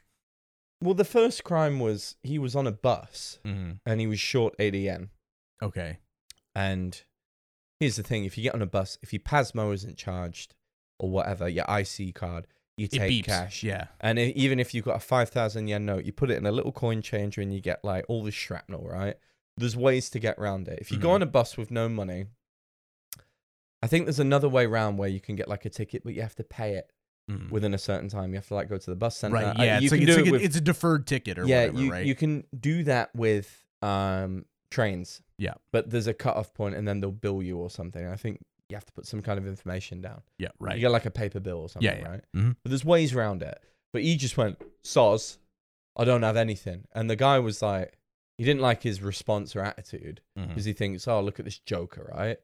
[0.82, 3.72] Well, the first crime was he was on a bus Mm-hmm.
[3.86, 5.10] and he was short ADN.
[5.62, 5.98] Okay.
[6.60, 7.02] And
[7.80, 10.56] here's the thing: if you get on a bus, if your Pasmo isn't charged
[11.00, 13.64] or whatever, your IC card, you take cash.
[13.64, 13.88] Yeah.
[14.02, 16.46] And i even if you've got a five thousand yen note, you put it in
[16.46, 19.16] a little coin changer and you get like all the shrapnel, right?
[19.58, 20.80] There's ways to get around it.
[20.82, 21.14] If you go Mhm.
[21.16, 22.26] on a bus with no money,
[23.82, 26.22] I think there's another way around where you can get like a ticket, but you
[26.22, 26.92] have to pay it
[27.30, 27.50] Mhm.
[27.52, 28.32] within a certain time.
[28.32, 29.36] You have to like go to the bus center.
[29.36, 29.58] Right.
[29.60, 29.80] Uh, Yeah.
[29.80, 31.62] you it's like, can it's, do like it with it's a deferred ticket or yeah,
[31.68, 32.06] whatever, you right?
[32.06, 35.22] you can do that with um trains.
[35.38, 35.54] Yeah.
[35.72, 38.06] But there's a cutoff point and then they'll bill you or something.
[38.08, 38.40] I think
[38.70, 40.22] you have to put some kind of information down.
[40.38, 40.50] yeah.
[40.60, 40.76] Right.
[40.76, 42.08] You get like a paper bill or something, Yeah, yeah.
[42.10, 42.22] right?
[42.36, 42.56] Mhm.
[42.64, 43.58] But there's ways around it.
[43.94, 45.38] But he just went, Soz,
[45.98, 46.86] I don't have anything.
[46.94, 47.98] And the guy was like,
[48.38, 52.10] he didn't like his response or attitude because he thinks, oh, look at this joker,
[52.16, 52.38] right?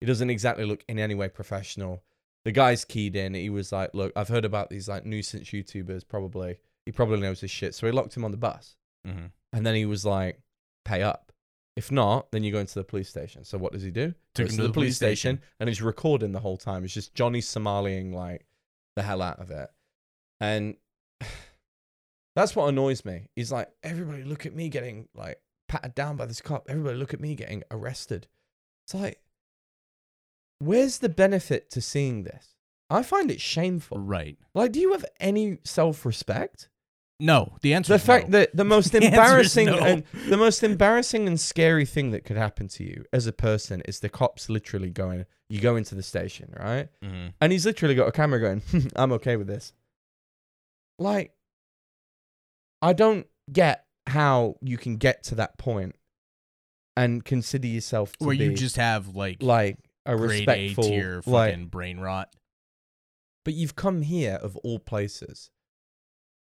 [0.00, 2.02] He doesn't exactly look in any way professional.
[2.44, 3.34] The guy's keyed in.
[3.34, 6.58] He was like, look, I've heard about these like nuisance YouTubers, probably.
[6.86, 7.74] He probably knows his shit.
[7.74, 8.76] So he locked him on the bus.
[9.06, 9.30] Mhm.
[9.52, 10.40] And then he was like,
[10.84, 11.27] pay up.
[11.78, 13.44] If not, then you go into the police station.
[13.44, 14.12] So what does he do?
[14.34, 15.40] Took Goes him to the police station.
[15.60, 16.82] and he's recording the whole time.
[16.82, 18.46] It's just Johnny Somaliing like
[18.96, 19.70] the hell out of it.
[20.40, 20.74] And
[22.34, 23.28] that's what annoys me.
[23.36, 26.66] He's like, everybody look at me getting like patted down by this cop.
[26.68, 28.26] Everybody look at me getting arrested.
[28.84, 29.20] It's like,
[30.58, 32.56] where's the benefit to seeing this?
[32.90, 33.98] I find it shameful.
[33.98, 34.36] Right.
[34.52, 36.70] Like, do you have any self respect?
[37.20, 37.56] No.
[37.62, 37.90] The answer.
[37.92, 38.38] the is fact no.
[38.38, 39.78] that the most The embarrassing no.
[39.78, 43.82] and the most embarrassing and scary thing that could happen to you as a person
[43.86, 47.32] is the cops literally going you go into the station right Mhm.
[47.40, 48.62] and he's literally got a camera going
[48.96, 49.72] i'm okay with this
[50.98, 51.32] like
[52.82, 55.94] i don't get how you can get to that point
[56.96, 61.32] and consider yourself to Where you just have like, like A respectful tier fucking
[61.62, 62.34] like brain rot.
[63.44, 65.50] but you've come here of all places.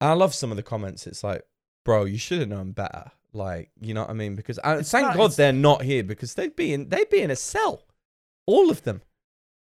[0.01, 1.05] I love some of the comments.
[1.07, 1.43] It's like,
[1.85, 3.11] bro, you should have known better.
[3.33, 4.35] Like, you know what I mean?
[4.35, 7.21] Because I, thank not- God it's- they're not here because they'd be in they'd be
[7.21, 7.83] in a cell.
[8.47, 9.01] All of them,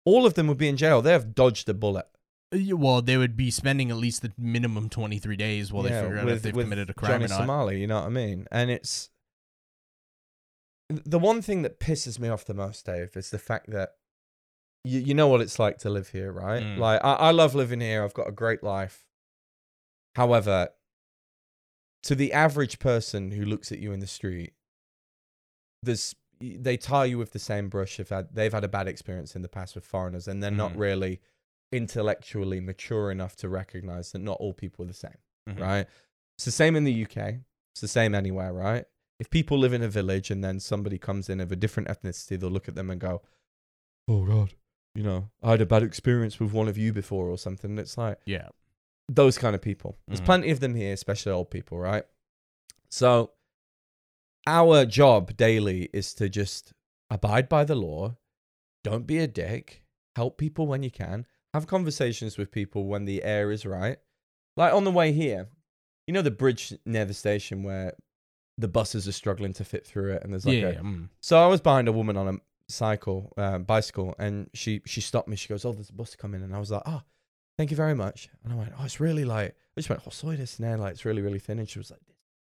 [0.05, 1.01] all of them would be in jail.
[1.03, 2.07] They have dodged a bullet.
[2.53, 6.03] Uh, Well, they would be spending at least the minimum 23 days while Yeah, they
[6.03, 7.39] figure out with- if they've committed a crime Johnny or not.
[7.39, 8.49] Somali, you know what I mean?
[8.51, 9.11] And it's
[10.89, 13.95] the one thing that pisses me off the most, Dave, is the fact that
[14.85, 16.63] you, you know what it's like to live here, right?
[16.63, 16.79] Mm.
[16.79, 18.03] Like I, I love living here.
[18.03, 19.05] I've got a great life.
[20.15, 20.69] However,
[22.05, 24.55] to the average person who looks at you in the street,
[25.83, 29.43] there's they tie you with the same brush if they've had a bad experience in
[29.43, 30.79] the past with foreigners, and they're not Mhm.
[30.79, 31.21] really
[31.71, 35.19] intellectually mature enough to recognize that not all people are the same
[35.49, 35.61] Mhm.
[35.61, 35.89] right?
[36.37, 37.45] It's the same in the UK.
[37.73, 38.87] It's the same anywhere, right?
[39.21, 42.39] If people live in a village and then somebody comes in of a different ethnicity,
[42.39, 43.23] they'll look at them and go,
[44.09, 44.53] "Oh God,
[44.97, 47.79] you know, I had a bad experience with one of you before or something." And
[47.79, 48.49] it's like Yeah.
[49.09, 49.99] Those kind of people.
[50.07, 50.25] There's Mhm.
[50.27, 52.05] plenty of them here, especially old people, right?
[52.89, 53.33] So
[54.47, 56.73] our job daily is to just
[57.11, 58.17] abide by the law,
[58.85, 59.85] don't be a dick,
[60.17, 63.99] help people when you can, have conversations with people when the air is right.
[64.57, 65.49] Like on the way here,
[66.07, 67.95] you know the bridge near the station where
[68.59, 70.69] the buses are struggling to fit through it and there's like yeah.
[70.69, 71.09] a, mm.
[71.21, 72.39] so I was behind a woman on a
[72.69, 75.37] cycle, uh, bicycle, and she she stopped me.
[75.37, 77.03] She goes, "Oh, there's a bus coming," and I was like, "Oh,
[77.59, 80.11] thank you very much." And I went, "Oh, it's really like," I just went, "Oh,
[80.11, 82.01] soy this now, like it's really really thin." And she was like,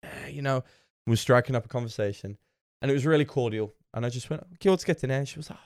[0.03, 0.65] eh, "You know,"
[1.07, 2.39] we were striking up a conversation,
[2.83, 3.75] and it was really cordial.
[3.95, 5.59] And I just went, "Okay, let's get to there." And she was, "Oh,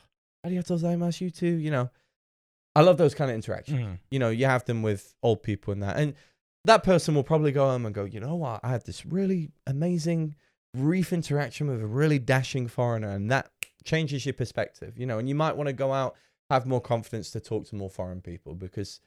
[0.47, 1.91] arigatou gozaimasu, you too." You know,
[2.77, 3.99] I love those kind of interactions Mhm.
[4.11, 5.97] you know, you have them with old people and that.
[5.97, 6.15] And
[6.65, 8.61] that person will probably go home and go, you know what?
[8.63, 10.37] I had this really amazing,
[10.75, 13.51] brief interaction with a really dashing foreigner, and that
[13.83, 15.19] changes your perspective, you know.
[15.19, 16.17] And you might want to go out,
[16.49, 19.01] have more confidence to talk to more foreign people because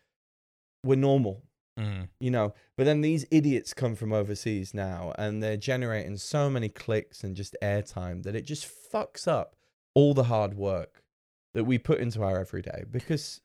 [0.83, 1.43] we're normal,
[1.77, 2.09] Mhm.
[2.19, 2.53] you know.
[2.77, 7.35] But then these idiots come from overseas now, and they're generating so many clicks and
[7.35, 9.55] just airtime that it just fucks up
[9.95, 11.03] all the hard work
[11.53, 13.39] that we put into our everyday because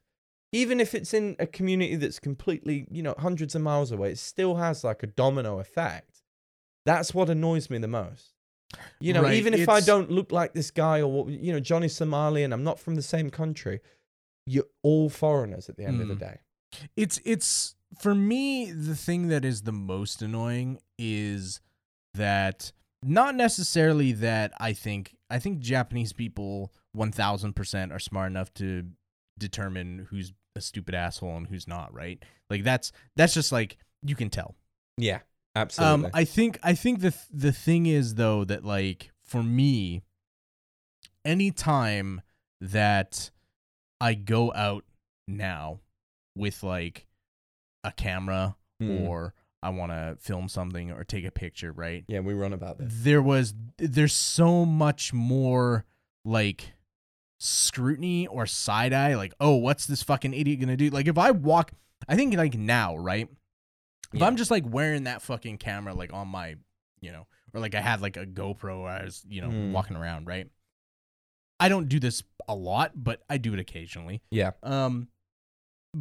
[0.51, 4.19] even if it's in a community that's completely, you know, hundreds of miles away, it
[4.19, 6.23] still has like a domino effect.
[6.87, 8.33] That's what annoys me the most.
[9.01, 11.89] You know, Right, even if I don't look like this guy or, you know, Johnny
[11.89, 13.81] Somali and I'm not from the same country,
[14.47, 16.21] you're all foreigners at the end of the Mm.
[16.21, 16.39] day.
[16.97, 21.61] It's it's for me the thing that is the most annoying is
[22.15, 22.73] that
[23.03, 28.85] not necessarily that I think I think Japanese people 1000% are smart enough to
[29.39, 32.23] determine who's a stupid asshole and who's not, right?
[32.51, 34.55] Like that's that's just like you can tell.
[34.97, 35.21] Yeah,
[35.55, 36.07] absolutely.
[36.07, 40.03] Um, I think I think the th- the thing is though that like for me,
[41.25, 42.23] any time
[42.61, 43.31] that
[44.01, 44.85] I go out
[45.27, 45.81] now
[46.39, 47.07] with like
[47.85, 49.09] a camera Mm.
[49.09, 52.05] or I want to film something or take a picture, right?
[52.07, 52.93] yeah, we run about this.
[53.03, 55.85] There was there's so much more
[56.25, 56.75] like
[57.41, 61.19] scrutiny or side eye like, "Oh, what's this fucking idiot going to do?" Like if
[61.19, 61.73] I walk
[62.09, 63.29] I think like now, right?
[64.13, 64.27] If Yeah.
[64.27, 66.55] I'm just like wearing that fucking camera like on my,
[67.01, 69.73] you know, or like I had like a GoPro I was, you know, Mm.
[69.73, 70.49] walking around, right?
[71.61, 74.23] I don't do this a lot, but I do it occasionally.
[74.31, 74.53] Yeah.
[74.63, 75.09] Um,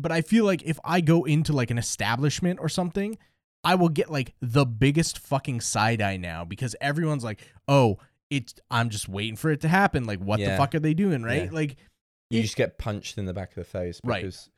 [0.01, 3.17] but I feel like if I go into like an establishment or something,
[3.63, 7.97] I will get like the biggest fucking side eye now because everyone's like, "Oh,
[8.29, 11.23] it's I'm just waiting for it to happen." Like, what the fuck are they doing,
[11.23, 11.45] right?
[11.45, 11.51] Yeah.
[11.51, 11.77] Like,
[12.29, 14.21] You It- just get punched in the back of the face Right.
[14.21, 14.49] because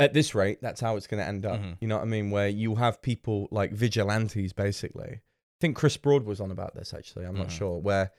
[0.00, 1.60] at this rate, that's how it's going to end up.
[1.60, 1.76] Mhm.
[1.80, 2.30] You know what I mean?
[2.30, 5.08] Where you have people like vigilantes, basically.
[5.14, 5.20] I
[5.60, 7.24] think Chris Broad was on about this actually.
[7.24, 7.58] I'm not Mhm.
[7.58, 7.78] sure.
[7.80, 8.12] Where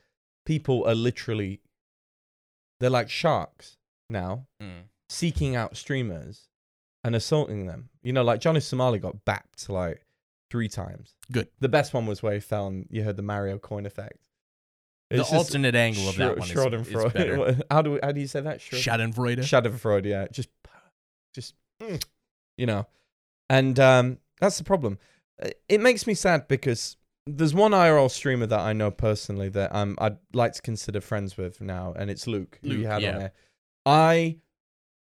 [0.46, 1.62] people are literally,
[2.80, 3.78] they're like sharks
[4.10, 4.48] now,
[5.10, 6.48] seeking out streamers
[7.04, 7.90] and assaulting them.
[8.04, 10.06] You know, like Johnny Somali got bapped like
[10.50, 11.16] three times.
[11.32, 11.48] Good.
[11.60, 14.20] The best one was where he fell and you heard the Mario coin effect.
[15.10, 17.60] the It's just alternate angle of that Schro- one is, is better.
[17.72, 18.60] How do how do you say that?
[18.60, 18.80] Schro-
[19.14, 19.38] Schadenfreude.
[19.40, 20.28] Schadenfreude, yeah.
[20.32, 20.50] Just,
[21.34, 21.54] just,
[22.58, 22.88] you know,
[23.50, 24.98] and um, that's the problem.
[25.42, 29.74] Uh, It makes me sad because there's one IRL streamer that I know personally that
[29.76, 32.60] um I'd like to consider friends with now, and it's Luke.
[32.62, 33.14] who you Luke, had yeah.
[33.14, 33.32] on there.
[33.86, 34.38] I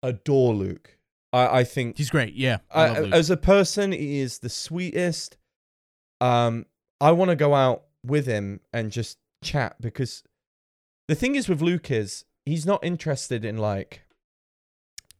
[0.02, 0.98] adore Luke.
[1.32, 2.35] I I think He's great.
[2.35, 2.59] Yeah.
[2.70, 3.14] I I, love Luke.
[3.14, 5.36] as a person, he is the sweetest.
[6.20, 6.66] Um,
[7.01, 10.23] I want to go out with him and just chat because
[11.09, 14.02] the thing is with Luke is he's not interested in like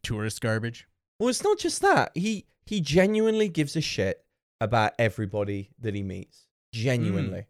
[0.03, 0.87] Tourist garbage.
[1.19, 2.13] well, it's not just that.
[2.15, 4.25] He he genuinely gives a shit
[4.61, 6.47] about everybody that he meets.
[6.73, 7.47] Genuinely.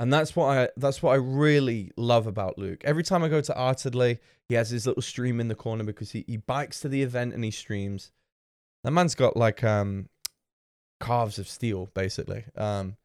[0.00, 2.80] And that's what I that's what I really love about Luke.
[2.84, 4.18] Every time I go to Artedley,
[4.48, 7.34] he has his little stream in the corner because he, he bikes to the event
[7.34, 8.10] and he streams.
[8.82, 10.08] That man's got like um
[11.00, 12.44] calves of steel, basically.
[12.56, 12.96] Um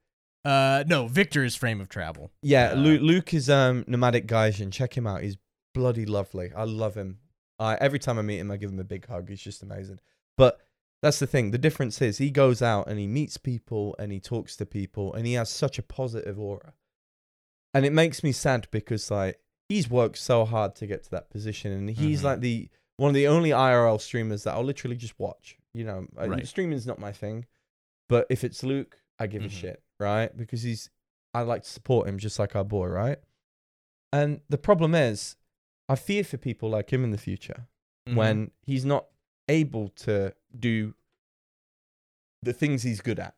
[0.45, 2.31] Uh, no, Victor's frame of travel.
[2.41, 4.71] yeah, Uh, Luke, Luke is um nomadic Gaijin.
[4.71, 5.21] Check him out.
[5.21, 5.37] He's
[5.73, 6.51] bloody lovely.
[6.55, 7.19] I love him.
[7.59, 9.27] Uh, every time I meet him, I give him a big hug.
[9.29, 9.99] He's just amazing.
[10.37, 10.59] But
[11.01, 11.51] that's the thing.
[11.51, 15.13] The difference is he goes out and he meets people and he talks to people
[15.13, 16.73] and he has such a positive aura.
[17.75, 19.39] And it makes me sad because like
[19.69, 22.23] he's worked so hard to get to that position and he's Mhm.
[22.23, 25.57] like the one of the only IRL streamers that I'll literally just watch.
[25.73, 26.47] You know, uh, Right.
[26.47, 27.45] streaming's not my thing,
[28.07, 29.47] but if it's Luke, I give Mhm.
[29.47, 30.35] a shit, right?
[30.35, 30.89] Because he's
[31.33, 33.19] I like to support him just like our boy, right?
[34.13, 35.35] And the problem is,
[35.89, 37.67] I fear for people like him in the future
[38.07, 38.15] Mhm.
[38.15, 39.07] when he's not
[39.49, 40.95] able to do
[42.41, 43.35] the things he's good at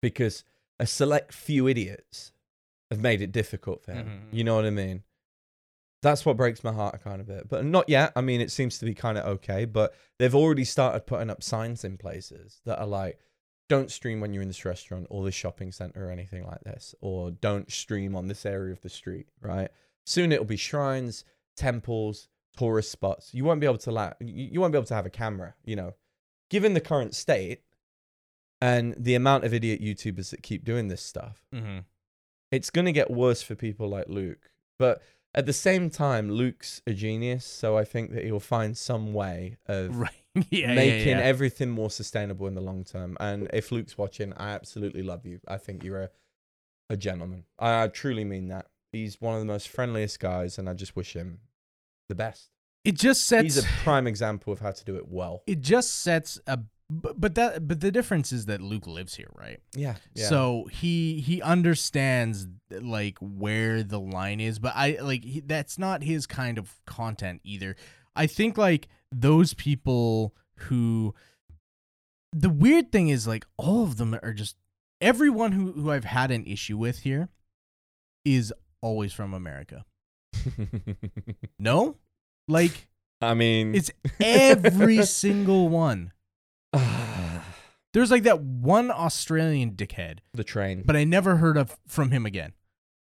[0.00, 0.44] because
[0.78, 2.32] a select few idiots
[2.94, 4.06] have made it difficult for him.
[4.30, 4.36] Mhm.
[4.36, 5.02] You know what I mean?
[6.02, 7.48] That's what breaks my heart a kind of bit.
[7.48, 8.12] But not yet.
[8.14, 11.42] I mean, it seems to be kind of okay, but they've already started putting up
[11.42, 13.18] signs in places that are like,
[13.70, 16.94] don't stream when you're in this restaurant or this shopping center or anything like this,
[17.00, 19.70] or don't stream on this area of the street, right?
[20.04, 21.24] Soon it'll be shrines,
[21.56, 23.32] temples, tourist spots.
[23.32, 25.74] You won't be able to la- you won't be able to have a camera, you
[25.76, 25.94] know.
[26.50, 27.62] Given the current state
[28.60, 31.84] and the amount of idiot YouTubers that keep doing this stuff, Mhm.
[32.54, 34.50] It's going to get worse for people like Luke.
[34.78, 35.02] But
[35.34, 39.58] at the same time, Luke's a genius, so I think that he'll find some way
[39.66, 40.10] of Right.
[40.50, 41.20] yeah, yeah, making yeah.
[41.20, 43.16] everything more sustainable in the long term.
[43.20, 45.38] And if Luke's watching, I absolutely love you.
[45.46, 46.10] I think you're a,
[46.90, 47.44] a gentleman.
[47.58, 48.66] I, I truly mean that.
[48.92, 51.38] He's one of the most friendliest guys, and I just wish him
[52.08, 52.50] the best.
[52.84, 53.42] It just sets.
[53.42, 55.42] He's a prime example of how to do it well.
[55.46, 56.58] it just sets a.
[56.90, 59.60] But, but that but the difference is that Luke lives here, right?
[59.74, 59.96] Yeah.
[60.14, 60.28] yeah.
[60.28, 66.02] So he he understands like where the line is, but I like he, that's not
[66.02, 67.76] his kind of content either.
[68.14, 71.14] I think like those people who
[72.32, 74.56] the weird thing is like all of them are just
[75.00, 77.28] everyone who who I've had an issue with here
[78.24, 78.52] is
[78.82, 79.84] always from America.
[81.58, 81.96] No?
[82.46, 82.88] Like
[83.22, 83.90] I mean, it's
[84.20, 86.12] every single one.
[87.92, 90.82] There's like that one Australian dickhead, the train.
[90.84, 92.52] but I never heard of from him again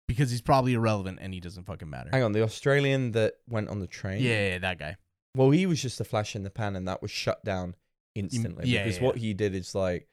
[0.07, 2.09] because he's probably irrelevant and he doesn't fucking matter.
[2.11, 4.21] Hang on, the Australian that went on the train.
[4.21, 4.97] Yeah, that guy.
[5.35, 7.75] Well, he was just a flash in the pan, and that was shut down
[8.13, 8.69] instantly.
[8.69, 10.07] yeah, because yeah, what he did is like,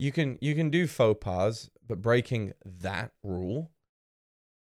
[0.00, 3.70] you can you can do faux pas, but breaking that rule,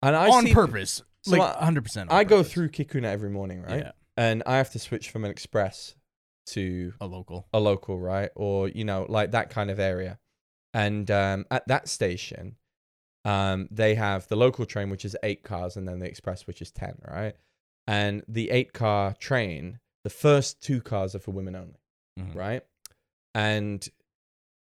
[0.02, 1.02] and I on see- purpose.
[1.23, 2.02] So like I- 100%.
[2.02, 2.52] on I go purpose.
[2.52, 3.78] through Kikuna every morning, right?
[3.85, 5.94] Yeah, And I have to switch from an express
[6.46, 7.46] to a local.
[7.52, 8.30] a local, right?
[8.34, 10.18] Or you know, like that kind of area.
[10.72, 12.56] And um, at that station,
[13.24, 16.60] um, they have the local train, which is eight cars, and then the express, which
[16.60, 17.34] is ten, right?
[17.86, 21.78] and the eight car train, the first two cars are for women only,
[22.18, 22.34] Mhm.
[22.34, 22.62] right?
[23.34, 23.86] And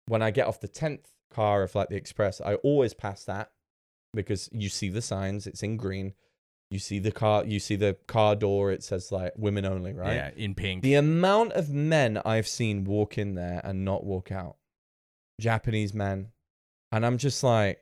[0.06, 3.50] when I get off the tenth car of like the express, I always pass that
[4.12, 6.12] because you see the signs, it's in green.
[6.70, 10.14] You see the car, you see the car door, it says like women only, right?
[10.14, 10.82] Yeah, in pink.
[10.82, 14.56] The amount of men I've seen walk in there and not walk out,
[15.40, 16.28] Japanese men,
[16.92, 17.80] and I'm just like,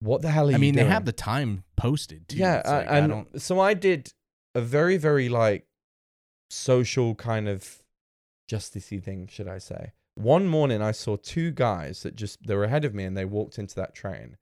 [0.00, 2.38] what the hell are I mean, they have the time posted too.
[2.38, 3.42] yeah, I- like, I and don't.
[3.42, 4.12] so I did
[4.54, 5.66] a very, very like
[6.50, 7.82] social kind of
[8.50, 9.92] justicey thing, should I say?
[10.14, 13.24] One morning, I saw two guys that just they were ahead of me, and they
[13.26, 14.36] walked into that train,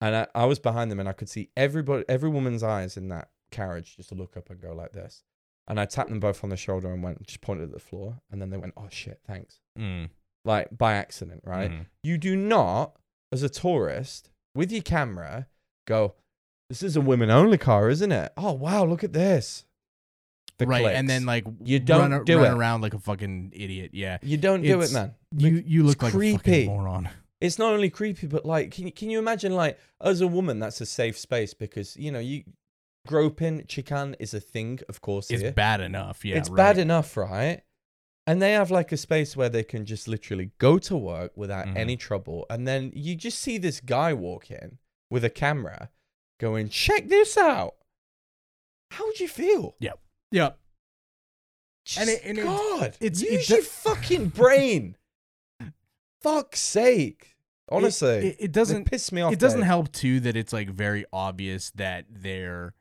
[0.00, 3.08] and I, I was behind them, and I could see everybody, every woman's eyes in
[3.08, 5.22] that carriage just to look up and go like this.
[5.68, 8.20] And I tapped them both on the shoulder and went, just pointed at the floor,
[8.30, 10.08] and then they went, "Oh shit, thanks." Mm,
[10.44, 11.70] Like by accident, right?
[11.70, 11.86] mhm.
[12.02, 12.96] You do not,
[13.30, 15.46] as a tourist, with your camera,
[15.86, 16.14] go,
[16.68, 19.64] "This is a women-only car, isn't it?" Oh wow, look at this.
[20.58, 22.58] The right, and then like You don't run, a- do run it.
[22.58, 23.92] around like a fucking idiot.
[23.94, 25.14] Yeah, you don't do it, man.
[25.36, 26.36] you you look it's like a creepy.
[26.36, 27.08] fucking moron.
[27.40, 30.58] It's not only creepy, but like, can you, can you imagine, like, as a woman,
[30.58, 32.44] that's a safe space because you know you
[33.06, 35.30] groping, chikan is a thing, of course.
[35.30, 35.52] It's here.
[35.52, 36.24] bad enough.
[36.24, 36.56] Yeah, it's right.
[36.56, 37.62] bad enough, right?
[38.26, 41.66] And they have like a space where they can just literally go to work without
[41.66, 41.76] Mhm.
[41.76, 42.44] any trouble.
[42.50, 44.78] And then you just see this guy walk in
[45.10, 45.90] with a camera
[46.38, 47.74] going, check this out.
[48.90, 49.74] How would you feel?
[49.80, 49.98] Yep.
[51.86, 54.96] Just, it- and it- God, it's- it use do- your fucking brain.
[56.22, 57.29] Fuck's sake.
[57.70, 58.84] Honestly, it, it, it doesn't.
[58.84, 59.32] piss me off.
[59.32, 62.74] It doesn't help too that it's like very obvious that they're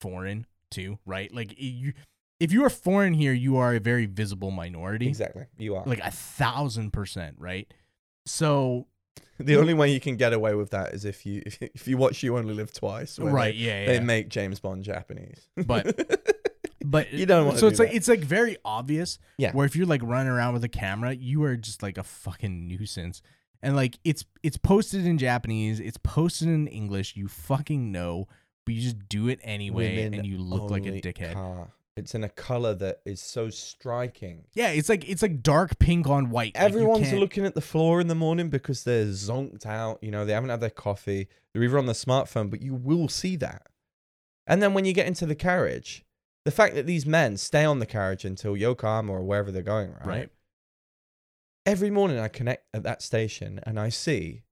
[0.00, 1.32] foreign too, right?
[1.32, 1.92] Like you,
[2.40, 5.44] if you are foreign here, you are a very visible minority, Exactly.
[5.58, 5.84] You are.
[5.86, 7.72] like a thousand percent, right?
[8.26, 8.86] So
[9.38, 12.22] the only way you can get away with that is if you if you watch
[12.22, 13.18] You Only Live Twice.
[13.18, 14.00] right, They, yeah, they yeah.
[14.00, 15.46] make James Bond Japanese.
[15.66, 16.18] But-
[16.84, 19.52] but you don't want so to it's like it's like very obvious Yeah.
[19.52, 22.66] where if you're like running around with a camera you are just like a fucking
[22.66, 23.22] nuisance
[23.62, 28.26] and like it's it's posted in japanese it's posted in english you fucking know
[28.64, 31.68] but you just do it anyway Women and you look like a dickhead car.
[31.94, 34.44] It's in a color that is so striking.
[34.54, 38.00] yeah it's like it's like dark pink on white Everyone's can't- looking at the floor
[38.00, 39.98] in the morning because they're zonked out.
[40.02, 41.28] You know, they haven't had their coffee.
[41.52, 43.66] They're either on their smartphone, but you will see that.
[44.46, 46.04] And then when you get into the carriage,
[46.46, 49.90] the fact that these men stay on the carriage until Yokohama or wherever they're going,
[49.92, 50.06] right?
[50.06, 50.28] right
[51.64, 54.42] Every morning I connect at that station and I see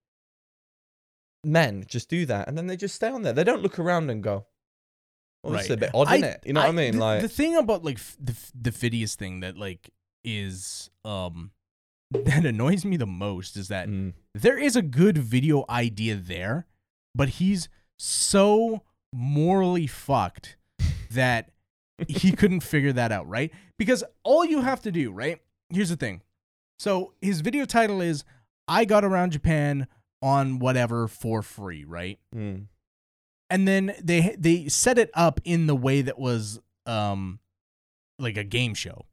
[1.44, 3.32] men just do that and then they just stay on there.
[3.32, 4.46] They don't look around and go,
[5.42, 6.42] well, this is a bit odd, isn't it?
[6.44, 6.92] You know what I mean?
[6.94, 9.90] the, like, the thing about like f- the f- the Fidias thing that like
[10.22, 11.50] is um
[12.10, 14.12] that annoys me the most is that Mm.
[14.34, 16.66] there is a good video idea there,
[17.14, 17.68] but he's
[17.98, 18.82] so
[19.12, 20.56] morally fucked
[21.10, 21.50] that
[22.08, 23.50] he couldn't figure that out, right?
[23.78, 25.40] Because all you have to do, right?
[25.70, 26.20] Here's the thing.
[26.80, 28.24] So his video title is
[28.66, 29.86] I got around Japan
[30.22, 32.18] on whatever for free, right?
[32.34, 32.68] Mm.
[33.50, 37.38] and then they they set it up in the way that was um
[38.18, 39.04] like a game show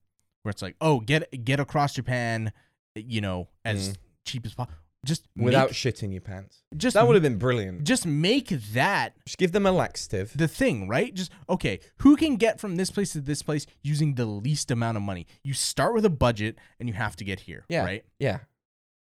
[0.44, 2.54] where it's like oh get get across japan
[2.96, 3.96] you know as Mm.
[4.26, 4.78] cheap as possible
[5.08, 6.64] just without make, shitting your pants.
[6.76, 7.84] just That would have been brilliant.
[7.84, 10.32] just make that Just give them a laxative.
[10.36, 14.16] the thing right just okay who can get from this place to this place using
[14.16, 17.40] the least amount of money you start with a budget and you have to get
[17.42, 17.86] here Yeah.
[17.86, 18.40] right Yeah.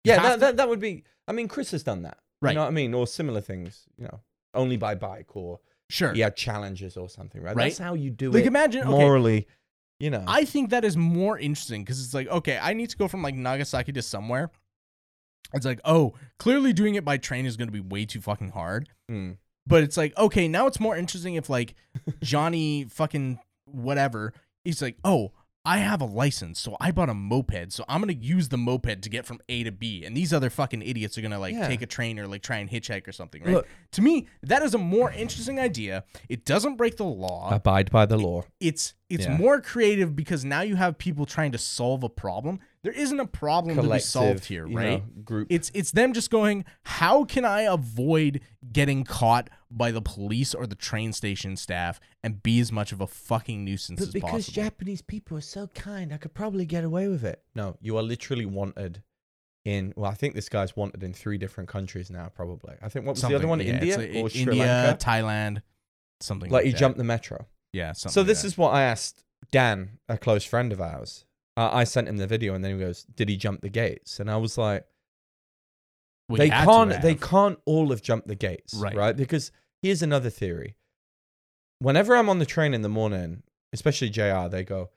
[0.04, 1.02] You Yeah, that, to- that, that would be.
[1.26, 2.18] I mean, Chris has done that.
[2.40, 2.50] Right.
[2.52, 2.94] You know what I mean?
[2.94, 4.20] Or similar things, you know,
[4.54, 5.58] only by bike or
[5.90, 7.56] sure had challenges or something, right?
[7.56, 7.64] Right.
[7.70, 9.48] That's how you do like it Like imagine okay morally,
[9.98, 10.22] you know.
[10.28, 13.22] I think that is more interesting because it's like, okay, I need to go from
[13.22, 14.50] like Nagasaki to somewhere.
[15.54, 18.50] It's like, oh, clearly doing it by train is going to be way too fucking
[18.50, 18.88] hard.
[19.10, 19.38] Mm.
[19.66, 21.74] But it's like, okay, now it's more interesting if like
[22.22, 24.32] Johnny fucking whatever,
[24.64, 25.32] he's like, oh,
[25.64, 29.02] I have a license, so I bought a moped, so I'm gonna use the moped
[29.02, 31.66] to get from A to B, and these other fucking idiots are gonna like Yeah.
[31.66, 33.54] take a train or like try and hitchhike or something, right?
[33.54, 36.04] Look- to me, that is a more interesting idea.
[36.28, 38.44] It doesn't break the law Abide by the law.
[38.60, 39.36] it's it's Yeah.
[39.36, 42.58] more creative because now you have people trying to solve a problem.
[42.82, 45.00] There isn't a problem to be solved here, right?
[45.00, 45.46] know, group.
[45.50, 48.40] It's it's them just going, how can I avoid
[48.72, 53.00] getting caught by the police or the train station staff and be as much of
[53.00, 54.54] a fucking nuisance but as because possible?
[54.64, 57.42] Japanese people are so kind, I could probably get away with it.
[57.54, 59.02] No, you are literally wanted
[59.64, 59.92] in.
[59.96, 62.28] Well, I think this guy's wanted in three different countries now.
[62.34, 62.74] Probably.
[62.82, 63.60] I think what was the other one?
[63.60, 65.04] yeah, India like or Sri India, Lanka?
[65.04, 65.62] Thailand,
[66.20, 66.78] something Like like, he that.
[66.78, 67.46] jumped the metro.
[67.72, 68.12] Yeah, something.
[68.14, 68.46] So like this that.
[68.48, 69.22] is what I asked
[69.52, 71.24] Dan, a close friend of ours.
[71.56, 74.20] Uh, I sent him the video, and then he goes, "Did he jump the gates?"
[74.20, 74.84] And I was like,
[76.28, 77.02] Well, "They you had to can't.
[77.02, 78.94] They can't all have jumped the gates, Right.
[78.94, 79.16] right?
[79.16, 79.52] Because
[79.82, 80.76] here's another theory:
[81.78, 84.90] whenever I'm on the train in the morning, especially JR, they go,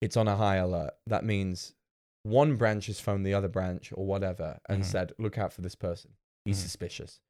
[0.00, 0.92] it's on a high alert.
[1.06, 1.74] That means
[2.22, 4.86] one branch has phoned the other branch or whatever and Mhm.
[4.86, 6.12] said, look out for this person.
[6.44, 6.62] He's Mhm.
[6.62, 7.20] suspicious.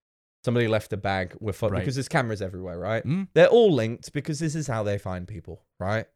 [0.47, 1.37] Somebody left a bag.
[1.41, 1.81] We're Right.
[1.81, 3.05] because there's cameras everywhere, right?
[3.05, 3.27] Mm.
[3.35, 6.07] They're all linked because this is how they find people, right?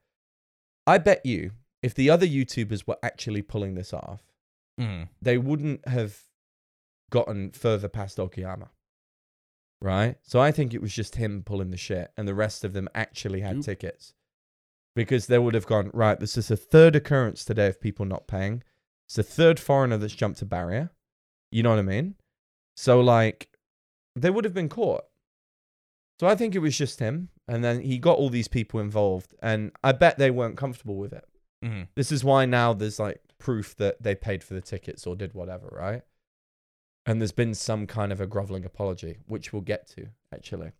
[0.86, 1.50] I bet you
[1.82, 4.22] if the other YouTubers were actually pulling this off,
[4.78, 5.08] Mm.
[5.20, 6.22] they wouldn't have
[7.10, 8.68] gotten further past Okayama.
[9.82, 10.16] Right?
[10.22, 12.88] So I think it was just him pulling the shit and the rest of them
[12.94, 14.14] actually had tickets.
[14.94, 18.28] Because they would have gone, right, this is a third occurrence today of people not
[18.28, 18.62] paying.
[19.08, 20.90] It's the third foreigner that's jumped a barrier.
[21.50, 22.14] You know what I mean?
[22.76, 23.49] So like
[24.16, 25.04] they would have been caught.
[26.18, 27.28] So I think it was just him.
[27.48, 29.34] And then he got all these people involved.
[29.42, 31.24] And I bet they weren't comfortable with it.
[31.64, 31.88] Mm.
[31.96, 35.32] This is why now there's like proof that they paid for the tickets or did
[35.34, 36.02] whatever, right?
[37.06, 40.72] And there's been some kind of a groveling apology, which we'll get to actually.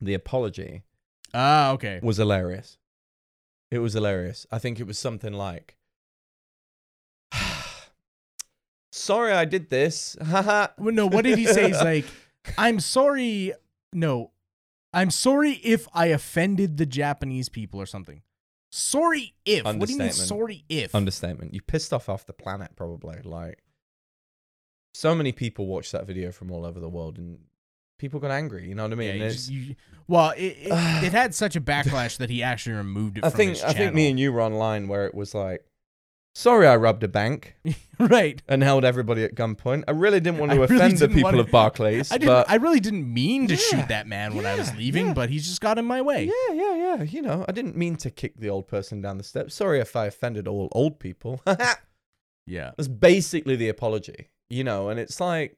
[0.00, 0.82] The apology
[1.34, 1.98] Ah, okay.
[2.02, 2.78] was hilarious.
[3.70, 4.46] It was hilarious.
[4.52, 5.76] I think it was something like,
[8.92, 10.68] "Sorry, I did this." Haha.
[10.78, 11.68] Well, no, what did he say?
[11.68, 12.04] He's like,
[12.58, 13.52] I'm sorry.
[13.92, 14.32] No,
[14.92, 18.22] I'm sorry if I offended the Japanese people or something.
[18.70, 19.64] Sorry if.
[19.64, 20.94] What do you mean, sorry if?
[20.94, 21.54] Understatement.
[21.54, 23.20] You pissed off half the planet, probably.
[23.24, 23.62] Like,
[24.94, 27.38] so many people watched that video from all over the world, and
[27.98, 28.68] people got angry.
[28.68, 29.34] You know what I Yeah, mean?
[29.48, 29.76] you you-
[30.08, 30.68] well, it, it,
[31.04, 33.94] it had such a backlash that he actually removed it I from think I think
[33.94, 35.64] me and you were online where it was like,
[36.36, 37.56] "Sorry, I robbed a bank
[37.98, 38.42] right.
[38.46, 39.84] and held everybody at gunpoint.
[39.88, 42.28] I really didn't want I to really offend the people wanna- of Barclays, I didn't.
[42.28, 45.14] but I really didn't mean to Yeah, shoot that man when I was leaving, yeah.
[45.14, 46.24] but he just got in my way.
[46.24, 47.02] yeah, yeah, yeah.
[47.04, 49.54] You know, I didn't mean to kick the old person down the steps.
[49.54, 51.40] Sorry if I offended all old people.
[52.46, 52.70] Yeah.
[52.76, 54.88] That's basically the apology, you know.
[54.88, 55.56] And it's like,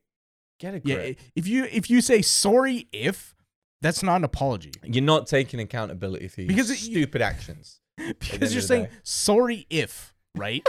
[0.59, 1.13] get a Yeah.
[1.37, 3.35] If you if you say sorry if,
[3.83, 7.81] that's not an apology You're not taking accountability for your Because it- stupid actions.
[8.21, 10.67] because you're saying sorry if, right?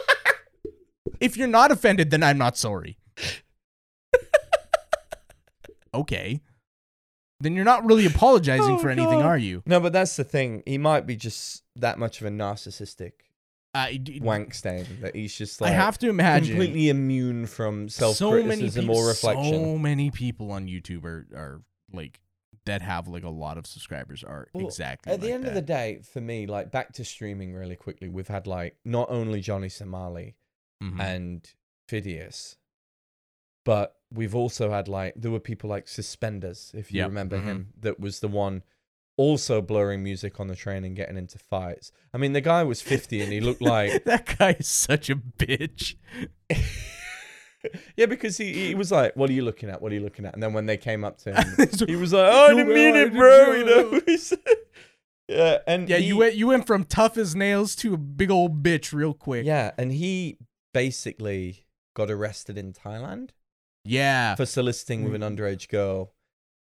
[1.19, 2.97] if you're not offended, then I'm not sorry.
[5.93, 6.41] okay.
[7.41, 9.25] Then you're not really apologizing Oh, for anything, God.
[9.25, 9.63] are you?
[9.65, 10.61] No, but that's the thing.
[10.65, 13.13] He might be just that much of a narcissistic
[13.73, 17.87] I, d- wank stain that he's just like I have to imagine completely immune from
[17.87, 19.53] self so criticism people, or reflection.
[19.53, 21.61] So many people on YouTube are, are
[21.93, 22.19] like
[22.69, 25.53] that have like a lot of subscribers are Well, exactly At the like end of
[25.53, 29.41] the day, for me, like back to streaming really quickly, we've had like not only
[29.41, 30.35] Johnny Somali
[30.83, 30.99] Mhm.
[30.99, 31.53] and
[31.89, 32.55] Fidias,
[33.65, 37.43] but we've also had like there were people like Suspenders, if you Yep, remember mhm.
[37.43, 38.63] him, that was the one
[39.17, 41.91] also blurring music on the train and getting into fights.
[42.13, 45.15] I mean, the guy was 50 and he looked like that guy is such a
[45.15, 45.95] bitch.
[47.97, 49.81] yeah, because he, he was like, "What are you looking at?
[49.81, 52.13] What are you looking at?" And then when they came up to him, he was
[52.13, 54.01] like, "Oh, I didn't mean it, bro." You know.
[55.27, 58.31] Yeah, and Yeah, he- you went you went from tough as nails to a big
[58.31, 59.45] old bitch real quick.
[59.45, 60.37] Yeah, and he
[60.73, 61.65] basically
[61.95, 63.29] got arrested in Thailand
[63.85, 64.33] Yeah.
[64.35, 65.37] for soliciting with an Mm.
[65.37, 66.13] underage girl,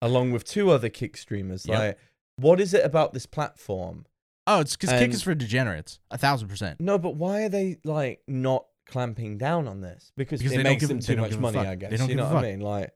[0.01, 1.65] along with two other kick streamers.
[1.65, 1.77] Yep.
[1.79, 1.97] Like,
[2.37, 4.05] what is it about this platform?
[4.47, 5.99] Oh, it's because kick is for degenerates.
[6.11, 6.79] A thousand percent.
[6.79, 10.11] No, but why are they like not clamping down on this?
[10.17, 11.67] Because, Because it they makes them too much money, fuck.
[11.67, 11.99] I They guess.
[11.99, 12.61] don't You know what I mean?
[12.61, 12.91] Like,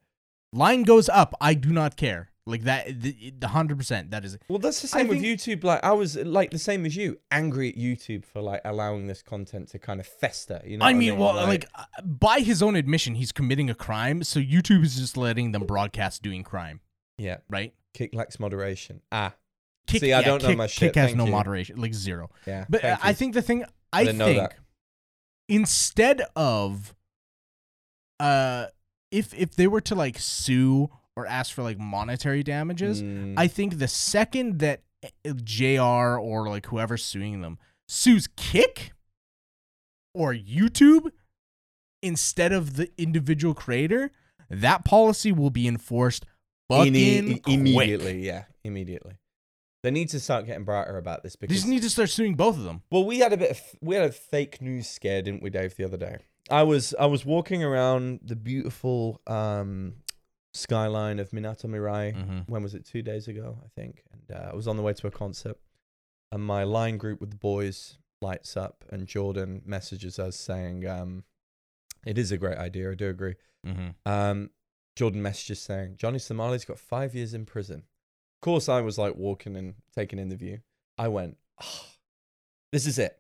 [0.54, 1.34] Line goes up.
[1.42, 2.32] I do not care.
[2.46, 2.88] Like that.
[3.02, 4.12] The hundred percent.
[4.12, 4.38] That is.
[4.48, 5.66] well, that's the I same with think- YouTube.
[5.66, 9.22] Like, I was like the same as you, angry at YouTube for like allowing this
[9.22, 10.62] content to kind of fester.
[10.66, 10.86] You know?
[10.86, 14.24] I what mean, well, like, uh, by his own admission, he's committing a crime.
[14.24, 16.80] So YouTube is just letting them broadcast doing crime,
[17.18, 17.74] yeah, right?
[17.94, 19.02] kick lacks moderation.
[19.12, 19.34] Ah,
[19.88, 20.80] Kick, See, I yeah, don't know kick, my shit.
[20.94, 21.32] Kick has Thank no you.
[21.32, 22.30] moderation, like zero.
[22.46, 22.66] yeah.
[22.70, 24.56] But uh, I think the thing I, didn't know think that.
[25.50, 26.94] Instead of
[28.20, 28.66] uh
[29.12, 33.34] if if they were to like sue or ask for like monetary damages, Mm.
[33.38, 37.58] I think the second that uh, JR or like whoever's suing them
[37.88, 38.92] sues Kick
[40.14, 41.10] or YouTube
[42.04, 44.12] instead of the individual creator,
[44.50, 46.26] that policy will be enforced
[46.70, 47.56] fucking Imme- quick.
[47.56, 48.26] immediately.
[48.26, 49.18] Yeah, immediately.
[49.84, 52.36] They need to start getting brighter about this because They just need to start suing
[52.36, 52.82] both of them.
[52.92, 55.76] well, we had a bit of we had a fake news scare, didn't we, Dave,
[55.76, 56.18] the other day?
[56.50, 59.96] I was I was walking around the beautiful um,
[60.54, 62.16] skyline of Minato Mirai.
[62.16, 62.40] Mm-hmm.
[62.52, 62.86] When was it?
[62.86, 64.04] Two days ago, I think.
[64.12, 65.58] And uh, I was on the way to a concert,
[66.32, 71.24] and my line group with the boys lights up, and Jordan messages us saying, um,
[72.06, 72.92] "It is a great idea.
[72.92, 73.36] I do agree."
[73.66, 74.10] Mm-hmm.
[74.12, 74.50] Um,
[74.96, 77.84] Jordan messages saying Johnny Somali's got five years in prison.
[78.38, 80.60] Of course, I was like walking and taking in the view.
[80.98, 81.86] I went, "Ah,
[82.72, 83.20] this is it.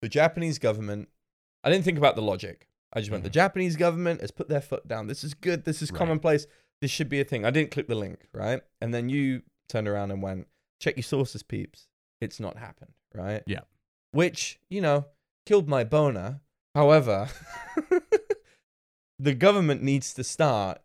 [0.00, 1.08] The Japanese government.
[1.62, 2.68] I didn't think about the logic.
[2.92, 3.34] I just went, the Mhm.
[3.34, 5.06] Japanese government has put their foot down.
[5.08, 5.64] This is good.
[5.64, 5.98] This is Right.
[5.98, 6.46] commonplace.
[6.80, 7.44] This should be a thing.
[7.44, 8.62] I didn't click the link, right?
[8.80, 10.46] And then you turned around and went,
[10.80, 11.88] check your sources, peeps.
[12.20, 13.42] It's not happened, right?
[13.46, 13.62] Yeah.
[14.12, 15.06] Which you know
[15.46, 16.40] killed my boner.
[16.74, 17.28] However,
[19.18, 20.80] the government needs to start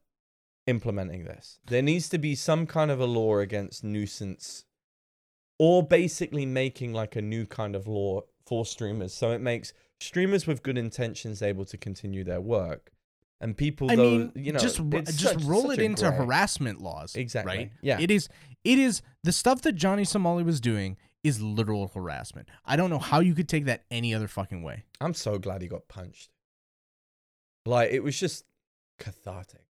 [0.69, 1.59] implementing this.
[1.67, 4.65] There needs to be some kind of a law against nuisance,
[5.57, 10.47] or basically making like a new kind of law for streamers, so it makes streamers
[10.47, 12.91] with good intentions able to continue their work,
[13.41, 16.17] and people I though mean, you know just just such- roll such it into gray-
[16.17, 17.15] harassment laws.
[17.15, 17.57] Exactly.
[17.57, 17.71] Right.
[17.81, 17.99] Yeah.
[17.99, 18.29] It is.
[18.63, 22.47] It is the stuff that Johnny Somali was doing is literal harassment.
[22.65, 24.83] I don't know how you could take that any other fucking way.
[25.01, 26.29] I'm so glad he got punched.
[27.65, 28.45] Like it was just
[28.99, 29.61] cathartic,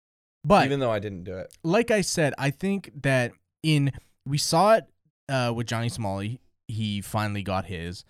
[0.44, 1.52] But even though I didn't do it.
[1.62, 3.32] like I said, I think that
[3.62, 3.92] in
[4.26, 4.84] we saw it
[5.28, 6.40] uh, with Johnny Somali.
[6.68, 8.04] He finally got his.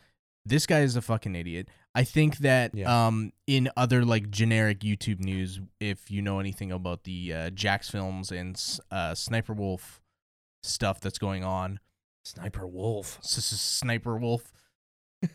[0.44, 1.68] This guy is a fucking idiot.
[1.94, 3.06] I think that Yeah.
[3.06, 8.30] um, in other like generic YouTube news, if you know anything about the uh, Jacksfilms
[8.30, 8.60] and
[8.90, 10.00] uh, Sniper Wolf
[10.62, 11.80] stuff that's going on,
[12.24, 13.18] Sniper Wolf.
[13.22, 14.52] Sniper Wolf.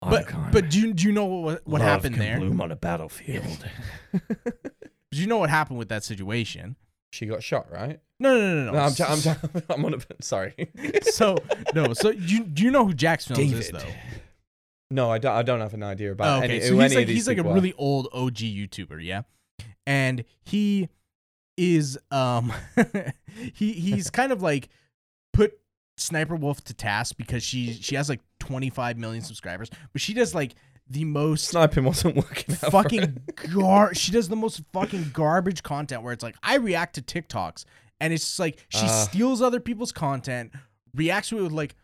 [0.00, 2.38] But but do you, do you know what what Love happened can there?
[2.38, 3.64] bloom on a battlefield.
[5.12, 6.76] Do you know what happened with that situation?
[7.12, 8.00] she got shot, right?
[8.18, 8.72] No, no, no, no.
[8.72, 9.98] No, I'm, t- I'm, t- I'm on a.
[10.22, 10.54] Sorry.
[11.02, 11.36] so
[11.74, 11.92] no.
[11.92, 13.80] So you do you know who Jacksfilms is though?
[14.90, 15.34] no, I don't.
[15.36, 17.38] I don't have an idea about Oh, okay, any, so who he's like he's like
[17.38, 17.52] a are.
[17.54, 19.22] really old OG YouTuber, yeah,
[19.86, 20.88] and he
[21.58, 22.50] is um
[23.54, 24.70] he he's kind of like
[25.34, 25.58] put
[25.98, 30.34] Sniper Wolf to task because she she has like 25 million subscribers, but she does
[30.34, 30.54] like
[30.88, 32.54] the most Sniping wasn't working.
[32.62, 33.18] out fucking
[33.52, 33.94] gar.
[33.94, 37.64] She does the most fucking garbage content where it's like I react to TikToks
[38.00, 39.04] and it's just like she Ah.
[39.08, 40.52] steals other people's content,
[40.94, 41.74] reacts to it with like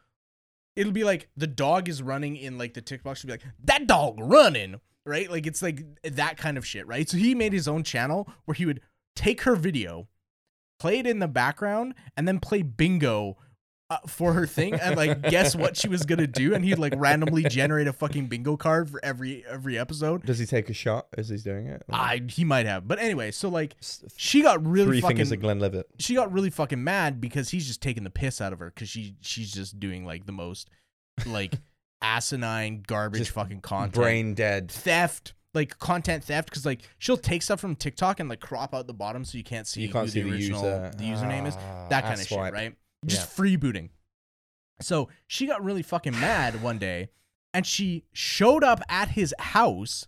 [0.76, 3.16] it'll be like the dog is running in like the TikTok.
[3.16, 5.30] She'll be like that dog running, right?
[5.30, 7.08] Like it's like that kind of shit, right?
[7.08, 8.80] So he made his own channel where he would
[9.16, 10.08] take her video,
[10.78, 13.36] play it in the background, and then play bingo.
[13.90, 16.92] Uh, for her thing and like guess what she was gonna do and he'd like
[16.98, 21.06] randomly generate a fucking bingo card for every every episode Does he take a shot
[21.16, 21.82] as he's doing it?
[21.90, 23.76] I he might have, but anyway, so like
[24.14, 25.86] she got really Three fucking fingers Glenn Levitt.
[25.98, 28.90] she got really fucking mad because he's just taking the piss out of her because
[28.90, 30.68] she she's just doing like the most
[31.24, 31.54] like
[32.02, 34.70] asinine garbage Just fucking content, Brain dead.
[34.70, 38.86] theft, like content theft because like she'll take stuff from TikTok and like crop out
[38.86, 40.92] the bottom so you can't see You can't who see the the original user.
[40.96, 42.74] the username is Ah, that kind of shit, right?
[43.06, 43.44] Just Yeah.
[43.44, 43.90] freebooting.
[44.80, 47.08] So she got really fucking mad one day
[47.52, 50.06] and she showed up at his house,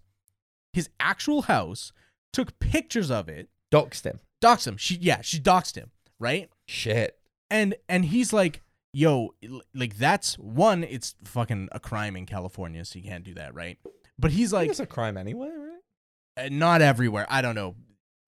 [0.72, 1.92] his actual house,
[2.32, 4.20] took pictures of it, Doxed him.
[4.40, 4.76] doxed him.
[4.76, 6.50] She yeah, she doxed him, right?
[6.66, 7.18] Shit.
[7.50, 8.62] And and he's like,
[8.92, 9.34] "Yo,
[9.74, 13.78] like that's one, it's fucking a crime in California, so you can't do that, right?"
[14.18, 16.46] But he's Like, it's a crime anyway, right?
[16.46, 17.26] uh, not everywhere.
[17.28, 17.74] I don't know.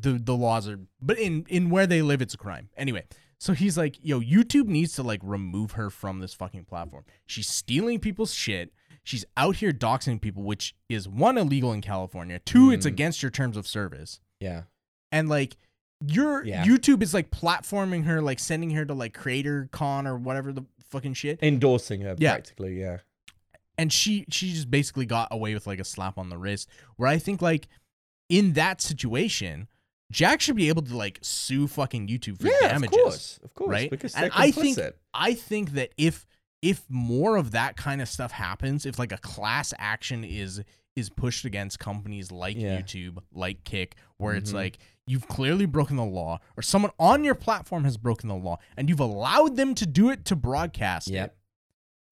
[0.00, 2.70] The the laws are but in in where they live it's a crime.
[2.76, 3.04] Anyway,
[3.42, 7.04] so he's like, "Yo, YouTube needs to like remove her from this fucking platform.
[7.26, 8.72] She's stealing people's shit.
[9.02, 12.38] She's out here doxing people, which is one illegal in California.
[12.38, 12.90] Two, it's Mm.
[12.90, 14.20] against your terms of service.
[14.38, 14.62] Yeah.
[15.10, 15.56] And like
[16.06, 16.64] your Yeah.
[16.64, 20.62] YouTube is like platforming her, like sending her to like Creator Con or whatever the
[20.90, 21.40] fucking shit.
[21.42, 22.34] Endorsing her, Yeah.
[22.34, 22.98] practically, yeah.
[23.78, 27.08] and she she just basically got away with like a slap on the wrist where
[27.08, 27.66] i think like
[28.28, 29.66] in that situation
[30.12, 33.40] jack should be able to like sue fucking youtube for yeah, damages of course.
[33.42, 33.70] Of course.
[33.70, 33.90] right?
[33.90, 34.78] Because And I think-
[35.12, 36.26] i think that if
[36.62, 40.62] if more of that kind of stuff happens if like a class action is
[40.94, 42.78] is pushed against companies like Yeah.
[42.80, 44.56] youtube like kick where it's Mhm.
[44.56, 48.58] like you've clearly broken the law or someone on your platform has broken the law
[48.76, 51.36] and you've allowed them to do it to broadcast it Yep.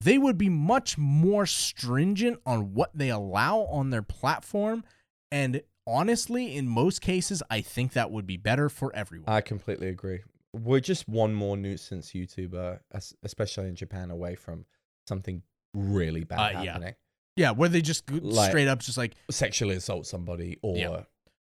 [0.00, 4.82] they would be much more stringent on what they allow on their platform.
[5.30, 5.60] And
[5.90, 9.28] honestly, in most cases, I think that would be better for everyone.
[9.28, 10.20] I completely agree.
[10.52, 12.80] We're just one more nuisance YouTuber,
[13.22, 14.64] especially in Japan, away from
[15.08, 15.42] something
[15.74, 16.72] really bad Uh, yeah.
[16.72, 16.94] happening.
[17.36, 21.02] yeah, where they just Like- straight up just like, Sexually assault somebody or Yeah.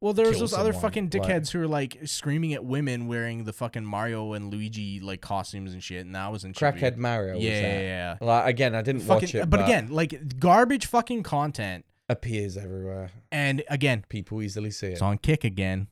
[0.02, 3.06] well, there's kill those other someone, fucking like- dickheads who are like screaming at women
[3.08, 6.04] wearing the fucking Mario and Luigi like costumes and shit.
[6.04, 7.34] And that was in Crackhead Mario.
[7.36, 8.16] Was Yeah, yeah, yeah.
[8.20, 11.86] Like again, I didn't Fucking, watch it, but again, like garbage fucking content.
[12.10, 13.10] Appears everywhere.
[13.30, 14.92] And again, People easily see it.
[14.92, 15.88] it's on kick again.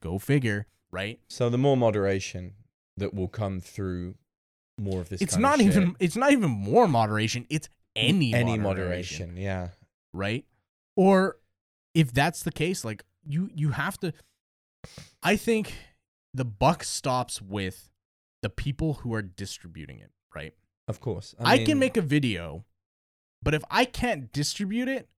[0.00, 1.18] Go figure, right?
[1.28, 2.52] So the more moderation
[2.96, 4.14] that will come through
[4.78, 5.22] more of this.
[5.22, 9.36] it's not of shit, even it's not even more moderation it's any any moderation, moderation.
[9.42, 9.68] Yeah.
[10.12, 10.44] right
[10.96, 11.38] or
[11.94, 14.12] if that's the case like you you have to
[15.22, 15.72] i think
[16.34, 17.88] the buck stops with
[18.42, 20.52] the people who are distributing it right
[20.88, 21.34] Of course.
[21.40, 22.66] i, mean, can make a video
[23.42, 25.08] but if i can't distribute it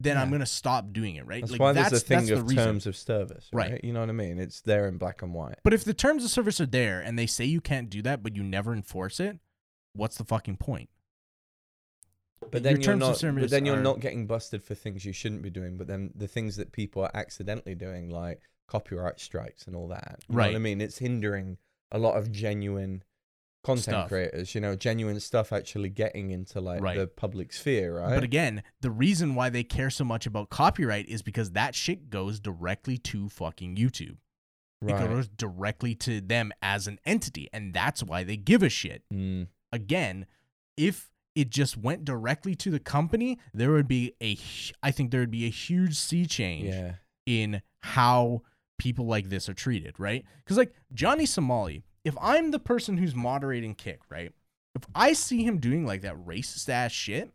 [0.00, 2.40] then i'm gonna stop doing it right That's like why that's, there's a thing that's
[2.40, 3.72] of terms of service, Right.
[3.72, 3.84] right?
[3.84, 4.38] You know what I mean?
[4.40, 5.58] It's there in black and white.
[5.62, 8.22] but if the terms of service are there and they say you can't do that
[8.22, 9.38] but you never enforce it
[9.92, 10.88] what's the fucking point?
[12.50, 13.20] But then you're not.
[13.20, 15.76] But then you're are- not getting busted for things you shouldn't be doing.
[15.76, 20.20] But then the things that people are accidentally doing, like copyright strikes and all that.
[20.28, 21.58] You know what I mean, it's hindering
[21.92, 23.02] a lot of genuine
[23.62, 24.08] content Stuff.
[24.08, 24.54] creators.
[24.54, 26.96] You know, genuine stuff actually getting into like Right.
[26.98, 28.14] the public sphere, right?
[28.14, 32.10] But again, the reason why they care so much about copyright is because that shit
[32.10, 34.16] goes directly to fucking YouTube.
[34.82, 35.02] Right.
[35.04, 39.02] It goes directly to them as an entity, and that's why they give a shit.
[39.12, 40.26] Mm, Again,
[40.76, 44.36] if it just went directly to the company, there would be a
[44.82, 46.94] I think there would be a huge sea change yeah.
[47.26, 48.42] in how
[48.78, 50.24] people like this are treated, right?
[50.42, 54.32] Because like Johnny Somali, if I'm the person who's moderating Kick, right?
[54.74, 57.30] If I see him doing like that racist ass shit,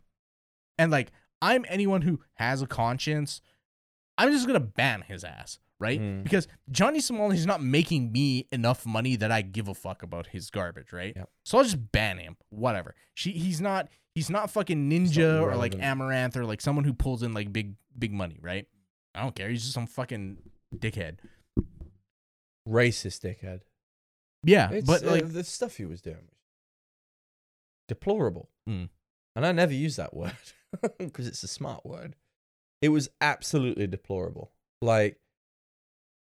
[0.78, 1.12] and like
[1.42, 3.42] I'm anyone who has a conscience,
[4.18, 6.00] I'm just gonna ban his ass, right?
[6.00, 6.24] Mm.
[6.24, 10.28] Because Johnny Somali is not making me enough money that I give a fuck about
[10.28, 11.14] his garbage, right?
[11.16, 11.30] Yep.
[11.44, 12.38] So I'll just ban him.
[12.50, 12.96] Whatever.
[13.14, 15.74] She he's not he's not fucking ninja or like.
[15.74, 18.66] Amouranth or like someone who pulls in like big big money, right?
[19.14, 19.50] I don't care.
[19.50, 20.38] He's just some fucking
[20.76, 21.18] dickhead.
[22.68, 23.62] Racist dickhead.
[24.46, 26.40] Yeah, It's, but uh, like the stuff he was doing was
[27.88, 28.50] deplorable.
[28.70, 28.90] Mm.
[29.36, 30.36] And I never use that word
[30.98, 32.16] because it's a smart word.
[32.82, 34.52] It was absolutely deplorable.
[34.82, 35.20] Like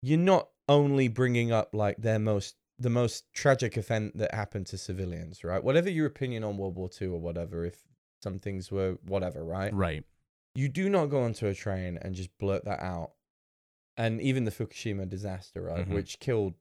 [0.02, 4.78] you're not only bringing up like their most the most tragic event that happened to
[4.78, 5.62] civilians, right?
[5.64, 7.78] Whatever your opinion on World War II or whatever, if
[8.24, 9.74] some things were whatever, right?
[9.74, 10.04] right.
[10.56, 13.12] You do not go onto a train and just blurt that out.
[13.98, 15.94] And even the Fukushima disaster, right, Mhm.
[15.94, 16.54] which killed,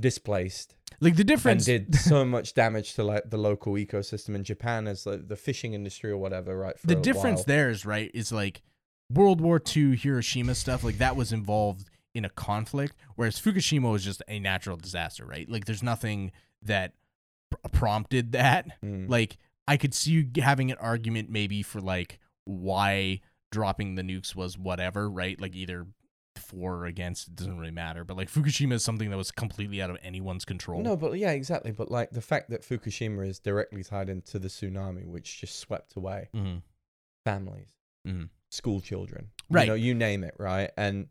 [0.00, 4.44] displaced, Like the and difference did so much damage to like the local ecosystem in
[4.44, 6.78] Japan as like the fishing industry or whatever, right?
[6.78, 7.44] For the difference while.
[7.46, 8.62] there is right is like
[9.10, 14.02] World War II Hiroshima stuff like that was involved in a conflict whereas Fukushima was
[14.02, 16.32] just a natural disaster right like there's nothing
[16.62, 16.92] that
[17.50, 19.08] pr- prompted that Mm.
[19.10, 19.36] like
[19.68, 23.20] I could see you having an argument maybe for like why
[23.52, 25.86] dropping the nukes was whatever right like either
[26.46, 29.82] for or against it doesn't really matter but like Fukushima is something that was completely
[29.82, 31.72] out of anyone's control No, but yeah, exactly.
[31.72, 35.96] But like the fact that Fukushima is directly tied into the tsunami, which just swept
[35.96, 36.62] away Mhm.
[37.24, 37.72] families,
[38.06, 38.30] Mhm.
[38.50, 39.62] school children, Right.
[39.62, 40.70] You know, you name it, right?
[40.76, 41.08] And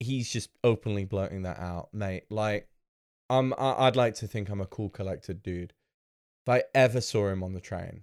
[0.00, 2.24] he's just openly blurting that out, mate.
[2.30, 2.68] Like,
[3.30, 5.72] I'm, I- I'd like to think I'm a cool, collected dude.
[6.44, 8.02] If I ever saw him on the train,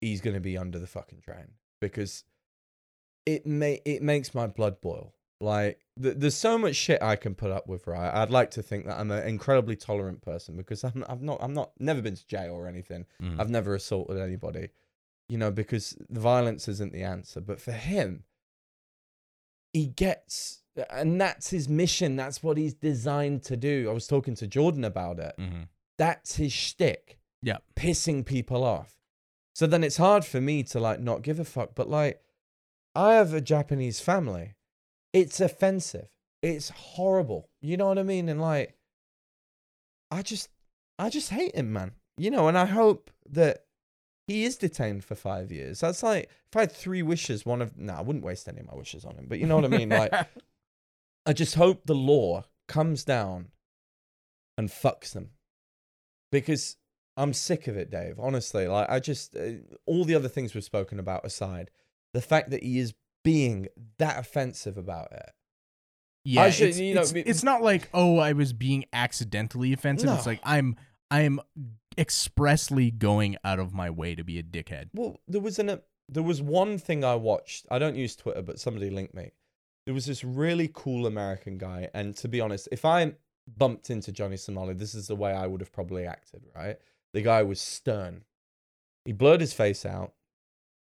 [0.00, 2.24] he's gonna be under the fucking train because
[3.26, 5.14] it may it makes my blood boil.
[5.42, 8.14] Like, th- there's so much shit I can put up with, right?
[8.14, 11.52] I'd like to think that I'm an incredibly tolerant person because I'm, I've not, I'm
[11.52, 13.06] not, never been to jail or anything.
[13.20, 13.40] Mhm.
[13.40, 14.68] I've never assaulted anybody,
[15.28, 17.40] you know, because the violence isn't the answer.
[17.40, 18.24] But for him,
[19.72, 22.16] he gets, and that's his mission.
[22.16, 23.88] That's what he's designed to do.
[23.90, 25.34] I was talking to Jordan about it.
[25.38, 25.68] Mhm.
[25.98, 27.18] That's his shtick.
[27.42, 27.58] Yeah.
[27.76, 28.96] Pissing people off.
[29.54, 31.74] So then it's hard for me to like not give a fuck.
[31.74, 32.22] But like,
[32.94, 34.54] I have a Japanese family.
[35.12, 36.08] It's offensive.
[36.42, 37.48] It's horrible.
[37.60, 38.28] You know what I mean?
[38.28, 38.76] And like,
[40.10, 40.48] I just,
[40.98, 41.92] I just hate him, man.
[42.16, 43.64] You know, and I hope that
[44.26, 45.80] he is detained for five years.
[45.80, 48.66] That's like if I had three wishes, one of no, I wouldn't waste any of
[48.66, 49.26] my wishes on him.
[49.28, 49.88] But you know what I mean?
[49.88, 50.12] Like,
[51.26, 53.48] I just hope the law comes down
[54.56, 55.30] and fucks them
[56.30, 56.76] because
[57.16, 58.18] I'm sick of it, Dave.
[58.18, 59.52] Honestly, like I just uh,
[59.86, 61.70] all the other things we've spoken about aside,
[62.14, 62.94] the fact that he is
[63.24, 63.68] being
[63.98, 65.30] that offensive about it.
[66.24, 70.10] Yeah, should- it's, you know, it's, it's not like oh, I was being accidentally offensive.
[70.10, 70.76] It's like I'm
[71.10, 71.40] I'm
[71.98, 74.88] expressly going out of my way to be a dickhead.
[74.94, 75.76] Well, there was an uh,
[76.08, 77.66] there was one thing I watched.
[77.70, 79.32] I don't use Twitter, but somebody linked me.
[79.84, 83.14] There was this really cool American guy, and to be honest, if I
[83.58, 86.44] bumped into Johnny Somali, this is the way I would have probably acted.
[86.54, 86.76] Right?
[87.14, 88.24] The guy was stern.
[89.04, 90.12] He blurred his face out.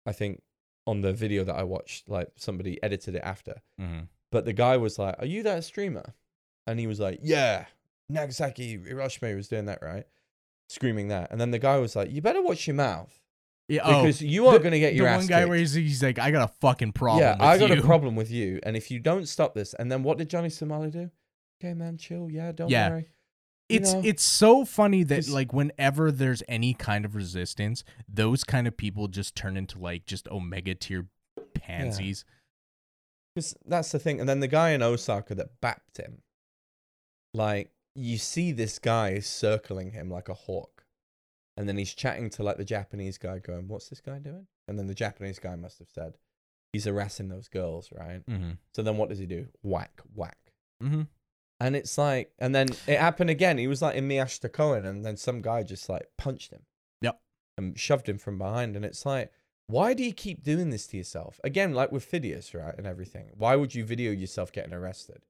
[0.05, 0.43] I think
[0.89, 3.55] on the video that I watched, like somebody edited it after.
[3.81, 4.05] Mm-hmm.
[4.33, 6.15] But the guy was like, "Are you that streamer?"
[6.67, 7.67] And he was like, "Yeah,
[8.09, 10.07] Nagasaki Hiroshima was doing that, right?"
[10.69, 13.13] Screaming that, and then the guy was like, "You better watch your mouth
[13.69, 15.59] Yeah, oh, because you are going to get your the your one guy kicked." where
[15.59, 17.21] he's, he's like, I got a fucking problem.
[17.23, 17.79] yeah, I got you.
[17.81, 20.51] a problem with you, and if you don't stop this, and then what did Johnny
[20.51, 21.11] Somali do?
[21.61, 22.31] Okay, man, chill.
[22.31, 22.91] Yeah, don't Yeah.
[22.91, 23.09] worry.
[23.69, 24.03] You It's know?
[24.05, 29.09] it's so funny that like whenever there's any kind of resistance, those kind of people
[29.09, 31.09] just turn into like just omega tier
[31.55, 32.25] pansies.
[33.35, 34.21] Because that's the thing.
[34.21, 36.23] And then the guy in Osaka that bapped him,
[37.35, 40.85] like you see this guy circling him like a hawk,
[41.57, 44.79] and then he's chatting to like the Japanese guy, going, "What's this guy doing?" And
[44.79, 46.17] then the Japanese guy must have said,
[46.73, 48.53] "He's harassing those girls, right?" Mm-hmm.
[48.75, 49.49] So then what does he do?
[49.63, 50.39] Whack, whack.
[50.83, 51.03] Mm-hmm.
[51.61, 53.59] And it's like, and then it happened again.
[53.59, 56.63] He was like in Miyashita Koen, and then some guy just like punched him.
[57.57, 58.77] and shoved him from behind.
[58.77, 59.33] And it's like,
[59.67, 61.41] why do you keep doing this to yourself?
[61.43, 63.31] Again, like with Fidias, right, and everything.
[63.37, 65.25] Why would you video yourself getting arrested?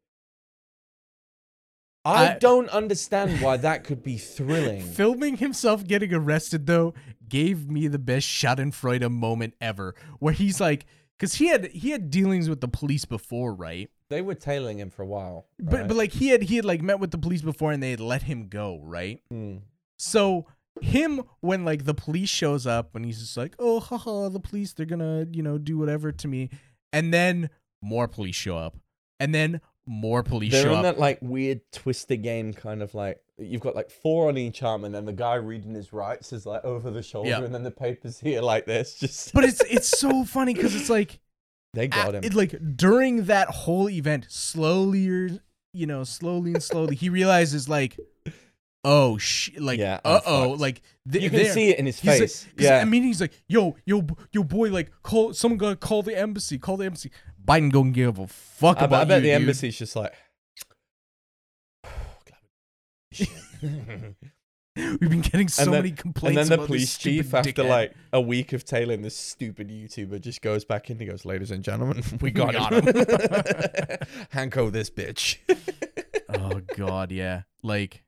[2.05, 4.83] I, I- don't understand why that could be thrilling.
[4.83, 6.95] Filming himself getting arrested though
[7.29, 10.87] gave me the best Schadenfreude moment ever, where he's like,
[11.19, 13.91] because he had he had dealings with the police before, right?
[14.11, 15.47] They were tailing him for a while.
[15.59, 15.89] But right?
[15.89, 18.01] but like he had he had like met with the police before and they had
[18.01, 19.21] let him go, right?
[19.31, 19.57] Hmm.
[19.99, 20.47] So
[20.81, 24.73] him when like the police shows up and he's just like, oh haha, the police
[24.73, 26.51] they're gonna you know do whatever to me,
[26.93, 27.51] and then
[27.83, 28.77] more police show up,
[29.21, 30.83] and then more police They're show in up.
[30.83, 34.85] that like weird twisted game, kind of like you've got like four on each arm,
[34.85, 37.43] and then the guy reading his rights is like over the shoulder, Yeah.
[37.43, 38.95] and then the papers here like this.
[39.01, 41.19] Just but it's it's so funny because it's like
[41.75, 42.25] they got him.
[42.25, 45.41] It, like during that whole event, slowly
[45.75, 47.99] you know, slowly and slowly, he realizes like,
[48.85, 50.81] oh shit, like, Yeah, uh oh, like
[51.11, 52.45] th- you can see it in his he's like- face.
[52.57, 56.03] 'cause, yeah, I mean, he's like, yo, yo, yo, boy, like, call someone gotta call
[56.03, 57.11] the embassy, call the embassy.
[57.45, 59.43] Biden gonna give a fuck I, about I bet you, the dude.
[59.43, 60.15] embassy's just like.
[65.01, 65.95] We've been getting so And then- many
[66.25, 67.69] and then the police chief, after dickhead.
[67.69, 70.99] like a week of tailing this stupid YouTuber, just goes back in.
[70.99, 72.85] He goes, "Ladies and gentlemen, we got, got him.
[74.33, 75.39] Hanko this bitch."
[76.29, 78.03] oh god, yeah, like.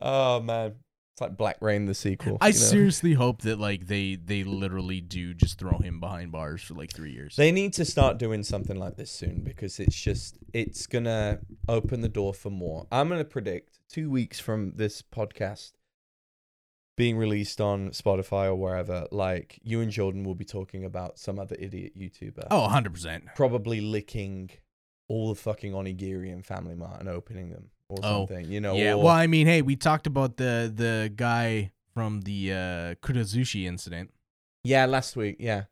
[0.00, 0.74] oh man,
[1.14, 2.38] it's like Black Rain the sequel.
[2.40, 2.58] I you know?
[2.58, 6.92] seriously hope that like they they literally do just throw him behind bars for like
[6.92, 7.36] three years.
[7.36, 11.38] They need to start doing something like this soon because it's just it's gonna
[11.68, 12.88] open the door for more.
[12.90, 15.74] I'm gonna predict two weeks from this podcast
[16.96, 21.38] being released on Spotify or wherever, like you and Jordan will be talking about some
[21.38, 22.48] other idiot YouTuber.
[22.50, 23.24] oh, 100 percent.
[23.36, 24.50] Probably licking
[25.06, 28.50] all the fucking onigiri and Family Mart and opening them or Oh, something.
[28.50, 28.94] You know, Yeah.
[28.94, 33.64] or- Well, I mean, hey, we talked about the the guy from the uh, Kudazushi
[33.64, 34.12] incident.
[34.64, 35.64] yeah, last week, yeah.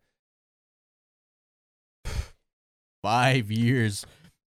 [3.03, 4.07] Five years.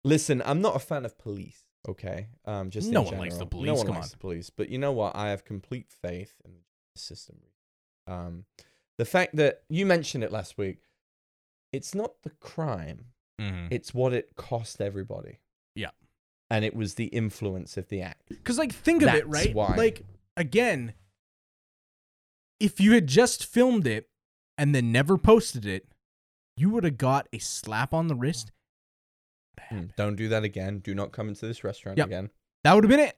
[0.03, 1.63] Listen, I'm not a fan of police.
[1.89, 4.11] Okay, um, just in No one likes the police, No one come likes on.
[4.11, 5.15] the police, but you know what?
[5.15, 6.51] I have complete faith in
[6.95, 7.37] the system.
[8.07, 8.45] Um,
[8.97, 10.79] the fact that you mentioned it last week,
[11.71, 13.05] it's not the crime;
[13.37, 15.39] Because it's what it cost everybody.
[15.75, 15.91] Yeah.
[16.49, 18.29] And it was the influence of the act.
[18.29, 19.53] Because, like, think of it, right?
[19.53, 19.75] why.
[19.75, 20.03] Like,
[20.35, 20.93] again,
[22.59, 24.09] if you had just filmed it
[24.57, 25.87] and then never posted it,
[26.55, 28.51] you would have got a slap on the wrist.
[29.71, 30.79] Mm, Don't do that again.
[30.79, 32.07] Do not come into this restaurant Yep.
[32.07, 32.29] again.
[32.63, 33.17] That would have been it.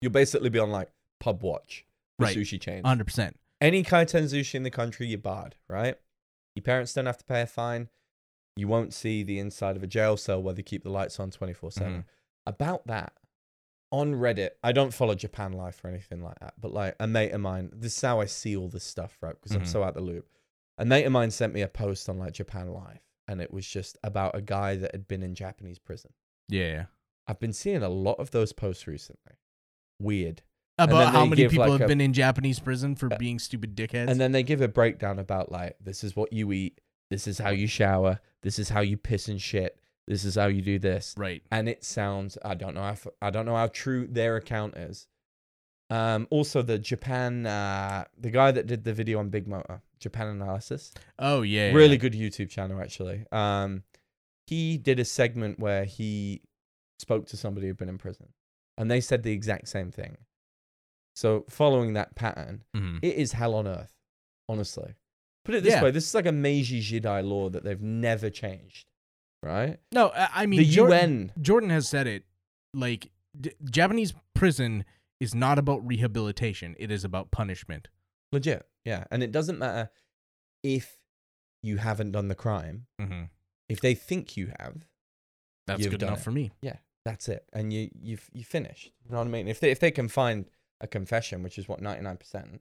[0.00, 1.84] You'll basically be on like pub watch,
[2.18, 2.36] for Right.
[2.36, 2.84] sushi chains.
[2.84, 3.04] 100.
[3.04, 5.96] percent any kaiten sushi in the country, you're barred, right?
[6.54, 7.88] Your parents don't have to pay a fine.
[8.56, 11.30] You won't see the inside of a jail cell where they keep the lights on
[11.32, 12.04] 24 7.
[12.48, 13.12] About that,
[13.92, 17.32] on Reddit, I don't follow Japan Life or anything like that, but like a mate
[17.32, 19.34] of mine, this is how I see all this stuff, right?
[19.34, 19.66] Because I'm Mhm.
[19.66, 20.28] so out the loop.
[20.78, 23.66] A mate of mine sent me a post on like Japan Life, and it was
[23.66, 26.12] just about a guy that had been in Japanese prison.
[26.48, 26.86] Yeah.
[27.26, 29.34] I've been seeing a lot of those posts recently.
[30.00, 30.42] Weird.
[30.78, 33.74] About how many people like, have a- been in Japanese prison for Uh, being stupid
[33.76, 34.08] dickheads.
[34.08, 36.80] And then they give a breakdown about like this is what you eat,
[37.10, 39.78] this is how you shower, this is how you piss and shit,
[40.08, 41.14] this is how you do this.
[41.16, 41.42] right.
[41.52, 45.06] And it sounds I don't know how I don't know how true their account is.
[45.90, 50.26] Um also the Japan uh the guy that did the video on Big Motor, Japan
[50.28, 50.92] Analysis.
[51.18, 51.72] Oh yeah.
[51.72, 51.96] Really yeah.
[51.96, 53.24] good YouTube channel actually.
[53.32, 53.84] Um
[54.46, 56.42] he did a segment where he
[56.98, 58.28] spoke to somebody who'd been in prison
[58.76, 60.16] and they said the exact same thing.
[61.16, 63.00] So following that pattern, Mhm.
[63.02, 63.92] it is hell on earth,
[64.48, 64.94] honestly.
[65.44, 65.82] Put it this Yeah.
[65.82, 68.87] way: this is like a Meiji Jidai law that they've never changed,
[69.42, 69.78] right?
[69.92, 72.24] No, I mean the Jordan, UN, Jordan has said it.
[72.74, 74.84] Like d- Japanese prison
[75.20, 77.88] is not about rehabilitation; it is about punishment.
[78.32, 79.04] legit, yeah.
[79.10, 79.90] And it doesn't matter
[80.62, 80.98] if
[81.62, 82.86] you haven't done the crime.
[83.00, 83.24] Mm-hmm.
[83.68, 84.86] If they think you have,
[85.66, 86.24] That's You've good done enough it.
[86.24, 86.50] for me.
[86.62, 88.92] Yeah, that's it, and you you've you finished.
[89.04, 89.48] You know what I mean?
[89.48, 90.46] If they if they can find
[90.80, 92.60] a confession, which is what ninety nine percent.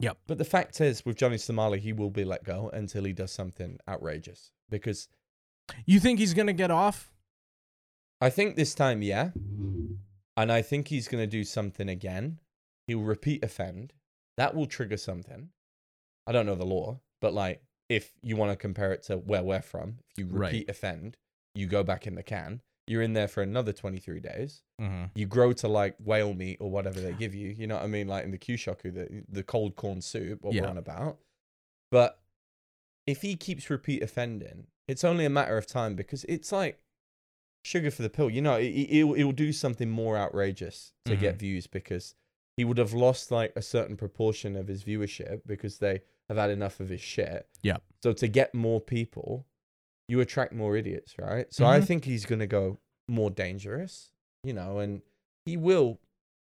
[0.00, 0.18] Mm-hmm.
[0.26, 3.32] But the fact is, with Johnny Somali, he will be let go until he does
[3.32, 4.52] something outrageous.
[4.68, 5.08] Because
[5.86, 7.12] You think he's gonna get off?
[8.20, 9.30] I think this time, yeah,
[10.36, 12.38] and I think he's going to do something again.
[12.86, 13.92] He'll repeat offend.
[14.36, 15.50] That will trigger something.
[16.26, 19.42] I don't know the law, but like if you want to compare it to where
[19.42, 20.52] we're from, if you Right.
[20.52, 21.16] repeat offend,
[21.54, 22.60] you go back in the can.
[22.90, 24.62] You're in there for another 23 days.
[24.80, 25.04] Mm-hmm.
[25.14, 27.50] You grow to like whale meat or whatever they give you.
[27.50, 28.08] You know what I mean?
[28.08, 30.62] Like in the Kyushoku, the, the cold corn soup, what Yeah.
[30.62, 31.18] we're on about.
[31.92, 32.18] But
[33.06, 36.80] if he keeps repeat offending, it's only a matter of time because it's like
[37.64, 38.28] sugar for the pill.
[38.28, 42.16] You know, it, it, it'll, it'll do something more outrageous to get views because
[42.56, 46.50] he would have lost like a certain proportion of his viewership because they have had
[46.50, 47.48] enough of his shit.
[47.62, 47.76] Yeah.
[48.02, 49.46] So to get more people,
[50.10, 51.46] you attract more idiots, right?
[51.54, 51.84] So I Mhm.
[51.86, 54.10] think he's gonna go more dangerous,
[54.42, 55.02] you know, and
[55.44, 56.00] he will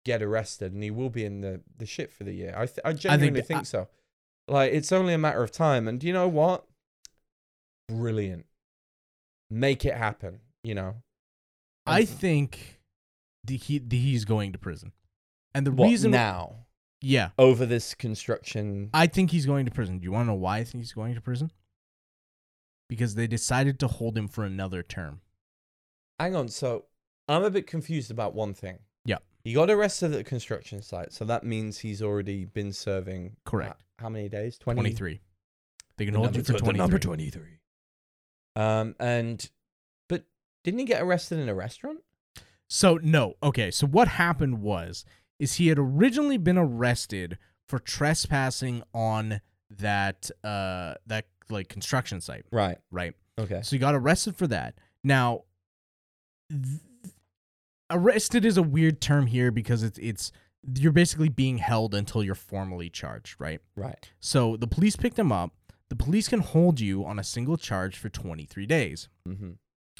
[0.04, 2.54] get arrested and he will be in the the shit for the year.
[2.56, 3.88] I th- I genuinely think, I- so.
[4.48, 6.64] Like it's only a matter of time, and you know what?
[7.88, 8.46] Brilliant.
[9.50, 10.40] Make it happen.
[10.62, 11.02] You know.
[11.86, 12.80] I think
[13.44, 14.92] the, he the, he's going to prison,
[15.54, 16.66] and the what, reason now
[17.00, 18.90] yeah, over this construction.
[18.94, 19.98] I think he's going to prison.
[19.98, 21.50] Do you want to know why I think he's going to prison?
[22.90, 25.20] Because they decided to hold him for another term.
[26.18, 26.48] Hang on.
[26.48, 26.84] So
[27.28, 28.80] I'm a bit confused about one thing.
[29.04, 29.18] Yeah.
[29.44, 33.36] He got arrested at the construction site, so that means he's already been serving.
[33.44, 33.80] Correct.
[33.80, 34.58] h- How many days?
[34.58, 34.80] 20?
[34.80, 35.20] 23.
[35.96, 36.78] They can The hold you for tw- the 23.
[36.78, 37.42] number 23.
[38.56, 39.48] Um, and
[40.08, 40.24] but
[40.64, 42.00] didn't he get arrested in a restaurant?
[42.68, 43.70] So no, okay.
[43.70, 45.04] So what happened was
[45.38, 47.38] is he had originally been arrested
[47.68, 49.40] for trespassing on
[49.70, 52.78] that uh that like construction site, Right.
[52.90, 53.14] right?
[53.38, 53.60] Okay.
[53.62, 54.74] So he got arrested for that.
[55.04, 55.44] Now,
[56.50, 56.80] th-
[57.90, 60.32] arrested is a weird term here because it's it's
[60.76, 63.60] you're basically being held until you're formally charged, right?
[63.76, 64.10] Right.
[64.20, 65.52] So the police picked him up.
[65.88, 69.08] The police can hold you on a single charge for 23 days.
[69.26, 69.52] Mm-hmm.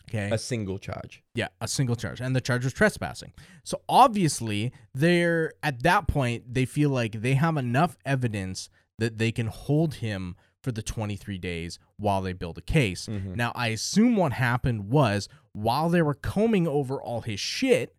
[0.08, 0.30] Okay.
[0.30, 1.22] A single charge.
[1.34, 2.20] Yeah, a single charge.
[2.20, 3.32] And the charge was trespassing.
[3.64, 8.68] So obviously, they're at that point, they feel like they have enough evidence
[8.98, 13.06] that they can hold him for the 23 days while they build a case.
[13.06, 13.34] Mhm.
[13.36, 17.96] Now, I assume what happened was while they were combing over all his shit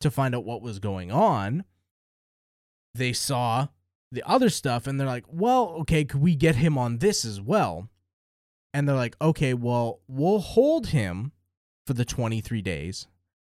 [0.00, 1.64] to find out what was going on,
[2.94, 3.68] they saw
[4.12, 7.40] the other stuff and they're like, well, okay, could we get him on this as
[7.40, 7.90] well?
[8.72, 11.32] And they're like, okay, well, we'll hold him
[11.86, 13.08] for the 23 days.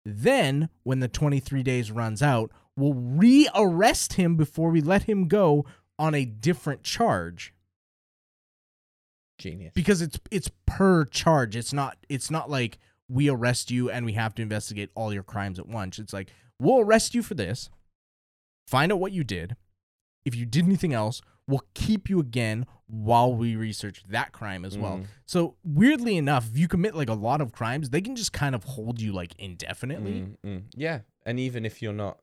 [0.05, 5.65] Then, when the 23 days runs out, we'll re-arrest him before we let him go
[5.99, 7.53] on a different charge
[9.39, 9.73] Genius.
[9.73, 11.55] because it's it's per charge.
[11.55, 12.77] It's not it's not like
[13.09, 15.97] we arrest you and we have to investigate all your crimes at once.
[15.97, 17.69] It's like we'll arrest you for this,
[18.67, 19.55] find out what you did.
[20.25, 24.77] If you did anything else, we'll keep you again while we research that crime as
[24.77, 24.97] well.
[24.97, 25.05] Mm.
[25.25, 28.53] So weirdly enough, if you commit like a lot of crimes, they can just kind
[28.53, 30.11] of hold you like indefinitely.
[30.11, 30.63] Mm, mm.
[30.75, 30.99] Yeah.
[31.25, 32.19] And even if you're not,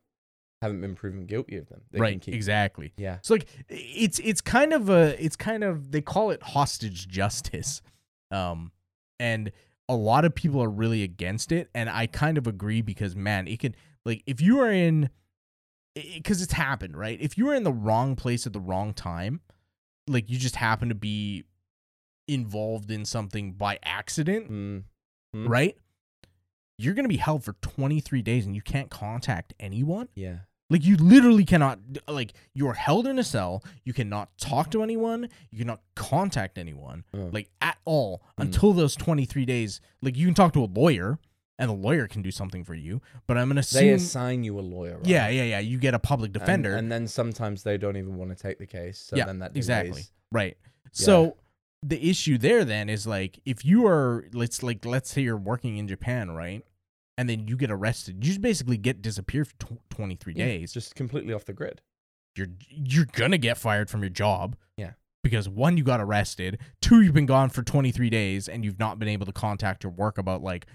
[0.67, 2.29] haven't been proven guilty of them, they can right.
[2.29, 2.93] Exactly.
[2.97, 3.19] Yeah.
[3.23, 7.83] So like it's it's kind of a it's kind of they call it hostage justice.
[8.31, 8.73] Um
[9.19, 9.51] and
[9.89, 13.47] a lot of people are really against it and I kind of agree because man,
[13.49, 13.75] it can
[14.05, 15.11] like if you are in
[16.25, 17.19] cuz it's happened, right?
[17.21, 19.41] If you are in the wrong place at the wrong time,
[20.09, 21.45] like you just happen to be
[22.29, 24.85] involved in something by accident, Mm.
[25.35, 25.49] Mm.
[25.49, 25.77] right?
[26.79, 30.09] You're going to be held for 23 days and you can't contact anyone.
[30.15, 30.41] Yeah.
[30.69, 31.79] Like you literally cannot
[32.09, 33.63] like you are held in a cell.
[33.85, 35.29] You cannot talk to anyone.
[35.51, 38.45] You cannot contact anyone like at all Mm.
[38.45, 39.81] until those 23 days.
[40.03, 41.19] Like you can talk to a lawyer
[41.59, 44.45] and the lawyer can do something for you, but I'm going to assume They assign
[44.45, 44.97] you a lawyer.
[44.99, 45.07] Right?
[45.07, 46.75] Yeah, yeah, yeah, you get a public defender.
[46.77, 48.99] And, then sometimes they don't even want to take the case.
[48.99, 49.91] So Yeah, then that exactly.
[49.93, 50.13] delays.
[50.33, 50.59] Right.
[50.93, 51.37] So
[51.83, 55.77] the issue there then is like if you are let's like let's say you're working
[55.79, 56.63] in Japan, right?
[57.19, 58.17] And then you get arrested.
[58.17, 60.73] You just basically get disappeared for tw- 23 Yeah, days.
[60.73, 61.81] Just completely off the grid.
[62.37, 64.57] you're you're going to get fired from your job.
[64.77, 64.93] Yeah.
[65.23, 68.99] Because one you got arrested, two you've been gone for 23 days and you've not
[68.99, 70.67] been able to contact your work about like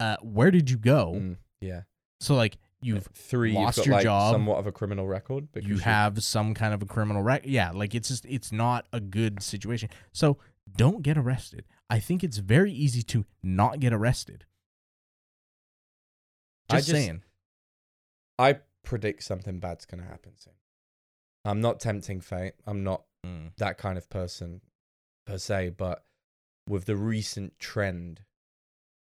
[0.00, 1.12] uh where did you go?
[1.16, 1.82] Mm, yeah.
[2.20, 4.34] So like you've Three, lost you've got your like job.
[4.34, 5.50] somewhat of a criminal record.
[5.52, 7.48] Because you have some kind of a criminal record.
[7.48, 9.88] Yeah, like it's just it's not a good situation.
[10.12, 10.38] So
[10.76, 11.64] don't get arrested.
[11.88, 14.44] I think it's very easy to not get arrested.
[16.74, 17.22] I Just, just- saying.
[18.38, 20.54] I predict something bad's going to happen soon.
[21.44, 22.54] I'm not tempting fate.
[22.66, 23.52] I'm not Mm.
[23.56, 24.60] that kind of person
[25.26, 26.04] per se, but
[26.68, 28.22] with the recent trend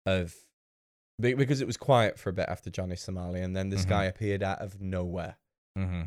[0.06, 0.36] of
[1.20, 3.90] because it was quiet for a bit after Johnny Somali, and then this Mhm.
[3.90, 5.38] guy appeared out of nowhere.
[5.78, 6.04] Mm-hmm.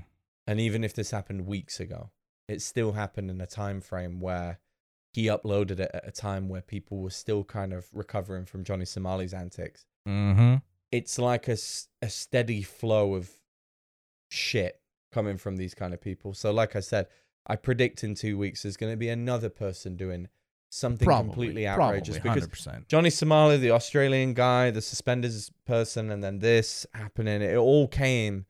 [0.47, 2.11] And even if this happened weeks ago,
[2.49, 4.59] it still happened in a time frame where
[5.13, 8.85] he uploaded it at a time where people were still kind of recovering from Johnny
[8.85, 9.87] Somali's antics.
[10.07, 10.57] Mm-hmm.
[10.95, 11.57] It's like a,
[12.03, 13.31] a steady flow of
[14.29, 14.81] shit
[15.13, 16.35] coming from these kind of people.
[16.35, 17.07] So, like I said,
[17.47, 20.29] I predict in two weeks there's going to be another person doing
[20.71, 22.89] something Probably completely outrageous Probably, because 100%.
[22.89, 27.43] Johnny Somali, the Australian guy, the suspenders person, and then this happening.
[27.43, 28.47] It all came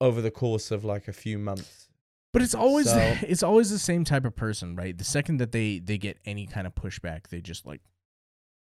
[0.00, 1.88] over the course of like a few months.
[2.32, 4.96] But it's always So- it's always the same type of person, right?
[4.96, 7.80] The second that they they get any kind of pushback, they just like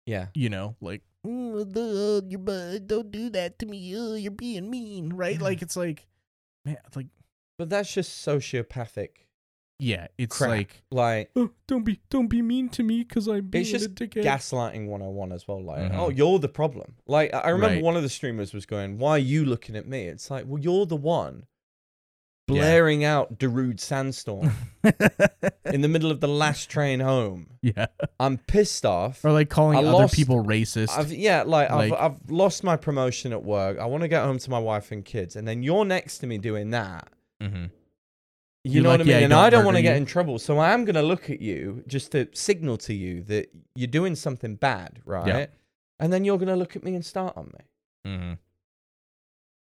[0.06, 0.28] Yeah.
[0.34, 3.96] you know like "Mm, the- you're bu- don't do that to me.
[3.96, 5.40] uh, you're being mean, right?
[5.42, 6.08] Like it's like
[6.66, 7.08] man, it's like
[7.58, 9.10] But that's just sociopathic.
[9.80, 10.50] yeah, it's Crap.
[10.50, 13.86] like Like oh, don't be don't be mean to me because I'm being it's just
[13.86, 14.24] a dickhead.
[14.24, 15.62] gaslighting 101 as well.
[15.62, 15.98] Like, Mhm.
[15.98, 16.96] oh, you're the problem.
[17.06, 17.84] Like, I I remember Right.
[17.84, 20.62] one of the streamers was going, "Why are you looking at me?" It's like, well,
[20.62, 21.48] you're the one
[22.50, 22.62] Yeah.
[22.62, 24.52] blaring out Darude Sandstorm
[25.66, 27.48] in the middle of the last train home.
[27.62, 27.88] yeah,
[28.20, 29.24] I'm pissed off.
[29.24, 30.90] or like calling I other lost- people racist.
[30.98, 33.78] I've, yeah, like, Like- I've, I've lost my promotion at work.
[33.80, 36.28] I want to get home to my wife and kids, and then you're next to
[36.28, 37.08] me doing that.
[37.42, 37.66] mm-hmm.
[38.66, 39.18] You You're know like, what I mean?
[39.20, 41.30] "Yeah, and I don't want to get in trouble, so I am going to look
[41.30, 45.26] at you just to signal to you that you're doing something bad, right?
[45.28, 45.46] Yeah.
[46.02, 48.12] And then you're going to look at me and start on me.
[48.12, 48.34] Mm-hmm.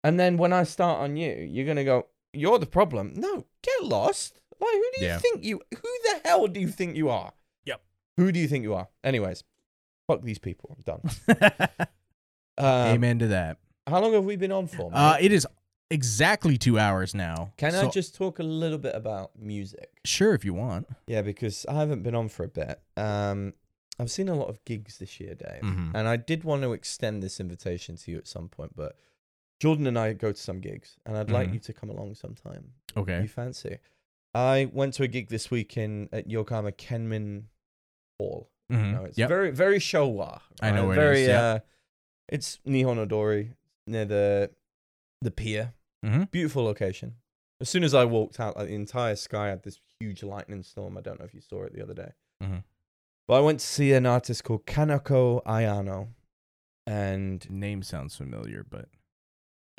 [0.03, 3.47] And then when I start on you, you're going to go, "You're the problem." No,
[3.63, 4.41] get lost.
[4.61, 5.19] Like, who do you Yeah.
[5.19, 5.61] think you?
[5.75, 7.33] Who the hell do you think you are?
[7.65, 7.81] Yep.
[8.19, 8.89] Who do you think you are?
[9.03, 9.43] Anyways,
[10.07, 10.77] fuck these people.
[10.77, 11.87] I'm done.
[12.59, 13.57] Um, Amen to that.
[13.87, 14.91] How long have we been on for?
[14.93, 15.47] Uh, it is
[15.91, 17.53] exactly two hours now.
[17.57, 19.89] Can I just talk a little bit about music?
[20.05, 20.87] sure if you want?
[21.07, 22.81] Yeah, because I haven't been on for a bit.
[22.99, 23.55] Um,
[23.99, 25.93] I've seen a lot of gigs this year, Dave, Mhm.
[25.95, 28.77] and I did want to extend this invitation to you at some point.
[28.77, 28.95] But
[29.61, 31.55] Jordan and I go to some gigs, and I'd like Mhm.
[31.55, 32.73] you to come along sometime.
[32.97, 33.23] Okay.
[33.23, 33.79] You fancy?
[34.35, 37.45] I went to a gig this week in at Yokohama Kenmin
[38.19, 38.51] Hall.
[38.73, 38.93] Mhm.
[38.95, 39.29] No, it's Yep.
[39.29, 40.41] very very Showa.
[40.61, 40.87] I know right?
[40.89, 41.43] where it very, is, yeah.
[41.43, 41.59] Uh,
[42.29, 43.55] it's Nihon Odori
[43.87, 44.51] near the
[45.21, 45.75] the pier.
[46.05, 46.31] Mhm.
[46.31, 47.17] Beautiful location.
[47.61, 50.97] As soon as I walked out, like, the entire sky had this huge lightning storm.
[50.97, 52.13] I don't know if you saw it the other day.
[52.43, 52.65] Mhm.
[53.29, 56.15] But I went to see an artist called Kaneko Ayano,
[56.87, 58.89] and Name sounds familiar, but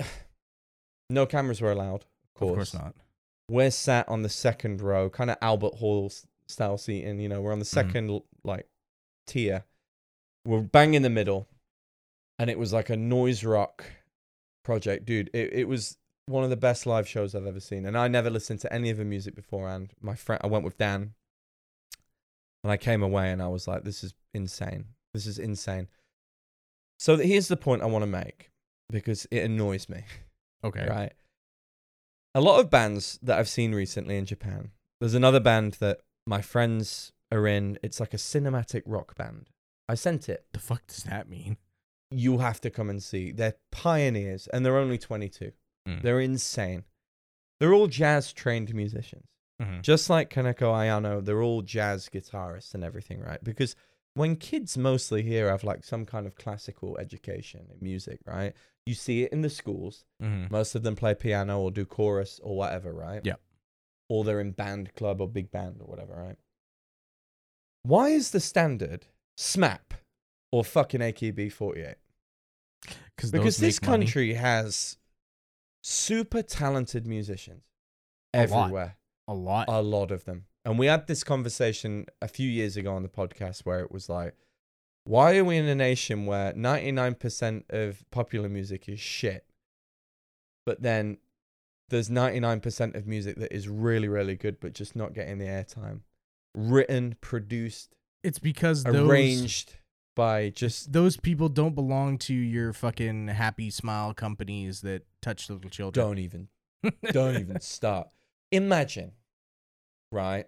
[1.10, 2.06] no cameras were allowed.
[2.26, 2.96] Of course, of course not.
[3.50, 6.12] We're sat on the second row, kind of Albert Hall
[6.48, 7.20] style seating.
[7.20, 7.92] You know, we're on the Mhm.
[7.92, 8.68] 2nd l like
[9.28, 9.66] tier.
[10.46, 11.48] We're bang in the middle,
[12.40, 13.84] and it was like a noise rock
[14.64, 15.30] project, dude.
[15.34, 15.98] It it was
[16.28, 18.90] one of the best live shows I've ever seen, and I never listened to any
[18.90, 19.94] of the music beforehand.
[20.00, 21.14] My friend, I went with Dan,
[22.64, 24.86] and I came away, and I was like, "This is insane.
[25.14, 25.90] This is insane."
[27.00, 28.51] So here's the point I want to make
[28.92, 30.04] because it annoys me
[30.64, 30.86] Okay.
[30.88, 31.14] right?
[32.36, 34.72] A lot of bands that I've seen recently in Japan.
[35.00, 37.78] There's another band that my friends are in.
[37.84, 39.50] It's like a cinematic rock band.
[39.90, 40.46] I sent it.
[40.54, 41.58] The fuck does that mean?
[42.12, 43.32] You have to come and see.
[43.32, 45.52] They're pioneers and they're only 22.
[45.88, 46.02] Mm.
[46.04, 46.84] They're insane.
[47.60, 49.26] They're all jazz trained musicians.
[49.62, 49.82] Mhm.
[49.82, 53.44] Just like Kaneko Ayano, they're all jazz guitarists and everything, right?
[53.44, 53.76] Because
[54.14, 58.54] when kids mostly here have like some kind of classical education in music, right?
[58.86, 60.06] You see it in the schools.
[60.22, 60.50] Mhm.
[60.50, 63.22] Most of them play piano or do chorus or whatever, right?
[63.24, 63.36] Yeah.
[64.10, 66.38] Or they're in band club or big band or whatever, right?
[67.84, 69.94] Why is the standard SMAP
[70.52, 71.96] or fucking AKB48?
[73.16, 74.06] Because Because those this make money.
[74.06, 74.98] country has
[75.84, 77.64] super talented musicians
[78.34, 78.64] A lot.
[78.66, 78.98] everywhere.
[79.28, 79.68] a lot.
[79.70, 80.48] A lot of them.
[80.66, 84.10] And we had this conversation a few years ago on the podcast where it was
[84.10, 84.36] like,
[85.04, 89.46] why are we in a nation where 99% of popular music is shit,
[90.66, 91.18] but then
[91.90, 96.02] there's 99% of music that is really, really good, but just not getting the airtime?
[96.56, 99.78] Written, produced, it's because those arranged
[100.16, 100.92] by just.
[100.92, 106.06] those people don't belong to your fucking happy smile companies that touch little children.
[106.06, 106.48] Don't even
[107.12, 108.10] don't even start.
[108.52, 109.14] Imagine,
[110.12, 110.46] right,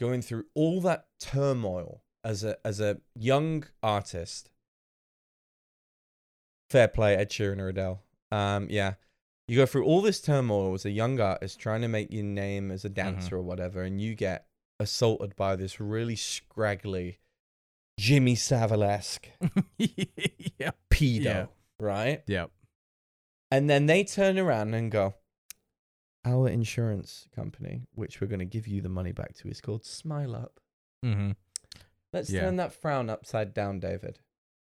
[0.00, 4.50] going through all that turmoil as a as a young artist.
[6.70, 8.02] Fair play, Ed Sheeran or Adele.
[8.30, 8.94] Um, yeah,
[9.46, 12.70] you go through all this turmoil as a young artist trying to make your name
[12.70, 14.46] as a dancer or whatever, and you get
[14.80, 17.18] assaulted by this really scraggly
[18.00, 19.28] Jimmy Savile-esque
[19.78, 20.70] yeah.
[20.90, 21.46] pedo, Yeah.
[21.78, 22.22] right?
[22.26, 22.50] Yep.
[23.50, 25.14] And then they turn around and go,
[26.24, 29.84] Our insurance company, which we're going to give you the money back to, is called
[29.84, 30.58] Smile Up.
[31.04, 31.32] Mm-hmm.
[32.12, 32.42] Let's Yeah.
[32.42, 34.18] turn that frown upside down, David.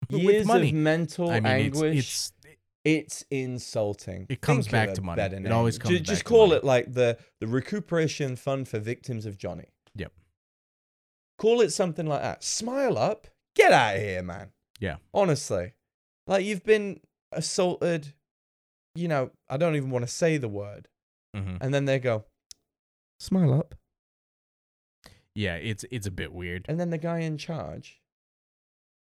[0.08, 1.98] Years of mental I mean, anguish.
[1.98, 4.26] it's, it's It's, insulting.
[4.28, 5.20] It comes Think back to money.
[5.22, 5.52] It name.
[5.52, 6.58] always comes Just back to call money.
[6.58, 9.68] it like the, the recuperation fund for victims of Johnny.
[9.96, 10.12] Yep.
[11.38, 12.42] Call it something like that.
[12.42, 13.26] Smile Up.
[13.56, 14.52] Get out of here, man.
[14.78, 14.96] Yeah.
[15.12, 15.74] Honestly.
[16.26, 17.00] Like you've been
[17.32, 18.14] assaulted.
[18.94, 20.88] You know, I don't even want to say the word.
[21.36, 21.58] Mhm.
[21.60, 22.24] and then they go
[23.20, 23.76] smile up
[25.34, 26.66] yeah, it's it's a bit weird.
[26.68, 28.00] and then the guy in charge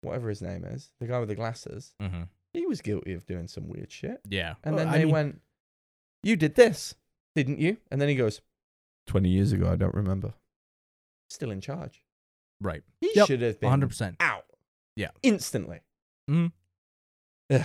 [0.03, 2.23] whatever his name is the guy with the glasses Mm-hmm.
[2.55, 4.55] he was guilty of doing some weird shit Yeah.
[4.65, 5.41] and Well, then I they mean, went
[6.23, 6.95] you did this
[7.37, 8.41] didn't you and then he goes
[9.09, 10.33] 20 years ago i don't remember
[11.29, 12.03] still in charge
[12.61, 12.83] right.
[13.01, 14.17] he Yep, should have been 100%.
[14.21, 14.45] out
[14.97, 15.11] Yeah.
[15.23, 15.81] instantly
[16.31, 16.53] Mhm.
[17.51, 17.65] Ugh.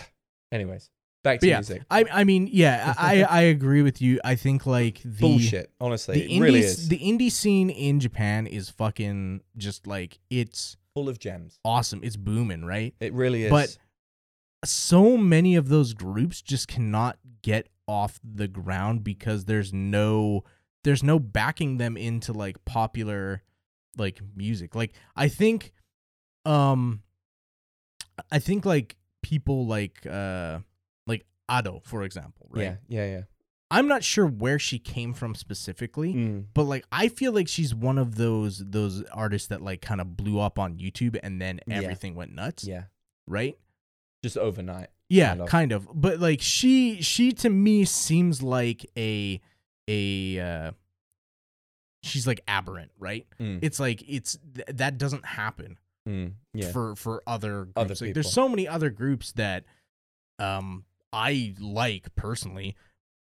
[0.52, 0.90] anyways
[1.26, 1.82] Back to yeah, music.
[1.90, 4.20] I I mean, yeah, I I agree with you.
[4.24, 5.72] I think like the Bullshit.
[5.82, 10.78] Honestly, the it really is the indie scene in Japan is fucking just like it's
[10.94, 11.58] full of gems.
[11.66, 12.02] awesome.
[12.04, 12.94] It's booming, right?
[13.00, 13.50] It really is.
[13.50, 13.76] But
[14.64, 20.44] so many of those groups just cannot get off the ground because there's no
[20.84, 23.42] there's no backing them into like popular
[23.98, 24.76] like music.
[24.76, 25.74] Like I think
[26.46, 27.02] um
[28.32, 30.60] I think like people like uh
[31.08, 32.64] like Ado for example, right?
[32.64, 33.22] yeah, yeah, yeah.
[33.72, 36.46] I'm not sure where she came from specifically, Mm.
[36.54, 40.16] but like I feel like she's one of those those artists that like kind of
[40.16, 41.78] blew up on YouTube and then Yeah.
[41.82, 42.84] everything went nuts, Yeah,
[43.28, 43.58] right?
[44.24, 44.90] just overnight.
[45.10, 45.48] Yeah, kind of.
[45.50, 45.88] kind of.
[45.94, 49.42] But like she she to me seems like a
[49.88, 50.72] a uh
[52.04, 53.26] she's like aberrant, right?
[53.40, 53.60] Mm.
[53.62, 55.78] It's like it's th- that doesn't happen
[56.08, 56.34] Mm.
[56.54, 57.74] Yeah, for for other groups.
[57.76, 59.66] Other like there's so many other groups that
[60.38, 62.76] um I like personally,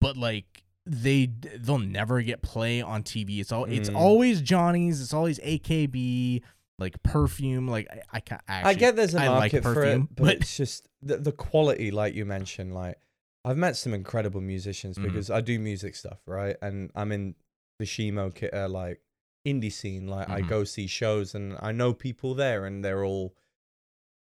[0.01, 1.27] but like they
[1.59, 3.41] they'll never get play on TV.
[3.41, 3.97] It's all it's Mm.
[3.97, 6.43] always Johnny's, it's always AKB,
[6.79, 9.83] like perfume, like I I, ca- I actually, get there's a I like market for
[9.85, 12.75] it, but, but- it's just the, the quality, like you mentioned.
[12.75, 12.99] Like
[13.45, 15.03] I've met some incredible musicians Mhm.
[15.05, 16.57] because I do music stuff, right?
[16.63, 17.35] And I'm in
[17.79, 19.01] the Shimo uh, like
[19.47, 20.07] indie scene.
[20.07, 20.49] Like I Mhm.
[20.49, 23.35] go see shows, and I know people there, and they're all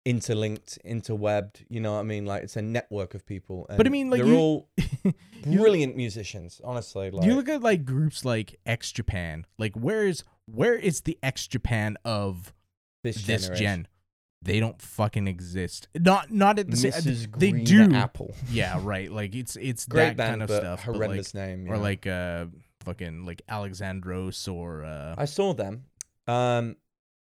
[0.08, 1.66] interlinked, interwebbed.
[1.70, 2.26] You know what I mean?
[2.26, 3.66] Like it's a network of people.
[3.76, 4.70] But I mean, like, they're you- all
[5.44, 6.62] brilliant musicians.
[6.64, 9.46] Honestly, like you look at like groups like X Japan.
[9.60, 12.54] Like where is where is the X Japan of
[13.04, 13.88] this, this gen?
[14.42, 15.90] They don't fucking exist.
[16.00, 17.28] Not not at the same.
[17.38, 17.94] They Green do.
[17.96, 18.34] Apple.
[18.52, 19.12] Yeah, right.
[19.12, 20.84] Like it's it's Great that band, kind of stuff.
[20.84, 21.66] horrendous name.
[21.68, 22.46] like, or like uh
[22.86, 25.86] fucking like Alexandros or uh I saw them.
[26.28, 26.76] Um,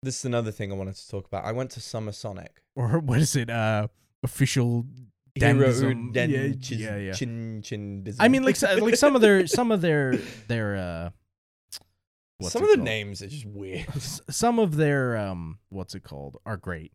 [0.03, 1.45] this is another thing I wanted to talk about.
[1.45, 2.61] I went to Summer Sonic.
[2.75, 3.49] or what is it?
[3.49, 3.87] Uh
[4.23, 4.85] official.
[5.33, 5.71] Hero
[6.11, 7.11] Den- Yeah, yeah, yeah.
[7.13, 8.05] Chin Chin.
[8.19, 10.15] I mean, like so- like some of their some of their
[10.47, 11.09] their uh.
[12.49, 12.85] some of the called?
[12.85, 13.87] names are just weird.
[14.29, 16.91] Some of their um what's it called are great.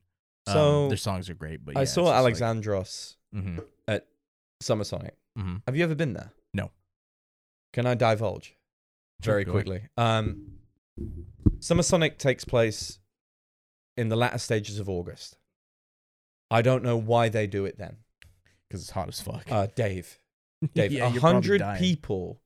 [0.48, 3.58] Um, So, their songs are great, but I saw Alexandros hmm
[4.60, 5.14] Summer Sonic.
[5.38, 5.62] Mhm.
[5.66, 6.32] Have you ever been there?
[6.54, 6.70] No.
[7.74, 8.54] Can I divulge
[9.20, 9.82] very quickly?
[9.98, 10.55] Um,
[11.60, 12.98] Summer Sonic takes place
[13.96, 15.36] in the latter stages of August.
[16.50, 17.96] I don't know why they do it then.
[18.68, 19.50] because it's hot as fuck.
[19.50, 20.18] Uh, Dave,
[20.74, 21.78] Dave, Yeah, a you're probably hundred dying.
[21.78, 22.40] people,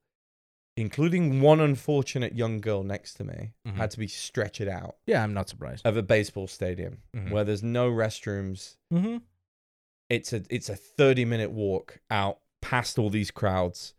[0.77, 3.77] including one unfortunate young girl next to me, Mhm.
[3.77, 5.87] had to be stretched out Yeah, I'm not surprised.
[5.87, 7.31] of a baseball stadium Mhm.
[7.31, 8.77] where there's no restrooms.
[8.93, 9.19] Mm-hmm.
[10.11, 13.95] It's a it's a thirty minute walk out past all these crowds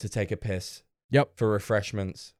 [0.00, 0.82] to take a piss.
[1.10, 1.36] Yep.
[1.36, 2.32] For refreshments.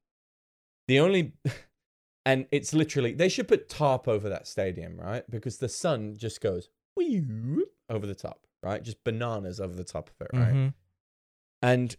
[0.88, 1.32] The only
[2.24, 5.28] and it's literally they should put tarp over that stadium, right?
[5.30, 6.68] Because the sun just goes
[7.88, 8.82] over the top, right?
[8.82, 10.54] Just bananas over the top of it, right?
[10.54, 10.68] Mm-hmm.
[11.62, 11.96] And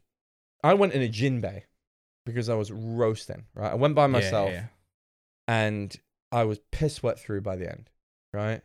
[0.64, 1.64] I went in a jimbei
[2.26, 3.72] because I was roasting, right?
[3.72, 4.54] I went by myself
[5.48, 5.96] and
[6.32, 7.90] I was piss wet through by the end,
[8.34, 8.62] right?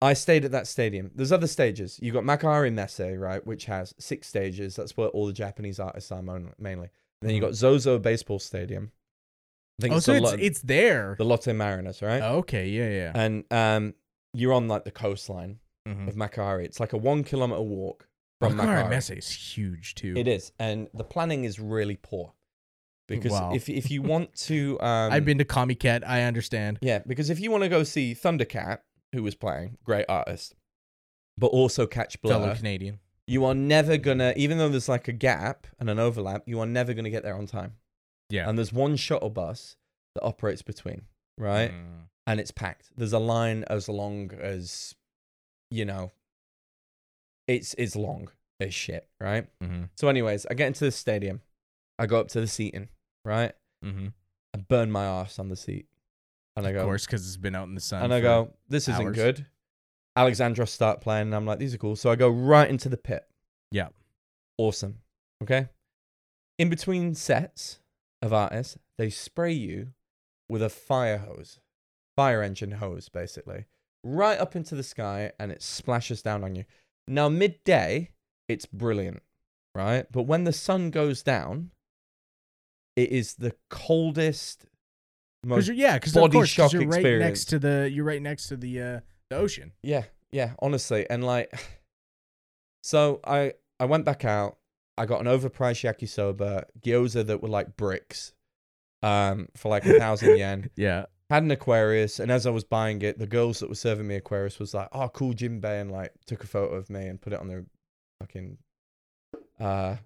[0.00, 1.12] I stayed at that stadium.
[1.14, 2.00] There's other stages.
[2.02, 4.74] You've got Makuhari Messe, right, which has six stages.
[4.74, 6.22] That's where all the Japanese artists are
[6.58, 6.88] mainly.
[7.22, 8.90] And then you got Zozo Baseball Stadium.
[9.78, 11.14] I think Oh, it's, so the, it's Lo- it's there.
[11.18, 12.22] the Lotte Mariners, right?
[12.22, 13.12] Okay, yeah, yeah.
[13.14, 13.94] And um,
[14.34, 15.58] you're on like the coastline
[15.88, 16.08] mm-hmm.
[16.08, 16.64] of Makuhari.
[16.64, 18.06] It's like a one kilometer walk
[18.40, 18.90] from Makara Makuhari.
[18.90, 20.14] Messe is huge too.
[20.16, 22.34] It is, and the planning is really poor
[23.08, 23.52] because Wow.
[23.54, 26.02] if if you want to, um, I've been to Comiket.
[26.06, 26.78] I understand.
[26.82, 28.80] yeah, because if you want to go see Thundercat,
[29.12, 30.54] who was playing, great artist,
[31.38, 32.98] but also catch Fellow Blur, Canadian.
[33.32, 36.66] You are never gonna, even though there's like a gap and an overlap, you are
[36.66, 37.74] never gonna get there on time.
[38.28, 38.48] Yeah.
[38.48, 39.76] And there's one shuttle bus
[40.14, 41.02] that operates between,
[41.38, 41.70] right?
[41.72, 42.08] Mm.
[42.26, 42.90] And it's packed.
[42.96, 44.94] There's a line as long as,
[45.70, 46.12] you know,
[47.48, 48.28] it's it's long
[48.60, 49.46] as shit, right?
[49.64, 49.84] Mm-hmm.
[49.96, 51.40] So, anyways, I get into the stadium.
[51.98, 52.88] I go up to the seating,
[53.24, 53.52] right?
[53.84, 54.08] Mm-hmm.
[54.54, 55.86] I burn my ass on the seat.
[56.54, 58.02] And I go, Of course, because it's been out in the sun.
[58.02, 59.16] and I go, this isn't hours.
[59.16, 59.46] good.
[60.16, 61.96] Alexandros start playing, and I'm like, these are cool.
[61.96, 63.24] So I go right into the pit.
[63.70, 63.88] Yeah.
[64.58, 64.98] Awesome.
[65.42, 65.68] Okay.
[66.58, 67.80] In between sets
[68.20, 69.88] of artists, they spray you
[70.48, 71.58] with a fire hose,
[72.14, 73.64] fire engine hose, basically,
[74.04, 76.64] right up into the sky, and it splashes down on you.
[77.08, 78.10] Now, midday,
[78.48, 79.22] it's brilliant,
[79.74, 80.04] right?
[80.12, 81.70] But when the sun goes down,
[82.94, 84.66] it is the coldest,
[85.44, 87.22] most you're, yeah, because of body course, 'cause shock you're right experience.
[87.30, 89.00] next to the you're right next to the uh
[89.32, 89.72] the ocean.
[89.82, 91.52] Yeah, yeah, honestly, and like,
[92.82, 94.58] so I I went back out.
[94.98, 98.32] I got an overpriced yakisoba gyoza that were like bricks,
[99.02, 100.70] um, for like a thousand yen.
[100.76, 101.06] Yeah.
[101.30, 104.16] Had an Aquarius, and as I was buying it, the girls that were serving me
[104.16, 107.32] Aquarius was like, "Oh, cool Jimbei," and like took a photo of me and put
[107.32, 107.64] it on their
[108.20, 108.58] fucking
[109.58, 109.96] uh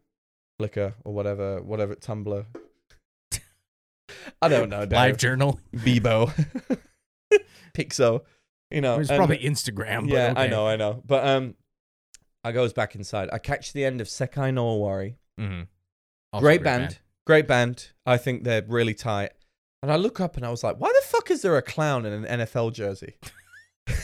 [0.60, 2.46] Flickr or whatever, whatever Tumblr.
[4.42, 4.86] I don't know.
[4.88, 5.58] Live journal.
[5.74, 6.32] Bebo,
[7.74, 8.22] Pixo.
[8.70, 10.08] You know, It's and- probably Instagram.
[10.10, 11.02] yeah, but I know, I know.
[11.06, 11.54] But um,
[12.42, 13.28] I goes back inside.
[13.32, 15.16] I catch the end of Sekai no Owari.
[15.38, 15.66] Mhm.
[16.32, 17.90] Also great band, great band.
[18.04, 19.30] I think they're really tight.
[19.82, 22.04] And I look up and I was like, why the fuck is there a clown
[22.06, 23.14] in an NFL jersey?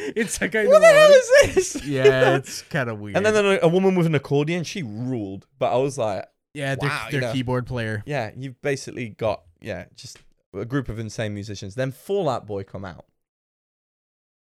[0.00, 1.84] It's like What the hell is this?
[1.84, 3.16] Yeah, it's kind of weird.
[3.16, 5.48] And then a, a woman with an accordion, she ruled.
[5.58, 8.04] But I was like, yeah, Wow, their keyboard player.
[8.06, 10.18] yeah, you've basically got, yeah, just
[10.54, 11.74] a group of insane musicians.
[11.74, 13.06] Then Fall Out Boy come out.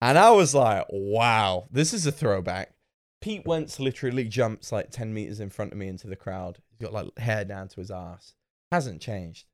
[0.03, 2.73] And I was like, wow, this is a throwback.
[3.21, 6.57] Pete Wentz literally jumps like 10 meters in front of me into the crowd.
[6.69, 8.33] He's got like hair down to his ass.
[8.69, 9.45] Hasn't changed.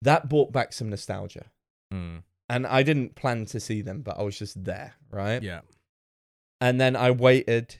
[0.00, 1.50] That brought back some nostalgia.
[1.92, 5.42] Mm, And I didn't plan to see them, but I was just there, right?
[5.42, 5.60] yeah.
[6.62, 7.76] And then I waited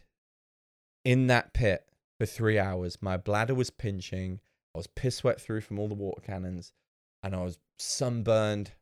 [1.04, 1.86] in that pit
[2.18, 2.98] for three hours.
[3.00, 4.40] My bladder was pinching.
[4.74, 6.72] I was piss wet through from all the water cannons.
[7.22, 8.72] And I was sunburned.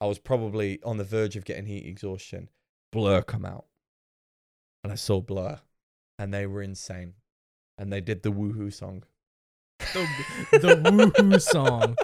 [0.00, 2.48] I was probably on the verge of getting heat exhaustion.
[2.92, 3.66] Blur come out.
[4.82, 5.60] And I saw Blur.
[6.18, 7.14] And they were insane.
[7.78, 9.04] And they did the woohoo song.
[9.94, 10.06] The,
[10.52, 11.96] the woohoo song.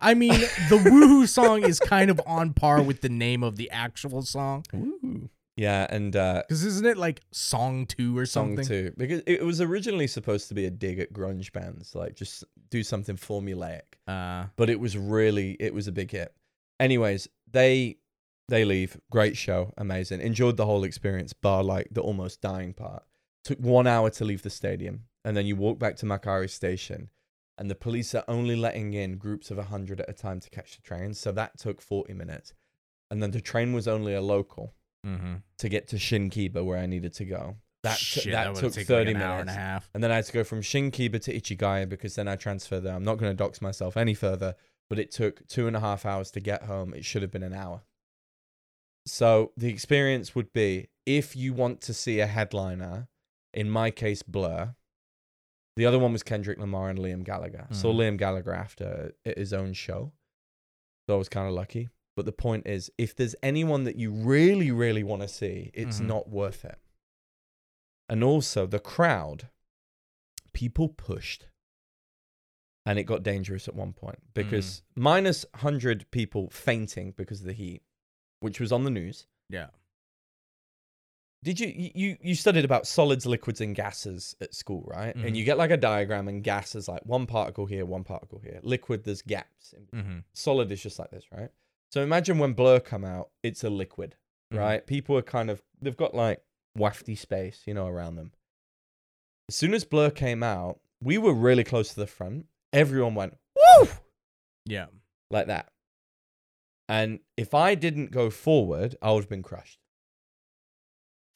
[0.00, 3.70] I mean, the woohoo song is kind of on par with the name of the
[3.70, 4.64] actual song.
[4.72, 5.30] Woo.
[5.56, 8.64] Yeah, and uh, Because isn't it like song two or something?
[8.64, 12.16] song two because it was originally supposed to be a dig at grunge bands, like
[12.16, 12.42] just
[12.72, 13.82] do something formulaic.
[14.08, 16.34] Uh, but it was really it was a big hit.
[16.80, 17.98] Anyways, they
[18.48, 18.98] they leave.
[19.10, 20.20] Great show, amazing.
[20.20, 23.04] Enjoyed the whole experience, bar like the almost dying part.
[23.44, 27.10] Took one hour to leave the stadium, and then you walk back to Makuhari Station,
[27.58, 30.74] and the police are only letting in groups of hundred at a time to catch
[30.74, 31.14] the train.
[31.14, 32.54] So that took forty minutes,
[33.10, 34.74] and then the train was only a local
[35.06, 35.34] mm-hmm.
[35.58, 37.56] to get to Shinkiba where I needed to go.
[37.82, 39.24] That t- Shit, that, that, took thirty like an minutes.
[39.24, 39.90] hour and a half.
[39.92, 42.94] And then I had to go from Shinkiba to Ichigaya because then I transferred there.
[42.94, 44.54] I'm not going to dox myself any further,
[44.88, 46.94] but it took two and a half hours to get home.
[46.94, 47.82] It should have been an hour.
[49.06, 53.08] So the experience would be if you want to see a headliner,
[53.52, 54.74] in my case, Blur.
[55.76, 57.66] The other one was Kendrick Lamar and Liam Gallagher.
[57.72, 57.96] Saw Mhm.
[57.96, 60.12] Liam Gallagher after his own show.
[61.08, 61.88] So I was kind of lucky.
[62.14, 65.98] But the point is, if there's anyone that you really, really want to see, it's
[65.98, 66.06] Mhm.
[66.06, 66.78] not worth it.
[68.08, 69.48] And also, the crowd,
[70.52, 71.46] people pushed.
[72.84, 77.52] And it got dangerous at one point because minus 100 people fainting because of the
[77.52, 77.82] heat,
[78.40, 79.26] which was on the news.
[79.48, 79.68] Yeah.
[81.44, 85.16] Did you you you studied about solids, liquids, and gases at school, right?
[85.16, 85.26] Mhm.
[85.26, 88.38] And you get like a diagram, and gas is like one particle here, one particle
[88.40, 88.60] here.
[88.62, 89.72] Liquid, there's gaps.
[89.72, 90.18] In Mm-hmm.
[90.34, 91.50] solid is just like this, right?
[91.90, 94.16] So imagine when Blur come out, it's a liquid,
[94.52, 94.58] Mhm.
[94.58, 94.86] right?
[94.86, 96.44] People are kind of they've got like
[96.78, 98.32] wafty space, you know, around them.
[99.48, 102.46] As soon as Blur came out, we were really close to the front.
[102.72, 103.88] Everyone went woo
[104.64, 104.86] Yeah.
[105.30, 105.70] like that.
[106.88, 109.78] And if I didn't go forward, I would have been crushed.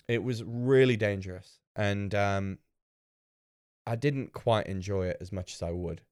[0.09, 1.59] It was really dangerous.
[1.75, 2.59] And um,
[3.87, 6.03] I didn't quite enjoy it as much as I would.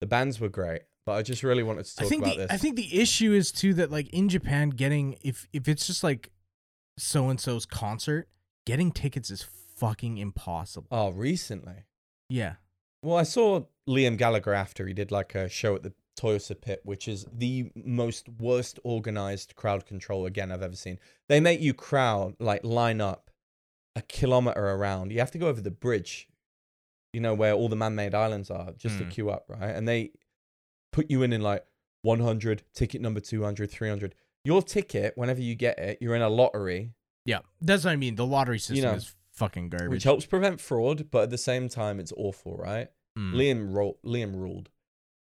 [0.00, 2.42] The bands were great, but I just really wanted to talk I think about the
[2.42, 2.50] this.
[2.52, 6.04] I think the issue is too that like in Japan, getting if if it's just
[6.04, 6.30] like
[6.98, 8.28] so and so's concert,
[8.68, 9.42] getting tickets is
[9.76, 10.88] fucking impossible.
[10.90, 11.84] oh, recently.
[12.28, 12.54] Yeah.
[13.02, 16.80] Well, I saw Liam Gallagher after he did like a show at the Toyosu Pit,
[16.84, 20.98] which is the most worst organized crowd control again I've ever seen.
[21.28, 23.30] They make you crowd like line up
[23.96, 25.12] a kilometer around.
[25.12, 26.28] You have to go over the bridge,
[27.12, 29.10] you know, where all the man-made islands are, just to Mm.
[29.10, 29.74] queue up, right?
[29.74, 30.10] And they
[30.92, 31.64] put you in in like
[32.02, 34.14] 100, ticket number 200, 300.
[34.44, 36.92] Your ticket, whenever you get it, you're in a lottery,
[37.28, 37.40] Yeah.
[37.60, 38.14] That's what I mean.
[38.14, 39.90] The lottery system know, is fucking garbage.
[39.90, 42.88] which helps prevent fraud, but at the same time, it's awful, right?
[43.18, 43.34] Mm.
[43.34, 44.70] Liam ro- Liam ruled.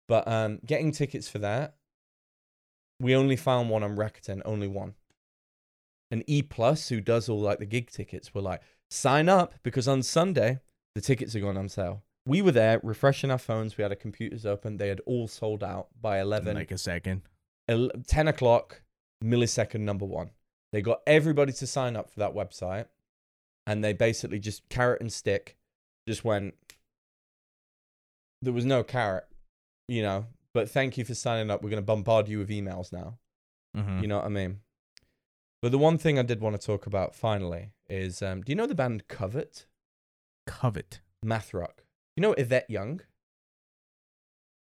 [0.08, 1.76] But um, getting tickets for that,
[3.00, 4.94] we only found one on Rakuten, only one.
[6.12, 8.62] And E Plus, who does all like the gig tickets, were like,
[8.92, 10.60] sign up because on Sunday
[10.94, 12.04] the tickets are going on sale.
[12.28, 13.78] We were there refreshing our phones.
[13.78, 14.78] We had our computers open.
[14.78, 17.24] They had all sold out by 11, in like a second.
[17.68, 18.84] 10 o'clock,
[19.24, 20.30] millisecond number one.
[20.72, 22.86] They got everybody to sign up for that website.
[23.68, 25.56] And they basically just carrot and stick
[26.08, 26.56] just went.
[28.42, 29.28] There was no carrot,
[29.88, 31.62] you know, but thank you for signing up.
[31.62, 33.20] We're going to bombard you with emails now.
[33.78, 34.02] Mhm.
[34.02, 34.62] You know what I mean?
[35.62, 38.56] But the one thing I did want to talk about finally is um, do you
[38.56, 39.66] know the band Covet?
[40.48, 41.02] Covet.
[41.22, 41.84] Math rock.
[42.16, 43.02] You know Yvette Young?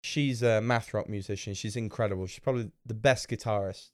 [0.03, 1.53] She's a math rock musician.
[1.53, 2.27] She's incredible.
[2.27, 3.91] She's probably the best guitarist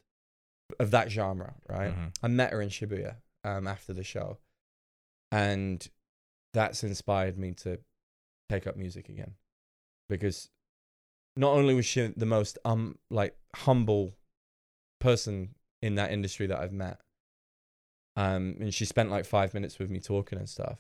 [0.79, 1.93] of that genre, right?
[1.95, 2.13] Mhm.
[2.23, 4.37] I met her in Shibuya um, after the show.
[5.31, 5.89] and
[6.53, 7.79] that's inspired me to
[8.49, 9.35] take up music again
[10.07, 10.49] because
[11.35, 14.15] not only was she the most um like humble
[14.99, 16.99] person in that industry that I've met
[18.15, 20.79] um and she spent like 5 minutes with me talking and stuff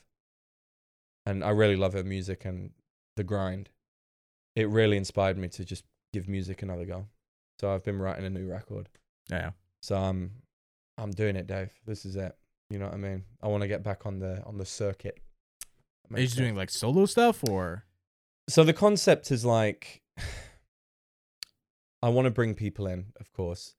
[1.25, 2.71] and I really love her music and
[3.17, 3.69] the grind
[4.55, 5.83] it really inspired me to just
[6.13, 7.05] give music another go
[7.59, 8.87] so I've been writing a new record
[9.29, 9.51] Yeah.
[9.81, 10.31] So I'm
[10.97, 12.35] I'm doing it Dave this is it
[12.69, 15.19] you know what I mean I want to get back on the on the circuit
[16.13, 17.83] Are you doing like solo stuff or?
[18.49, 20.01] so the concept is like
[22.03, 23.73] I want to bring people in, of course.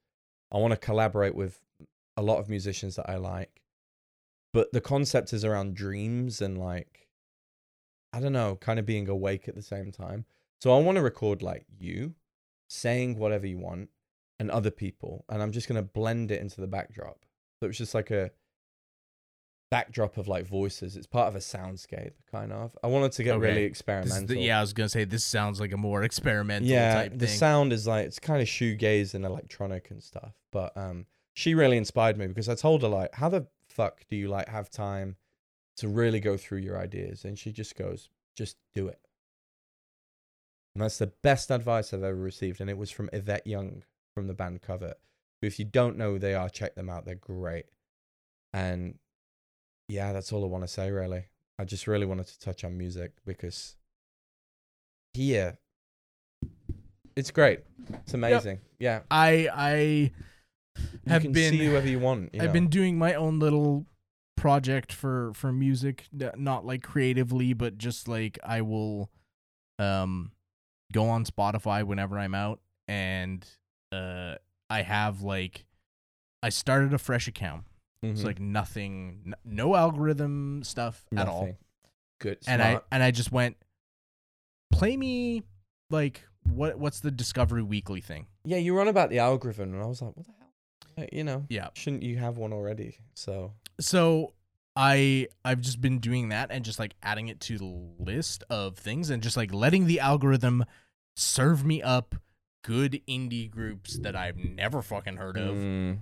[0.53, 1.61] I want to collaborate with
[2.17, 3.63] a lot of musicians that I like.
[4.53, 7.09] But the concept is around dreams and like
[8.13, 10.25] I don't know, kind of being awake at the same time.
[10.61, 12.15] So I want to record like you
[12.69, 13.91] saying whatever you want
[14.39, 17.25] and other people and I'm just going to blend it into the backdrop.
[17.61, 18.31] So it's just like a
[19.71, 20.97] backdrop of like voices.
[20.97, 22.77] It's part of a soundscape kind of.
[22.83, 23.47] I wanted to get Okay.
[23.49, 24.27] really experimental.
[24.29, 27.27] the- yeah, I was gonna say this sounds like a more experimental yeah, type the
[27.29, 30.35] sound is like it's kind of shoegaze and electronic and stuff.
[30.53, 34.17] But um, she really inspired me because I told her like, how the fuck do
[34.17, 35.17] you like have time
[35.77, 37.25] to really go through your ideas?
[37.25, 39.01] And she just goes, just do it.
[40.75, 43.83] And that's the best advice I've ever received, and it was from Yvette Young
[44.19, 44.99] from the band Covet.
[45.41, 47.05] Who, if you don't know who they are, check them out.
[47.05, 47.67] They're great.
[48.53, 48.99] And
[49.89, 50.91] yeah, that's all I want to say.
[50.91, 51.27] Really,
[51.59, 53.77] I just really wanted to touch on music because
[55.15, 55.59] here
[57.17, 57.61] it's great.
[57.95, 58.61] It's amazing.
[58.79, 59.01] Yeah.
[59.11, 59.75] I I
[60.77, 62.35] You have can been see whoever you want.
[62.35, 62.53] you I've know.
[62.53, 63.87] been doing my own little
[64.37, 69.11] project for for music, not like creatively, but just like I will
[69.79, 70.33] um
[70.93, 73.47] go on Spotify whenever I'm out and
[73.93, 74.37] uh
[74.71, 75.65] I have like
[76.43, 77.65] I started a fresh account.
[78.03, 78.25] It's Mhm.
[78.25, 81.41] like nothing no algorithm stuff at all.
[81.41, 81.57] Nothing.
[82.21, 82.39] Good.
[82.47, 83.57] And I and I just went
[84.73, 85.43] play me
[85.91, 88.27] like what what's the Discovery Weekly thing?
[88.45, 91.09] yeah, you were on about the algorithm, and I was like, what the hell?
[91.13, 91.69] You know, Yeah.
[91.75, 92.99] shouldn't you have one already?
[93.15, 94.33] So so
[94.77, 97.65] I I've just been doing that and just like adding it to the
[97.99, 100.65] list of things and just like letting the algorithm
[101.17, 102.15] serve me up
[102.65, 105.57] good indie groups that I've never fucking heard of.
[105.57, 105.99] Mm.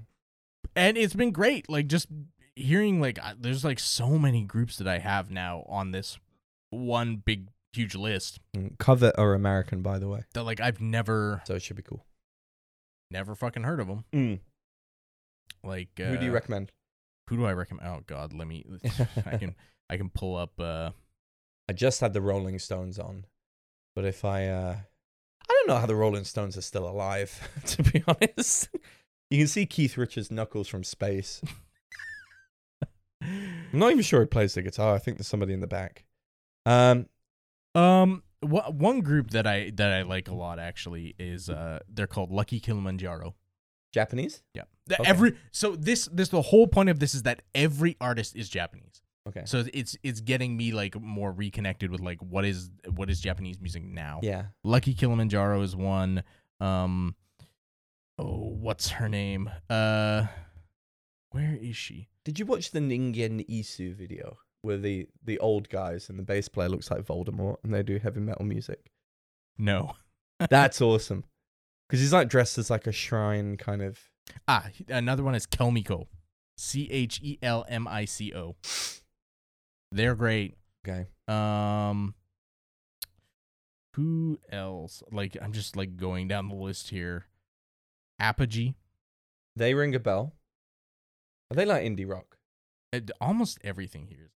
[0.75, 2.09] And it's been great like just
[2.55, 6.19] hearing like I- there's like so many groups that I have now on this
[6.71, 8.79] one big huge list Mm.
[8.79, 12.05] Covet are American, by the way, that like I've never so it should be cool.
[13.11, 14.05] never fucking heard of them.
[14.15, 14.41] Mm.
[15.63, 16.73] Like uh, Who do you recommend?
[17.29, 17.89] Who do I recommend?
[17.89, 18.65] Oh god, let me
[19.27, 19.55] I can
[19.91, 20.91] I can pull up uh
[21.69, 23.27] I just had the Rolling Stones on,
[23.97, 24.77] but if I, uh
[25.49, 27.49] I don't know how the Rolling Stones are still alive.
[27.67, 28.69] To be honest,
[29.31, 31.43] you can see Keith Richards' knuckles from space.
[33.23, 34.95] I'm not even sure he plays the guitar.
[34.95, 36.05] I think there's somebody in the back.
[36.65, 37.07] Um,
[37.75, 42.07] Um, wha- one group that I that I like a lot actually is uh they're
[42.07, 43.35] called Lucky Kilimanjaro.
[43.93, 44.43] Japanese.
[44.55, 44.63] Yeah.
[44.87, 45.11] The- Okay.
[45.11, 49.03] Every so this this the whole point of this is that every artist is Japanese.
[49.29, 49.43] Okay.
[49.45, 53.61] So it's it's getting me like more reconnected with like what is what is Japanese
[53.61, 54.21] music now.
[54.23, 54.47] Yeah.
[54.63, 56.23] Lucky Kilimanjaro is one.
[56.61, 57.17] Um
[58.19, 59.51] oh, what's her name?
[59.69, 60.27] Uh
[61.31, 62.09] where is she?
[62.25, 66.49] Did you watch the Ningen Isu video where the the old guys and the bass
[66.49, 68.91] player looks like Voldemort and they do heavy metal music?
[69.59, 69.93] No.
[70.51, 71.25] That's awesome.
[71.89, 73.99] Because he's like dressed as like a shrine kind of.
[74.47, 76.07] Ah, another one is Chelmico.
[76.59, 78.57] C H E L M I C O.
[79.93, 80.57] They're great.
[80.87, 81.09] Okay.
[81.29, 82.15] Um
[83.95, 85.03] who else?
[85.11, 87.27] Like I'm just like going down the list here.
[88.19, 88.75] Apogee.
[89.57, 90.35] They ring a bell.
[91.51, 92.37] Are they like indie rock?
[92.93, 94.31] Uh, almost everything here.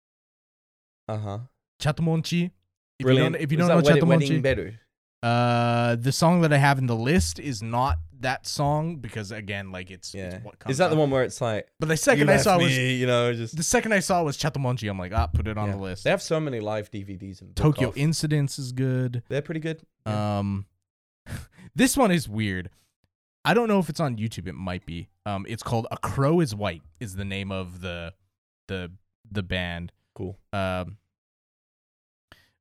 [1.08, 1.38] Uh huh.
[1.80, 2.52] Chatmonchy.
[2.98, 3.32] If Brilliant.
[3.32, 4.78] you don't if you don't know that Wedding- Wedding Chatmonchy?
[5.22, 9.70] Uh the song that I have in the list is not that song because again
[9.72, 10.34] like it's, Yeah.
[10.36, 12.36] it's what comes Is that the one where it's like But the you second I
[12.38, 15.26] saw me, was you know just the second I saw was Chatmonchy, I'm like, ah,
[15.26, 15.76] put it on Yeah.
[15.76, 16.04] the list.
[16.04, 17.96] They have so many live DVDs and Tokyo off.
[17.96, 19.22] Incidents is good.
[19.28, 19.82] They're pretty good.
[20.06, 20.38] Yeah.
[20.38, 20.66] Um,
[21.74, 22.70] this one is weird.
[23.44, 24.46] I don't know if it's on YouTube.
[24.48, 25.08] It might be.
[25.24, 28.12] Um, it's called "A Crow Is White" is the name of the
[28.68, 28.90] the
[29.30, 29.92] the band.
[30.14, 30.38] Cool.
[30.52, 30.98] Um,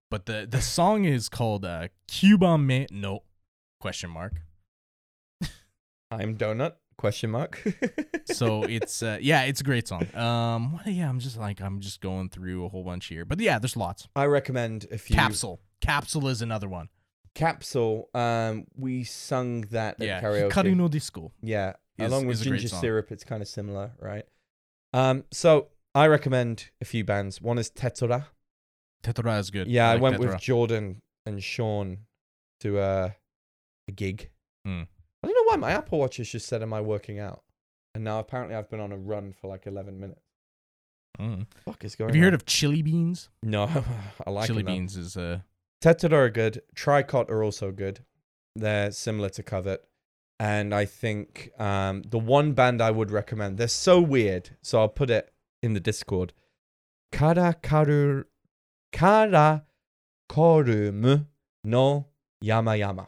[0.10, 3.24] but the the song is called uh, "Cuba Me No?"
[3.80, 4.34] Question mark.
[6.12, 7.64] I'm donut question mark.
[8.32, 10.06] So it's uh, yeah, it's a great song.
[10.16, 13.58] Um, yeah, I'm just like I'm just going through a whole bunch here, but yeah,
[13.58, 14.08] there's lots.
[14.16, 16.90] I recommend if you Capsule, Capsule is another one.
[17.34, 18.08] Capsule.
[18.14, 20.52] Um, we sung that at yeah, karaoke.
[20.52, 21.32] Hikari no Disco.
[21.42, 24.26] Yeah, is- along with a ginger syrup, it's kind of similar, right?
[24.94, 27.42] Um, so I recommend a few bands.
[27.42, 28.26] One is Tetora.
[29.04, 29.68] Tetora is good.
[29.68, 30.34] Yeah, I, like went Tetora.
[30.34, 32.00] with Jordan and Sean
[32.62, 33.10] to uh,
[33.88, 34.30] a gig.
[34.66, 34.84] Hmm.
[35.24, 37.44] I don't know why my Apple Watch has just said, "Am I working out?"
[37.96, 40.22] And now apparently I've been on a run for like 11 minutes.
[41.20, 41.48] Mm.
[41.66, 43.30] Fuck is going Have you heard of chili beans?
[43.44, 43.64] No,
[44.28, 44.72] I like chili though.
[44.72, 45.40] beans is uh
[45.82, 46.62] Tetada are good.
[46.76, 48.02] Tricot are also good.
[48.56, 49.84] They're similar to Covet.
[50.40, 54.52] And I think um, the one band I would recommend, they're so weird.
[54.62, 56.34] So I'll put it in the Discord.
[57.12, 58.26] Kara karu,
[58.92, 59.66] kara
[60.30, 61.26] korumu
[61.64, 62.08] no
[62.42, 63.08] yama yama.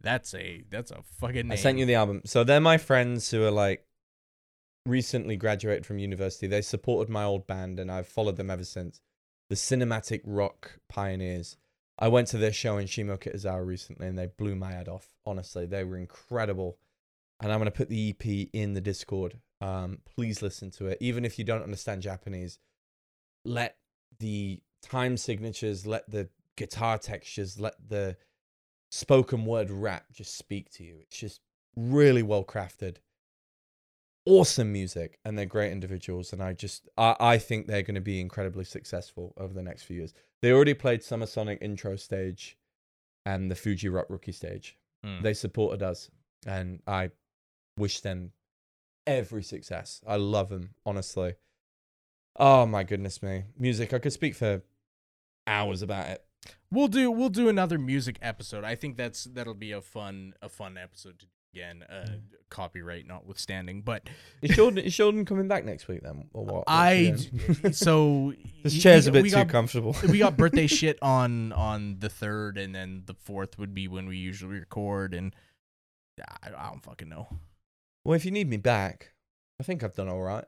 [0.00, 1.52] that's a that's a fucking name.
[1.52, 2.22] I sent you the album.
[2.24, 3.84] So they're my friends who are like
[4.86, 6.46] recently graduated from university.
[6.46, 9.00] They supported my old band and I've followed them ever since.
[9.50, 11.56] The cinematic rock pioneers.
[11.98, 15.08] I went to their show in Shimokitazawa recently and they blew my head off.
[15.26, 16.78] Honestly, they were incredible.
[17.40, 19.38] And I'm going to put the EP in the Discord.
[19.60, 20.98] Um, please listen to it.
[21.00, 22.58] Even if you don't understand Japanese,
[23.44, 23.76] let
[24.18, 28.16] the time signatures, let the guitar textures, let the
[28.90, 30.96] spoken word rap just speak to you.
[31.02, 31.40] It's just
[31.76, 32.96] really well crafted.
[34.24, 36.32] Awesome music, and they're great individuals.
[36.32, 39.84] And I just, I, I think they're going to be incredibly successful over the next
[39.84, 40.12] few years.
[40.42, 42.58] They already played Summer Sonic intro stage
[43.24, 44.76] and the Fuji Rock rookie stage.
[45.04, 45.22] Mm.
[45.22, 46.10] They supported us,
[46.46, 47.10] and I
[47.78, 48.32] wish them
[49.06, 50.02] every success.
[50.06, 51.34] I love them, honestly.
[52.36, 53.44] Oh my goodness me.
[53.58, 54.62] Music, I could speak for
[55.48, 56.24] hours about it.
[56.70, 58.62] We'll do we'll do another music episode.
[58.64, 61.82] I think that's that'll be a fun a fun episode to do again.
[61.82, 62.06] Uh,
[62.50, 64.08] copyright notwithstanding, but
[64.42, 66.28] Is Jordan, is Jordan coming back next week then?
[66.34, 66.64] Or what?
[66.68, 67.14] I
[67.72, 69.96] so This y- chair's a bit we too got, comfortable.
[70.08, 74.06] we got birthday shit on on the third, and then the fourth would be when
[74.06, 75.14] we usually record.
[75.14, 75.34] And
[76.20, 77.28] I, I don't fucking know.
[78.04, 79.12] well, if you need me back,
[79.58, 80.44] I think I've done all right.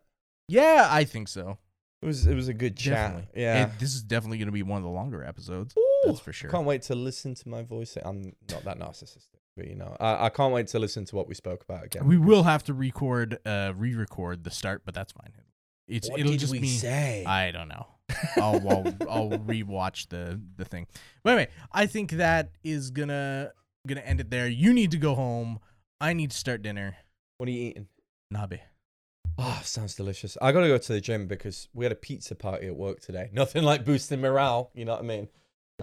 [0.49, 1.59] Yeah, I think so.
[2.03, 2.95] It was it was a good chat.
[3.13, 3.43] Definitely.
[3.43, 3.71] Yeah.
[3.79, 5.75] This is definitely going to be one of the longer episodes.
[5.79, 6.51] Ooh, That's for sure.
[6.51, 7.97] Can't wait to listen to my voice.
[8.03, 11.29] I'm not that narcissistic, but you know, I, I can't wait to listen to what
[11.29, 12.07] we spoke about again.
[12.07, 15.33] We will have to record, uh, re-record the start, but that's fine.
[15.89, 16.69] It's What it'll did just we be.
[16.69, 17.25] say?
[17.27, 17.87] I don't know.
[18.37, 20.87] I'll I'll, I'll rewatch the the thing.
[21.23, 23.53] But anyway, I think that is gonna
[23.87, 24.49] gonna end it there.
[24.49, 25.59] You need to go home.
[26.01, 26.97] I need to start dinner.
[27.39, 27.89] what are you eating?
[28.33, 28.61] Nabe.
[29.43, 30.37] Oh, sounds delicious.
[30.43, 33.01] I got to go to the gym because we had a pizza party at work
[33.01, 33.31] today.
[33.33, 35.29] Nothing like boosting morale, you know what I mean?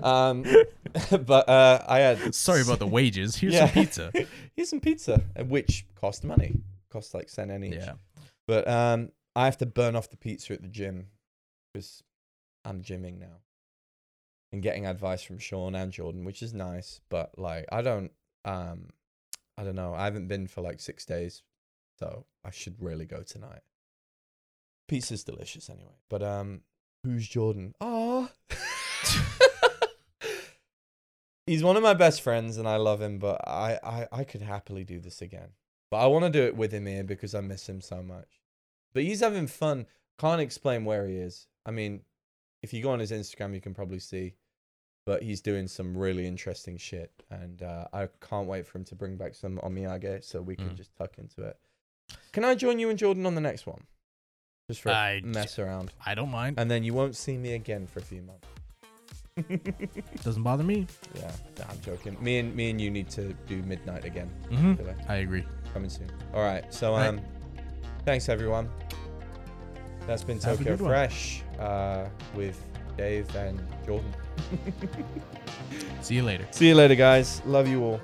[0.04, 0.44] Um,
[1.26, 2.36] but uh, I had.
[2.36, 3.36] Sorry about the wages.
[3.36, 3.66] Here's Yeah.
[3.66, 4.12] some pizza.
[4.56, 6.62] Here's some pizza, uh, which cost money.
[6.92, 7.70] Cost like cent any.
[7.70, 7.94] Yeah.
[8.48, 11.08] But um, I have to burn off the pizza at the gym
[11.74, 12.04] because
[12.64, 13.42] I'm gymming now
[14.54, 17.02] and getting advice from Sean and Jordan, which is nice.
[17.10, 18.12] But like, I don't,
[18.46, 18.90] um,
[19.58, 19.94] I don't know.
[19.96, 21.42] I haven't been for like six days,
[22.00, 23.62] so I should really go tonight.
[24.88, 25.96] Pizza's delicious anyway.
[26.10, 26.62] But um,
[27.04, 27.74] who's Jordan?
[27.82, 28.30] Oh.
[31.46, 34.42] He's one of my best friends and I love him, but I, I, I could
[34.42, 35.50] happily do this again.
[35.90, 38.42] But I want to do it with him here because I miss him so much.
[38.94, 39.86] But he's having fun.
[40.20, 41.48] Can't explain where he is.
[41.66, 42.02] I mean,
[42.62, 44.34] if you go on his Instagram, you can probably see.
[45.06, 48.96] But he's doing some really interesting shit, and uh, I can't wait for him to
[48.96, 50.76] bring back some omiyage so we can Mm.
[50.76, 51.58] just tuck into it.
[52.32, 53.82] Can I join you and Jordan on the next one?
[54.70, 56.60] Just for a I- mess around, I don't mind.
[56.60, 58.48] and then you won't see me again for a few months.
[60.24, 60.88] Doesn't bother me.
[61.16, 62.18] yeah, nah, I'm joking.
[62.22, 64.28] Me and me and you need to do midnight again.
[64.50, 64.74] hmm.
[65.08, 65.44] I agree.
[65.74, 66.10] Coming soon.
[66.34, 66.74] All right.
[66.74, 67.08] So Right.
[67.08, 67.22] um,
[68.04, 68.70] thanks everyone.
[70.08, 70.76] That's been Tokyo.
[70.78, 72.06] Fresh uh,
[72.36, 72.60] with
[72.98, 74.12] Dave and Jordan.
[76.02, 76.48] See you later.
[76.52, 77.42] See you later, guys.
[77.46, 78.02] Love you all.